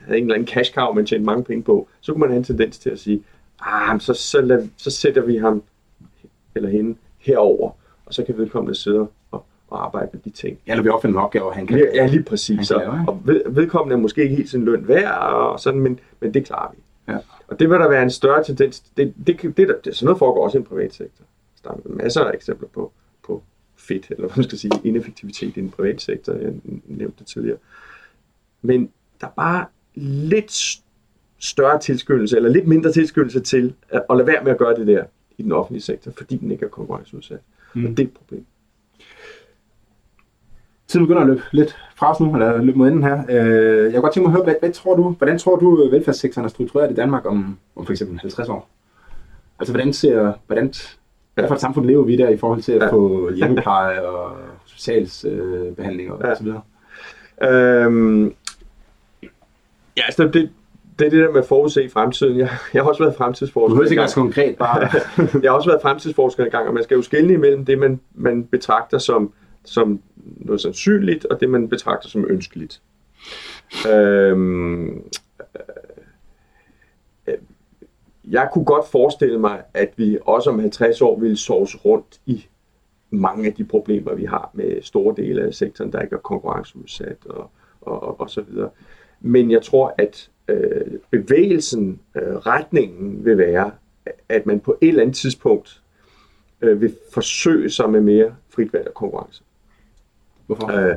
havde 0.06 0.18
en 0.18 0.24
eller 0.24 0.36
anden 0.36 0.48
cash 0.48 0.74
cow, 0.74 0.94
man 0.94 1.06
tjente 1.06 1.26
mange 1.26 1.44
penge 1.44 1.64
på, 1.64 1.88
så 2.02 2.12
kunne 2.12 2.20
man 2.20 2.30
have 2.30 2.38
en 2.38 2.44
tendens 2.44 2.80
til 2.80 2.90
at 2.90 3.00
sige, 3.00 3.24
ah, 3.62 4.00
så, 4.00 4.14
så, 4.14 4.42
lad, 4.42 4.68
så 4.78 4.92
sætter 4.92 5.22
vi 5.22 5.38
ham 5.38 5.64
eller 6.56 6.70
hende 6.70 6.96
herover, 7.18 7.72
og 8.06 8.14
så 8.14 8.24
kan 8.24 8.38
vedkommende 8.38 8.76
sidde 8.76 9.08
og, 9.32 9.46
og 9.68 9.86
arbejde 9.86 10.10
med 10.14 10.22
de 10.22 10.30
ting. 10.30 10.58
Ja, 10.68 10.72
eller 10.72 10.84
vi 10.84 10.90
opfinder 10.90 11.14
nogle 11.14 11.26
opgaver, 11.26 11.52
han 11.52 11.68
kan. 11.68 11.78
Ja, 11.78 11.86
ja 11.94 12.08
lige 12.08 12.24
præcis. 12.24 12.70
Lave, 12.70 12.82
ikke? 12.82 13.12
og 13.12 13.22
ved, 13.26 13.42
vedkommende 13.50 13.96
er 13.96 14.00
måske 14.00 14.24
ikke 14.24 14.36
helt 14.36 14.50
sin 14.50 14.66
løn 14.66 14.88
værd, 14.88 15.18
og 15.18 15.60
sådan, 15.60 15.80
men, 15.80 16.00
men 16.20 16.34
det 16.34 16.46
klarer 16.46 16.72
vi. 16.72 16.78
Ja. 17.14 17.18
Og 17.48 17.60
det 17.60 17.70
vil 17.70 17.80
der 17.80 17.90
være 17.90 18.04
en 18.04 18.10
større 18.10 18.44
tendens. 18.44 18.80
Det, 18.80 19.14
det, 19.28 19.42
det, 19.42 19.58
det, 19.58 19.76
det 19.86 19.96
sådan 19.96 20.06
noget 20.06 20.20
foregår 20.20 20.44
også 20.44 20.58
i 20.58 20.60
den 20.60 20.68
private 20.68 20.96
sektor. 20.96 21.26
Der 21.64 21.70
er 21.70 21.76
masser 21.86 22.24
af 22.24 22.34
eksempler 22.34 22.68
på 22.74 22.92
fedt, 23.88 24.06
eller 24.10 24.28
hvad 24.28 24.38
man 24.38 24.44
skal 24.44 24.58
sige, 24.58 24.72
ineffektivitet 24.84 25.58
i 25.58 25.60
den 25.62 25.70
private 25.70 26.00
sektor. 26.00 26.34
Jeg 26.34 26.54
nævnte 26.86 27.20
det 27.20 27.28
tidligere. 27.28 27.58
Men 28.62 28.90
der 29.22 29.28
er 29.28 29.32
bare 29.32 29.66
lidt 29.96 30.82
større 31.40 31.80
tilskyndelse, 31.80 32.36
eller 32.36 32.50
lidt 32.50 32.68
mindre 32.68 32.92
tilskyndelse 32.92 33.40
til 33.40 33.74
at, 33.90 34.04
at 34.10 34.18
lade 34.18 34.28
være 34.28 34.44
med 34.44 34.52
at 34.52 34.58
gøre 34.58 34.76
det 34.76 34.88
der 34.88 35.04
i 35.38 35.44
den 35.44 35.52
offentlige 35.52 35.82
sektor, 35.82 36.12
fordi 36.18 36.38
den 36.38 36.52
ikke 36.52 36.66
er 36.66 36.70
konkurrenceudsat. 36.70 37.40
Mm. 37.74 37.86
Og 37.86 37.92
det 37.92 38.00
er 38.00 38.04
et 38.04 38.14
problem. 38.14 38.46
Tiden 40.88 41.06
begynder 41.06 41.22
at 41.22 41.28
løbe 41.28 41.42
lidt 41.52 41.78
fra 41.96 42.12
os 42.12 42.20
nu, 42.20 42.34
eller 42.34 42.62
løbe 42.62 42.78
mod 42.78 42.88
enden 42.88 43.04
her. 43.04 43.24
Øh, 43.30 43.84
jeg 43.84 43.92
kunne 43.92 44.02
godt 44.02 44.14
tænke 44.14 44.30
mig 44.30 44.34
at 44.34 44.38
høre, 44.38 44.44
hvad, 44.44 44.56
hvad 44.60 44.74
tror 44.74 44.96
du, 44.96 45.10
hvordan 45.10 45.40
tror 45.40 45.56
du, 45.56 45.84
øh, 45.84 45.92
velfærdssektoren 45.92 46.46
er 46.46 46.50
struktureret 46.50 46.92
i 46.92 46.96
Danmark 46.96 47.26
om, 47.26 47.58
om 47.76 47.86
for 47.86 47.94
eksempel 47.94 48.20
50 48.20 48.50
år? 48.50 48.70
Altså, 49.60 49.74
hvordan 49.74 49.94
ser, 49.94 50.34
hvordan, 50.48 50.74
hvad 51.40 51.48
for 51.48 51.56
et 51.56 51.62
samfund 51.62 51.86
lever 51.86 52.04
vi 52.04 52.16
der 52.18 52.30
i 52.30 52.38
forhold 52.38 52.62
til 52.62 52.72
at 52.72 52.82
Ja. 52.82 52.92
få 52.92 53.32
hjemmepleje 53.32 54.02
og 54.02 54.38
socialsbehandling 54.66 56.12
og, 56.12 56.22
Ja. 56.24 56.36
så 56.36 56.44
videre? 56.44 56.62
Øhm, 57.44 58.34
ja, 59.98 60.02
altså 60.06 60.24
det, 60.24 60.50
det 61.00 61.06
er 61.06 61.10
det 61.10 61.20
der 61.20 61.32
med 61.32 61.40
at 61.42 61.46
forudse 61.48 61.90
fremtiden. 61.90 62.38
Jeg, 62.40 62.50
jeg 62.74 62.84
har 62.84 62.90
også 62.90 63.04
været 63.04 63.16
fremtidsforsker. 63.16 63.68
Du 63.68 63.74
behøver 63.76 63.84
ikke 63.86 63.94
engang. 63.94 64.02
være 64.04 64.10
så 64.10 64.16
konkret, 64.16 64.56
bare... 64.58 64.80
jeg 65.44 65.52
har 65.52 65.56
også 65.58 65.70
været 65.70 65.82
fremtidsforsker 65.82 66.46
en 66.46 66.52
gang, 66.52 66.68
og 66.68 66.74
man 66.74 66.84
skal 66.84 66.96
jo 66.96 67.02
skelne 67.02 67.34
imellem 67.34 67.66
det, 67.66 67.78
man, 67.80 68.00
man 68.16 68.44
betragter 68.44 68.98
som, 68.98 69.32
som 69.66 70.00
noget 70.38 70.62
sandsynligt, 70.62 71.26
og 71.26 71.40
det, 71.40 71.50
man 71.50 71.70
betragter 71.70 72.10
som 72.10 72.26
ønskeligt. 72.30 72.82
Øhm, 73.94 74.88
øh, 74.88 75.00
jeg 78.30 78.50
kunne 78.54 78.66
godt 78.66 78.88
forestille 78.88 79.40
mig, 79.40 79.64
at 79.74 79.94
vi 79.96 80.18
også 80.22 80.50
om 80.50 80.60
50 80.60 81.02
år 81.02 81.20
ville 81.20 81.38
sovs 81.38 81.86
rundt 81.86 82.22
i 82.26 82.46
mange 83.10 83.48
af 83.48 83.54
de 83.54 83.64
problemer, 83.64 84.16
vi 84.16 84.26
har 84.26 84.50
med 84.54 84.82
store 84.82 85.16
dele 85.18 85.44
af 85.44 85.54
sektoren, 85.54 85.92
der 85.92 86.02
ikke 86.02 86.16
er 86.16 86.20
konkurrenceudsat 86.20 87.18
og, 87.26 87.50
og, 87.82 88.04
og, 88.04 88.20
og 88.20 88.30
så 88.30 88.42
videre. 88.42 88.70
Men 89.22 89.52
jeg 89.52 89.62
tror, 89.62 89.96
at 89.98 90.30
øh, 90.48 91.00
bevægelsen, 91.12 92.00
øh, 92.16 92.36
retningen 92.36 93.26
vil 93.26 93.38
være, 93.38 93.72
at 94.30 94.46
man 94.46 94.60
på 94.60 94.78
et 94.82 94.88
eller 94.88 95.02
andet 95.02 95.16
tidspunkt 95.16 95.82
øh, 96.62 96.82
vil 96.82 96.96
forsøge 97.14 97.70
sig 97.70 97.90
med 97.90 98.02
mere 98.02 98.36
frit 98.50 98.74
valg 98.74 98.88
og 98.88 98.94
konkurrence. 98.94 99.44
Hvorfor? 100.46 100.72
Øh, 100.72 100.96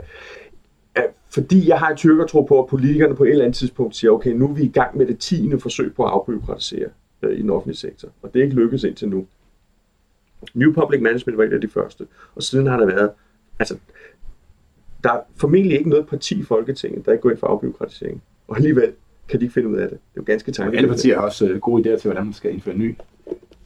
øh, 0.99 1.05
fordi 1.31 1.69
jeg 1.69 1.79
har 1.79 1.91
et 1.91 1.97
tyrkertro 1.97 2.43
på, 2.43 2.63
at 2.63 2.69
politikerne 2.69 3.17
på 3.17 3.25
et 3.25 3.31
eller 3.31 3.45
andet 3.45 3.57
tidspunkt 3.57 3.97
siger, 3.97 4.11
okay, 4.11 4.31
nu 4.31 4.49
er 4.49 4.53
vi 4.53 4.63
i 4.63 4.73
gang 4.73 4.97
med 4.97 5.07
det 5.07 5.19
tiende 5.19 5.61
forsøg 5.61 5.95
på 5.95 6.05
at 6.05 6.11
afbyråkratisere 6.11 6.89
øh, 7.23 7.39
i 7.39 7.43
den 7.43 7.51
offentlige 7.51 7.77
sektor. 7.77 8.09
Og 8.23 8.35
det 8.35 8.41
er 8.41 8.45
ikke 8.45 8.57
lykkedes 8.57 8.85
indtil 8.85 9.09
nu. 9.09 9.27
New 10.55 10.73
Public 10.73 11.01
Management 11.01 11.39
var 11.39 11.45
et 11.45 11.53
af 11.53 11.61
de 11.61 11.69
første. 11.69 12.07
Og 12.35 12.43
siden 12.43 12.67
har 12.67 12.77
der 12.77 12.87
været, 12.87 13.11
altså, 13.59 13.77
der 15.05 15.13
er 15.13 15.21
formentlig 15.37 15.79
ikke 15.79 15.91
noget 15.91 16.07
parti 16.07 16.41
i 16.41 16.43
Folketinget, 16.43 17.07
der 17.07 17.13
ikke 17.13 17.23
går 17.23 17.31
ind 17.31 17.39
for 17.39 17.47
afbyråkratisering. 17.47 18.23
Og 18.49 18.57
alligevel 18.57 18.93
kan 19.29 19.41
de 19.41 19.45
ikke 19.45 19.55
finde 19.55 19.69
ud 19.69 19.77
af 19.77 19.89
det. 19.89 19.91
Det 19.91 20.17
er 20.17 20.21
jo 20.21 20.23
ganske 20.27 20.53
tankevækkende. 20.53 20.79
alle 20.79 20.97
partier 20.97 21.15
har 21.17 21.23
også 21.27 21.49
øh, 21.49 21.61
gode 21.61 21.83
idéer 21.83 22.01
til, 22.01 22.09
hvordan 22.09 22.25
man 22.25 22.33
skal 22.33 22.53
indføre 22.53 22.77
ny, 22.77 22.97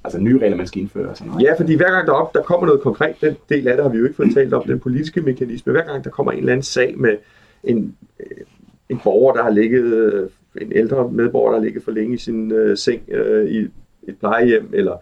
altså 0.04 0.18
nye 0.18 0.38
regler, 0.38 0.56
man 0.56 0.66
skal 0.66 0.80
indføre 0.80 1.08
og 1.08 1.16
sådan 1.16 1.30
noget. 1.30 1.44
Ja, 1.44 1.54
fordi 1.58 1.74
hver 1.74 1.90
gang 1.90 2.06
der, 2.06 2.12
op, 2.12 2.34
der 2.34 2.42
kommer 2.42 2.66
noget 2.66 2.80
konkret, 2.80 3.16
den 3.20 3.36
del 3.48 3.68
af 3.68 3.76
det 3.76 3.84
har 3.84 3.92
vi 3.92 3.98
jo 3.98 4.04
ikke 4.04 4.16
fået 4.16 4.34
talt 4.34 4.54
om, 4.54 4.62
den 4.66 4.80
politiske 4.80 5.20
mekanisme. 5.20 5.72
Hver 5.72 5.84
gang 5.84 6.04
der 6.04 6.10
kommer 6.10 6.32
en 6.32 6.38
eller 6.38 6.52
anden 6.52 6.62
sag 6.62 6.98
med 6.98 7.16
en, 7.64 7.96
øh, 8.20 8.26
en 8.88 9.00
borger, 9.04 9.34
der 9.34 9.42
har 9.42 9.50
ligget, 9.50 9.84
øh, 9.84 10.30
en 10.60 10.72
ældre 10.72 11.10
medborger, 11.12 11.50
der 11.50 11.58
har 11.58 11.64
ligget 11.64 11.82
for 11.82 11.90
længe 11.90 12.14
i 12.14 12.18
sin 12.18 12.52
øh, 12.52 12.76
seng 12.76 13.02
øh, 13.08 13.50
i 13.50 13.68
et 14.08 14.16
plejehjem, 14.20 14.70
eller 14.72 14.96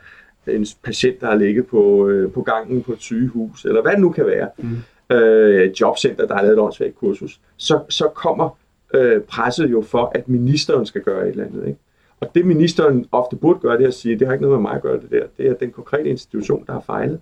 en 0.47 0.67
patient, 0.85 1.21
der 1.21 1.27
har 1.27 1.35
ligget 1.35 1.67
på, 1.67 2.09
øh, 2.09 2.33
på 2.33 2.43
gangen 2.43 2.83
på 2.83 2.93
et 2.93 3.01
sygehus, 3.01 3.65
eller 3.65 3.83
hvad 3.83 3.93
det 3.93 4.01
nu 4.01 4.11
kan 4.11 4.27
være, 4.27 4.49
mm. 4.59 5.17
øh, 5.17 5.71
jobcenter, 5.81 6.27
der 6.27 6.35
har 6.35 6.43
lavet 6.43 6.53
et 6.53 6.61
åndssvagt 6.61 6.97
kursus, 6.97 7.41
så, 7.57 7.81
så 7.89 8.09
kommer 8.09 8.59
øh, 8.95 9.21
presset 9.21 9.71
jo 9.71 9.83
for, 9.83 10.13
at 10.15 10.29
ministeren 10.29 10.87
skal 10.87 11.03
gøre 11.03 11.29
et 11.29 11.31
eller 11.31 11.45
andet. 11.45 11.67
Ikke? 11.67 11.79
Og 12.21 12.35
det 12.35 12.47
ministeren 12.47 13.07
ofte 13.13 13.37
burde 13.37 13.61
gøre, 13.61 13.77
det 13.77 13.85
er 13.85 13.89
at 13.89 13.95
sige, 13.95 14.19
det 14.19 14.27
har 14.27 14.35
ikke 14.35 14.43
noget 14.43 14.61
med 14.61 14.71
mig 14.71 14.77
at 14.77 14.83
gøre 14.83 15.01
det 15.01 15.11
der. 15.11 15.25
Det 15.39 15.47
er 15.47 15.55
den 15.55 15.71
konkrete 15.71 16.09
institution, 16.09 16.65
der 16.67 16.73
har 16.73 16.81
fejlet. 16.81 17.21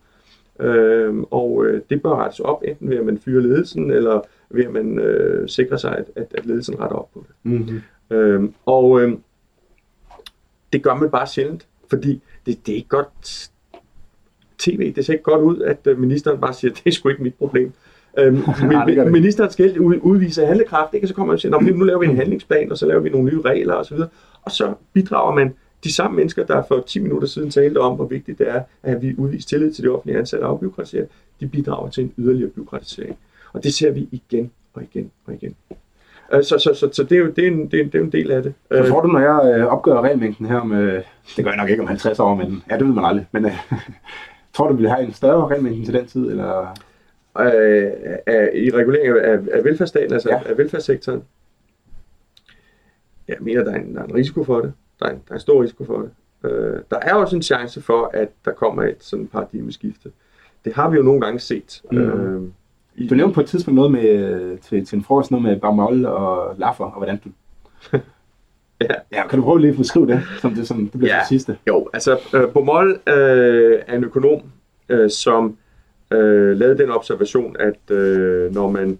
Øhm, 0.60 1.24
og 1.30 1.66
øh, 1.66 1.80
det 1.90 2.02
bør 2.02 2.24
rettes 2.24 2.40
op, 2.40 2.62
enten 2.64 2.90
ved 2.90 2.96
at 2.96 3.04
man 3.04 3.18
fyrer 3.18 3.42
ledelsen, 3.42 3.90
eller 3.90 4.20
ved 4.50 4.64
at 4.64 4.72
man 4.72 4.98
øh, 4.98 5.48
sikrer 5.48 5.76
sig, 5.76 5.96
at, 5.96 6.04
at, 6.16 6.26
at 6.34 6.46
ledelsen 6.46 6.80
retter 6.80 6.96
op 6.96 7.12
på 7.14 7.24
det. 7.28 7.52
Mm-hmm. 7.52 7.80
Øhm, 8.10 8.54
og 8.66 9.00
øhm, 9.00 9.20
det 10.72 10.82
gør 10.82 10.94
man 10.94 11.10
bare 11.10 11.26
sjældent, 11.26 11.66
fordi 11.90 12.20
det, 12.46 12.66
det 12.66 12.72
er 12.72 12.76
ikke 12.76 12.88
godt. 12.88 13.50
tv. 14.58 14.94
Det 14.94 15.06
ser 15.06 15.12
ikke 15.12 15.22
godt 15.24 15.42
ud, 15.42 15.60
at 15.60 15.78
øh, 15.84 15.98
ministeren 15.98 16.40
bare 16.40 16.54
siger, 16.54 16.74
det 16.74 16.82
er 16.86 16.90
sgu 16.90 17.08
ikke 17.08 17.22
mit 17.22 17.34
problem. 17.34 17.72
Øhm, 18.18 18.34
Nej, 18.62 19.08
ministeren 19.08 19.50
skal 19.50 19.80
ud- 19.80 19.98
udvise 20.02 20.46
handlekraft, 20.46 20.94
ikke? 20.94 21.04
Og 21.04 21.08
så 21.08 21.14
kommer 21.14 21.26
man 21.26 21.34
og 21.34 21.40
siger, 21.40 21.50
"Nå, 21.52 21.60
men 21.60 21.74
nu 21.74 21.84
laver 21.84 22.00
vi 22.00 22.06
en 22.06 22.16
handlingsplan, 22.16 22.70
og 22.72 22.78
så 22.78 22.86
laver 22.86 23.00
vi 23.00 23.08
nogle 23.10 23.30
nye 23.30 23.40
regler 23.40 23.74
osv. 23.74 23.98
Og 24.42 24.50
så 24.50 24.74
bidrager 24.92 25.34
man 25.34 25.54
de 25.84 25.92
samme 25.94 26.16
mennesker, 26.16 26.46
der 26.46 26.62
for 26.68 26.84
10 26.86 26.98
minutter 26.98 27.28
siden 27.28 27.50
talte 27.50 27.78
om, 27.78 27.96
hvor 27.96 28.06
vigtigt 28.06 28.38
det 28.38 28.48
er, 28.48 28.62
at 28.82 29.02
vi 29.02 29.14
udviser 29.18 29.48
tillid 29.48 29.72
til 29.72 29.84
de 29.84 29.88
offentlige 29.88 30.18
ansatte 30.18 30.44
og 30.44 30.50
afbyråkratisere, 30.50 31.06
de 31.40 31.48
bidrager 31.48 31.90
til 31.90 32.04
en 32.04 32.12
yderligere 32.18 32.50
byråkratisering. 32.50 33.18
Og 33.52 33.64
det 33.64 33.74
ser 33.74 33.90
vi 33.90 34.08
igen 34.12 34.50
og 34.74 34.82
igen 34.82 35.10
og 35.26 35.34
igen. 35.34 35.54
Øh, 36.32 36.44
Så, 36.44 36.58
så, 36.58 36.74
så, 36.74 36.88
så 36.92 37.02
det, 37.04 37.12
er 37.12 37.18
jo, 37.20 37.30
det, 37.30 37.44
er 37.44 37.48
en, 37.50 37.70
det, 37.70 37.74
er 37.80 37.84
en, 37.84 37.92
det 37.92 37.98
er 38.00 38.04
en 38.04 38.12
del 38.12 38.30
af 38.30 38.42
det. 38.42 38.54
Så 38.72 38.88
tror 38.88 39.00
du, 39.00 39.08
når 39.08 39.20
jeg 39.20 39.58
øh, 39.58 39.66
opgør 39.66 40.00
regelmængden 40.00 40.46
her 40.46 40.56
om, 40.60 40.72
øh, 40.72 41.02
det 41.36 41.44
gør 41.44 41.50
jeg 41.50 41.58
nok 41.58 41.70
ikke 41.70 41.82
om 41.82 41.88
50 41.88 42.18
år, 42.20 42.34
men 42.34 42.62
ja, 42.70 42.78
det 42.78 42.86
ved 42.86 42.94
man 42.94 43.04
aldrig. 43.04 43.26
Men 43.32 43.44
øh, 43.44 43.52
tror 44.54 44.68
du, 44.68 44.74
vi 44.74 44.80
vil 44.82 44.90
have 44.90 45.02
en 45.06 45.12
større 45.12 45.48
regelmængde 45.48 45.84
til 45.84 45.94
den 45.94 46.06
tid, 46.06 46.30
eller? 46.30 46.60
øh, 47.40 47.90
af, 48.26 48.50
i 48.54 48.70
regulering 48.70 49.18
af, 49.18 49.38
af 49.52 49.64
velfærdsstaten, 49.64 50.12
altså 50.12 50.28
Ja. 50.30 50.40
af 50.46 50.58
velfærdssektoren. 50.58 51.22
Jeg 53.28 53.36
mener, 53.40 53.64
der 53.64 53.72
er, 53.72 53.76
en, 53.76 53.94
der 53.94 54.00
er 54.00 54.04
en 54.06 54.14
risiko 54.14 54.44
for 54.44 54.60
det. 54.60 54.72
Der 55.00 55.06
er 55.06 55.10
en, 55.10 55.16
der 55.28 55.30
er 55.30 55.34
en 55.34 55.40
stor 55.40 55.62
risiko 55.62 55.84
for 55.84 55.98
det. 55.98 56.10
Øh, 56.50 56.78
der 56.90 56.98
er 57.02 57.14
også 57.14 57.36
en 57.36 57.42
chance 57.42 57.82
for, 57.82 58.10
at 58.14 58.28
der 58.44 58.52
kommer 58.52 58.82
et 58.82 58.96
sådan 58.98 59.26
paradigmeskifte. 59.26 60.10
Det 60.64 60.74
har 60.74 60.90
vi 60.90 60.96
jo 60.96 61.02
nogle 61.02 61.20
gange 61.20 61.38
set. 61.40 61.82
Mm. 61.92 61.98
Øh, 61.98 62.42
Du 63.10 63.14
nævnte 63.14 63.34
på 63.34 63.40
et 63.40 63.46
tidspunkt 63.46 63.74
noget 63.74 63.92
med, 63.92 64.58
til, 64.58 64.86
til 64.86 64.96
en 64.96 65.04
frokost, 65.04 65.30
noget 65.30 65.44
med 65.44 65.60
Bamol 65.60 66.04
og 66.06 66.54
Laffer, 66.58 66.84
og 66.84 66.96
hvordan 66.96 67.20
du... 67.24 67.30
Ja. 68.80 68.94
ja. 69.12 69.26
kan 69.26 69.38
du 69.38 69.44
prøve 69.44 69.60
lige 69.60 69.70
at 69.70 69.76
beskrive 69.76 70.06
det, 70.06 70.20
som 70.40 70.54
det, 70.54 70.68
som 70.68 70.78
det 70.78 70.90
bliver 70.98 71.14
Ja. 71.14 71.18
det 71.20 71.28
sidste? 71.28 71.56
Jo, 71.68 71.88
altså 71.92 72.18
øh, 72.34 72.52
Bomol 72.52 73.00
øh, 73.06 73.78
er 73.86 73.96
en 73.96 74.04
økonom, 74.04 74.40
øh, 74.88 75.10
som 75.10 75.56
øh, 76.10 76.56
lavede 76.56 76.78
den 76.78 76.90
observation, 76.90 77.56
at 77.58 77.96
øh, 77.96 78.54
når 78.54 78.70
man 78.70 78.98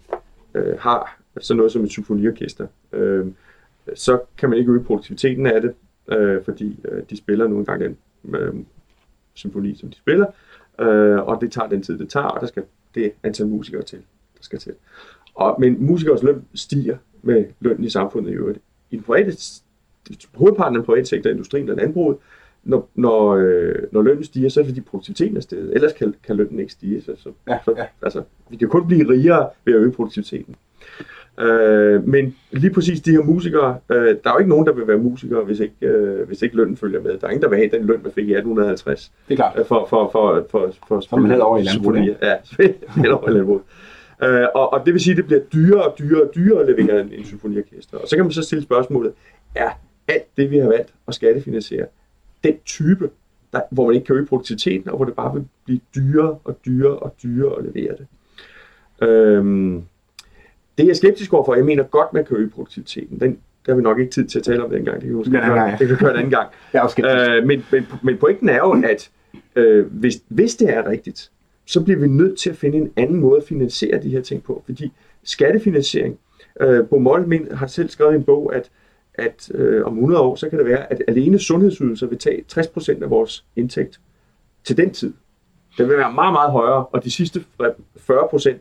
øh, 0.55 0.79
har 0.79 1.19
sådan 1.41 1.57
noget 1.57 1.73
som 1.73 1.85
et 1.85 1.91
symfoniorkester, 1.91 2.67
øh, 2.93 3.27
så 3.95 4.21
kan 4.39 4.51
man 4.51 4.59
ikke 4.59 4.73
øge 4.73 4.85
produktiviteten 4.85 5.47
af 5.47 5.61
det, 5.63 5.75
øh, 6.09 6.45
fordi 6.45 6.81
øh, 6.85 7.03
de 7.11 7.17
spiller 7.17 7.49
nu 7.49 7.59
engang 7.59 7.81
den 7.81 7.97
øh, 8.35 8.55
symfoni, 9.35 9.77
som 9.77 9.89
de 9.89 9.97
spiller, 9.97 10.27
øh, 10.81 11.19
og 11.19 11.41
det 11.41 11.53
tager 11.53 11.69
den 11.69 11.83
tid, 11.83 11.99
det 11.99 12.09
tager, 12.09 12.27
og 12.27 12.41
der 12.41 12.47
skal 12.47 12.63
det 12.95 13.13
antal 13.23 13.47
musikere 13.47 13.83
til, 13.83 13.99
der 13.99 14.43
skal 14.43 14.59
til. 14.59 14.73
Og, 15.35 15.57
men 15.61 15.87
musikers 15.87 16.23
løn 16.23 16.45
stiger 16.55 16.97
med 17.23 17.45
lønnen 17.61 17.85
i 17.85 17.91
samfundet 17.91 18.31
i 18.31 18.35
øvrigt. 18.35 18.59
I 18.91 18.97
den 18.97 19.05
private, 19.05 19.37
hovedparten 20.35 20.77
af 20.77 20.81
den 20.81 20.87
private 20.87 21.07
sektor, 21.07 21.31
industrien 21.31 21.69
og 21.69 21.77
landbruget, 21.77 22.17
når, 22.65 22.89
når, 22.95 23.31
øh, 23.31 23.75
når 23.93 24.03
lønnen 24.03 24.25
stiger, 24.25 24.49
så 24.49 24.61
er 24.61 24.65
det 24.65 24.71
fordi 24.71 24.81
produktiviteten 24.81 25.37
er 25.37 25.41
steget. 25.41 25.75
Ellers 25.75 25.93
kan, 25.93 26.15
kan 26.23 26.37
lønnen 26.37 26.61
ikke 26.61 26.73
stige. 26.73 27.03
Så, 27.03 27.17
så, 27.17 27.33
Ja, 27.49 27.59
så, 27.65 27.75
ja. 27.77 27.87
Altså, 28.03 28.23
vi 28.51 28.57
kan 28.57 28.69
kun 28.69 28.87
blive 28.87 29.09
rigere 29.09 29.51
ved 29.65 29.75
at 29.75 29.81
øge 29.81 29.93
produktiviteten. 29.93 30.57
Øh, 31.41 32.09
men 32.09 32.37
lige 32.53 32.73
præcis 32.73 33.01
de 33.01 33.11
her 33.11 33.23
musikere, 33.23 33.79
øh, 33.91 33.97
der 33.97 34.31
er 34.31 34.33
jo 34.33 34.39
ikke 34.39 34.49
nogen, 34.51 34.67
der 34.67 34.73
vil 34.73 34.87
være 34.87 34.99
musikere, 34.99 35.45
hvis 35.45 35.61
ikke, 35.61 35.75
øh, 35.87 36.27
hvis 36.27 36.43
ikke 36.43 36.57
lønnen 36.57 36.77
følger 36.77 37.01
med. 37.01 37.19
Der 37.19 37.27
er 37.27 37.31
ingen, 37.31 37.43
der 37.43 37.49
vil 37.49 37.59
have 37.59 37.71
den 37.71 37.87
løn, 37.87 38.01
man 38.03 38.13
fik 38.13 38.29
i 38.29 38.33
1850 38.33 39.13
Det 39.29 39.35
er 39.35 39.37
klart. 39.37 39.59
øh, 39.59 39.65
for, 39.67 39.87
for, 39.91 40.11
for, 40.13 40.47
for, 40.51 40.73
for 40.89 41.17
er 41.17 41.21
man 41.21 41.31
heller 41.31 41.45
over 41.45 41.59
i 41.59 41.63
landbruget. 41.63 42.17
Ja, 42.23 42.35
heller 43.03 43.17
over 43.17 43.29
i 43.29 43.33
landbruget. 43.33 43.63
Øh, 44.23 44.47
og, 44.55 44.73
og 44.73 44.87
det 44.87 44.93
vil 44.95 45.01
sige, 45.01 45.13
at 45.13 45.17
det 45.17 45.25
bliver 45.27 45.41
dyrere 45.41 45.83
og 45.83 45.99
dyrere 45.99 46.23
og 46.23 46.35
dyrere 46.35 46.61
at 46.61 46.67
levere 46.67 47.01
en, 47.01 47.13
en 47.13 47.25
symfoniorkester. 47.25 47.99
Og 47.99 48.09
så 48.09 48.17
kan 48.17 48.25
man 48.25 48.33
så 48.33 48.43
stille 48.43 48.63
spørgsmålet, 48.63 49.13
er 49.55 49.71
alt 50.09 50.37
det, 50.37 50.51
vi 50.51 50.59
har 50.59 50.69
valgt 50.69 50.95
at 51.09 51.15
skattefinansiere, 51.15 51.87
den 52.45 52.55
type, 52.67 53.11
der, 53.53 53.61
hvor 53.71 53.87
man 53.87 53.95
ikke 53.95 54.07
kan 54.07 54.17
øge 54.17 54.27
produktiviteten, 54.27 54.91
og 54.91 54.97
hvor 54.97 55.05
det 55.05 55.15
bare 55.15 55.35
vil 55.35 55.45
blive 55.65 55.81
dyrere 55.95 56.39
og 56.45 56.59
dyrere 56.67 56.97
og 56.97 57.15
dyrere 57.23 57.59
at 57.59 57.65
levere 57.65 57.95
det. 57.99 58.07
Øhm, 59.09 59.83
det 60.81 60.87
er 60.87 60.91
jeg 60.91 60.97
skeptisk 60.97 61.33
overfor. 61.33 61.55
Jeg 61.55 61.65
mener 61.65 61.83
godt, 61.83 62.13
man 62.13 62.25
kan 62.25 62.37
øge 62.37 62.51
produktiviteten. 62.51 63.21
Den, 63.21 63.39
der 63.67 63.73
har 63.73 63.77
vi 63.77 63.83
nok 63.83 63.99
ikke 63.99 64.13
tid 64.13 64.27
til 64.27 64.39
at 64.39 64.45
tale 64.45 64.65
om 64.65 64.71
den 64.71 64.85
gang. 64.85 64.95
Det 64.95 65.03
kan 65.03 65.11
vi 65.11 65.15
måske 65.15 65.33
Det 65.33 65.41
gang, 65.41 65.71
ja. 65.71 65.77
det 65.79 65.89
kan 65.89 65.91
vi 65.91 65.95
gøre 65.95 66.11
en 66.11 66.17
anden 66.17 66.31
gang. 66.31 66.49
Jeg 66.73 66.91
er. 66.99 67.37
Øh, 67.37 67.47
men, 67.47 67.65
men, 67.73 67.87
men 68.03 68.17
pointen 68.19 68.49
er 68.49 68.57
jo, 68.57 68.83
at 68.85 69.11
øh, 69.57 69.87
hvis, 69.87 70.23
hvis 70.29 70.57
det 70.57 70.71
er 70.71 70.87
rigtigt, 70.87 71.31
så 71.67 71.85
bliver 71.85 72.01
vi 72.01 72.07
nødt 72.07 72.39
til 72.39 72.51
at 72.51 72.57
finde 72.57 72.79
en 72.79 72.93
anden 72.97 73.21
måde 73.21 73.37
at 73.37 73.45
finansiere 73.49 74.03
de 74.03 74.09
her 74.09 74.21
ting 74.21 74.43
på. 74.43 74.63
Fordi 74.67 74.93
skattefinansiering, 75.25 76.19
øh, 76.61 76.89
Bomol 76.89 77.55
har 77.55 77.67
selv 77.67 77.89
skrevet 77.89 78.15
en 78.15 78.25
bog, 78.25 78.55
at, 78.55 78.71
at 79.15 79.51
øh, 79.55 79.87
om 79.87 79.93
100 79.93 80.23
år, 80.23 80.35
så 80.35 80.49
kan 80.49 80.59
det 80.59 80.67
være, 80.67 80.93
at 80.93 81.03
alene 81.09 81.39
sundhedsydelser 81.39 82.07
vil 82.07 82.19
tage 82.19 82.45
60% 82.53 83.03
af 83.03 83.11
vores 83.11 83.45
indtægt 83.57 84.01
til 84.65 84.77
den 84.77 84.91
tid. 84.91 85.13
Den 85.79 85.89
vil 85.89 85.97
være 85.97 86.13
meget, 86.13 86.33
meget 86.33 86.51
højere, 86.51 86.87
og 86.87 87.05
de 87.05 87.11
sidste 87.11 87.45
40%, 87.61 88.55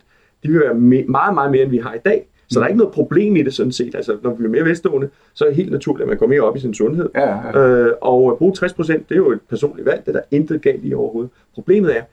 de 0.43 0.49
vil 0.51 0.59
være 0.59 0.71
me- 0.71 1.11
meget, 1.11 1.33
meget 1.33 1.51
mere, 1.51 1.61
end 1.61 1.71
vi 1.71 1.77
har 1.77 1.93
i 1.93 1.99
dag. 2.05 2.27
Så 2.49 2.59
der 2.59 2.63
er 2.63 2.67
ikke 2.67 2.77
noget 2.77 2.93
problem 2.93 3.35
i 3.35 3.43
det 3.43 3.53
sådan 3.53 3.71
set. 3.71 3.95
Altså, 3.95 4.17
når 4.23 4.29
vi 4.29 4.35
bliver 4.35 4.51
mere 4.51 4.65
velstående, 4.65 5.09
så 5.33 5.45
er 5.45 5.49
det 5.49 5.55
helt 5.55 5.71
naturligt, 5.71 6.01
at 6.01 6.07
man 6.07 6.17
går 6.17 6.27
mere 6.27 6.41
op 6.41 6.55
i 6.55 6.59
sin 6.59 6.73
sundhed. 6.73 7.09
Ja, 7.15 7.47
ja. 7.47 7.59
Øh, 7.59 7.93
og 8.01 8.31
at 8.31 8.37
bruge 8.37 8.53
60 8.53 8.73
procent, 8.73 9.09
det 9.09 9.15
er 9.15 9.19
jo 9.19 9.31
et 9.31 9.39
personligt 9.49 9.85
valg, 9.85 10.05
det 10.05 10.07
er 10.07 10.19
der 10.19 10.21
intet 10.31 10.61
galt 10.61 10.85
i 10.85 10.93
overhovedet. 10.93 11.31
Problemet 11.53 11.97
er, 11.97 12.03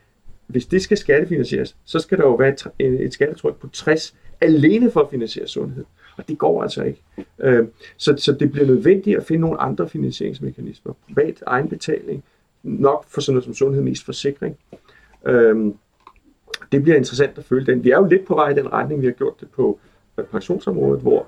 hvis 0.47 0.65
det 0.65 0.81
skal 0.81 0.97
skattefinansieres, 0.97 1.75
så 1.85 1.99
skal 1.99 2.17
der 2.17 2.23
jo 2.23 2.35
være 2.35 2.49
et 2.49 2.67
et 2.79 3.13
skattetryk 3.13 3.55
på 3.55 3.69
60 3.73 4.15
alene 4.41 4.91
for 4.91 4.99
at 4.99 5.07
finansiere 5.11 5.47
sundhed. 5.47 5.85
Og 6.17 6.27
det 6.27 6.37
går 6.37 6.61
altså 6.63 6.83
ikke. 6.83 7.03
Øh, 7.39 7.67
så, 7.97 8.13
så 8.17 8.31
det 8.31 8.51
bliver 8.51 8.67
nødvendigt 8.67 9.17
at 9.17 9.23
finde 9.23 9.41
nogle 9.41 9.61
andre 9.61 9.89
finansieringsmekanismer. 9.89 10.93
Privat 11.07 11.43
egenbetaling, 11.47 12.23
nok 12.63 13.05
for 13.07 13.21
sådan 13.21 13.33
noget 13.33 13.45
som 13.45 13.53
sundhed, 13.53 13.83
mest 13.83 14.05
forsikring. 14.05 14.57
Øh, 15.25 15.71
det 16.71 16.83
bliver 16.83 16.97
interessant 16.97 17.37
at 17.37 17.43
følge 17.43 17.65
den. 17.65 17.83
Vi 17.83 17.91
er 17.91 17.97
jo 17.97 18.05
lidt 18.05 18.25
på 18.25 18.35
vej 18.35 18.49
i 18.49 18.53
den 18.53 18.73
retning, 18.73 19.01
vi 19.01 19.05
har 19.05 19.13
gjort 19.13 19.39
det 19.39 19.49
på 19.49 19.79
øh, 20.17 20.25
pensionsområdet, 20.25 21.01
hvor 21.01 21.25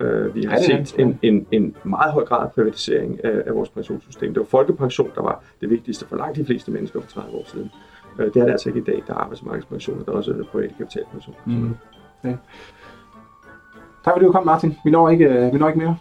øh, 0.00 0.34
vi 0.34 0.44
har 0.44 0.56
Ja, 0.56 0.62
set 0.62 0.94
en, 0.98 1.18
en, 1.22 1.46
en 1.50 1.76
meget 1.84 2.12
høj 2.12 2.24
grad 2.24 2.44
af 2.46 2.52
privatisering 2.52 3.24
af, 3.24 3.42
af 3.46 3.54
vores 3.54 3.68
pensionssystem. 3.68 4.34
Det 4.34 4.40
var 4.40 4.46
folkepension, 4.46 5.10
der 5.14 5.22
var 5.22 5.44
det 5.60 5.70
vigtigste 5.70 6.06
for 6.06 6.16
langt 6.16 6.36
de 6.36 6.44
fleste 6.44 6.70
mennesker 6.70 7.00
for 7.00 7.08
30 7.10 7.36
år 7.38 7.44
siden. 7.46 7.70
Øh, 8.18 8.26
det 8.26 8.36
er 8.36 8.44
det 8.44 8.52
altså 8.52 8.68
ikke 8.68 8.80
i 8.80 8.84
dag. 8.84 9.02
Der 9.06 9.14
er 9.14 9.18
arbejdsmarkedspensioner, 9.18 10.04
der 10.04 10.12
er 10.12 10.16
også 10.16 10.44
private 10.52 10.74
kapitalpensioner. 10.78 11.38
Mm. 11.46 11.74
Okay. 12.24 12.36
Tak 14.04 14.14
fordi 14.14 14.24
du 14.26 14.32
kom, 14.32 14.46
Martin. 14.46 14.76
Vi 14.84 14.90
når 14.90 15.08
ikke, 15.08 15.24
øh, 15.24 15.52
vi 15.52 15.58
når 15.58 15.68
ikke 15.68 15.78
mere. 15.80 15.96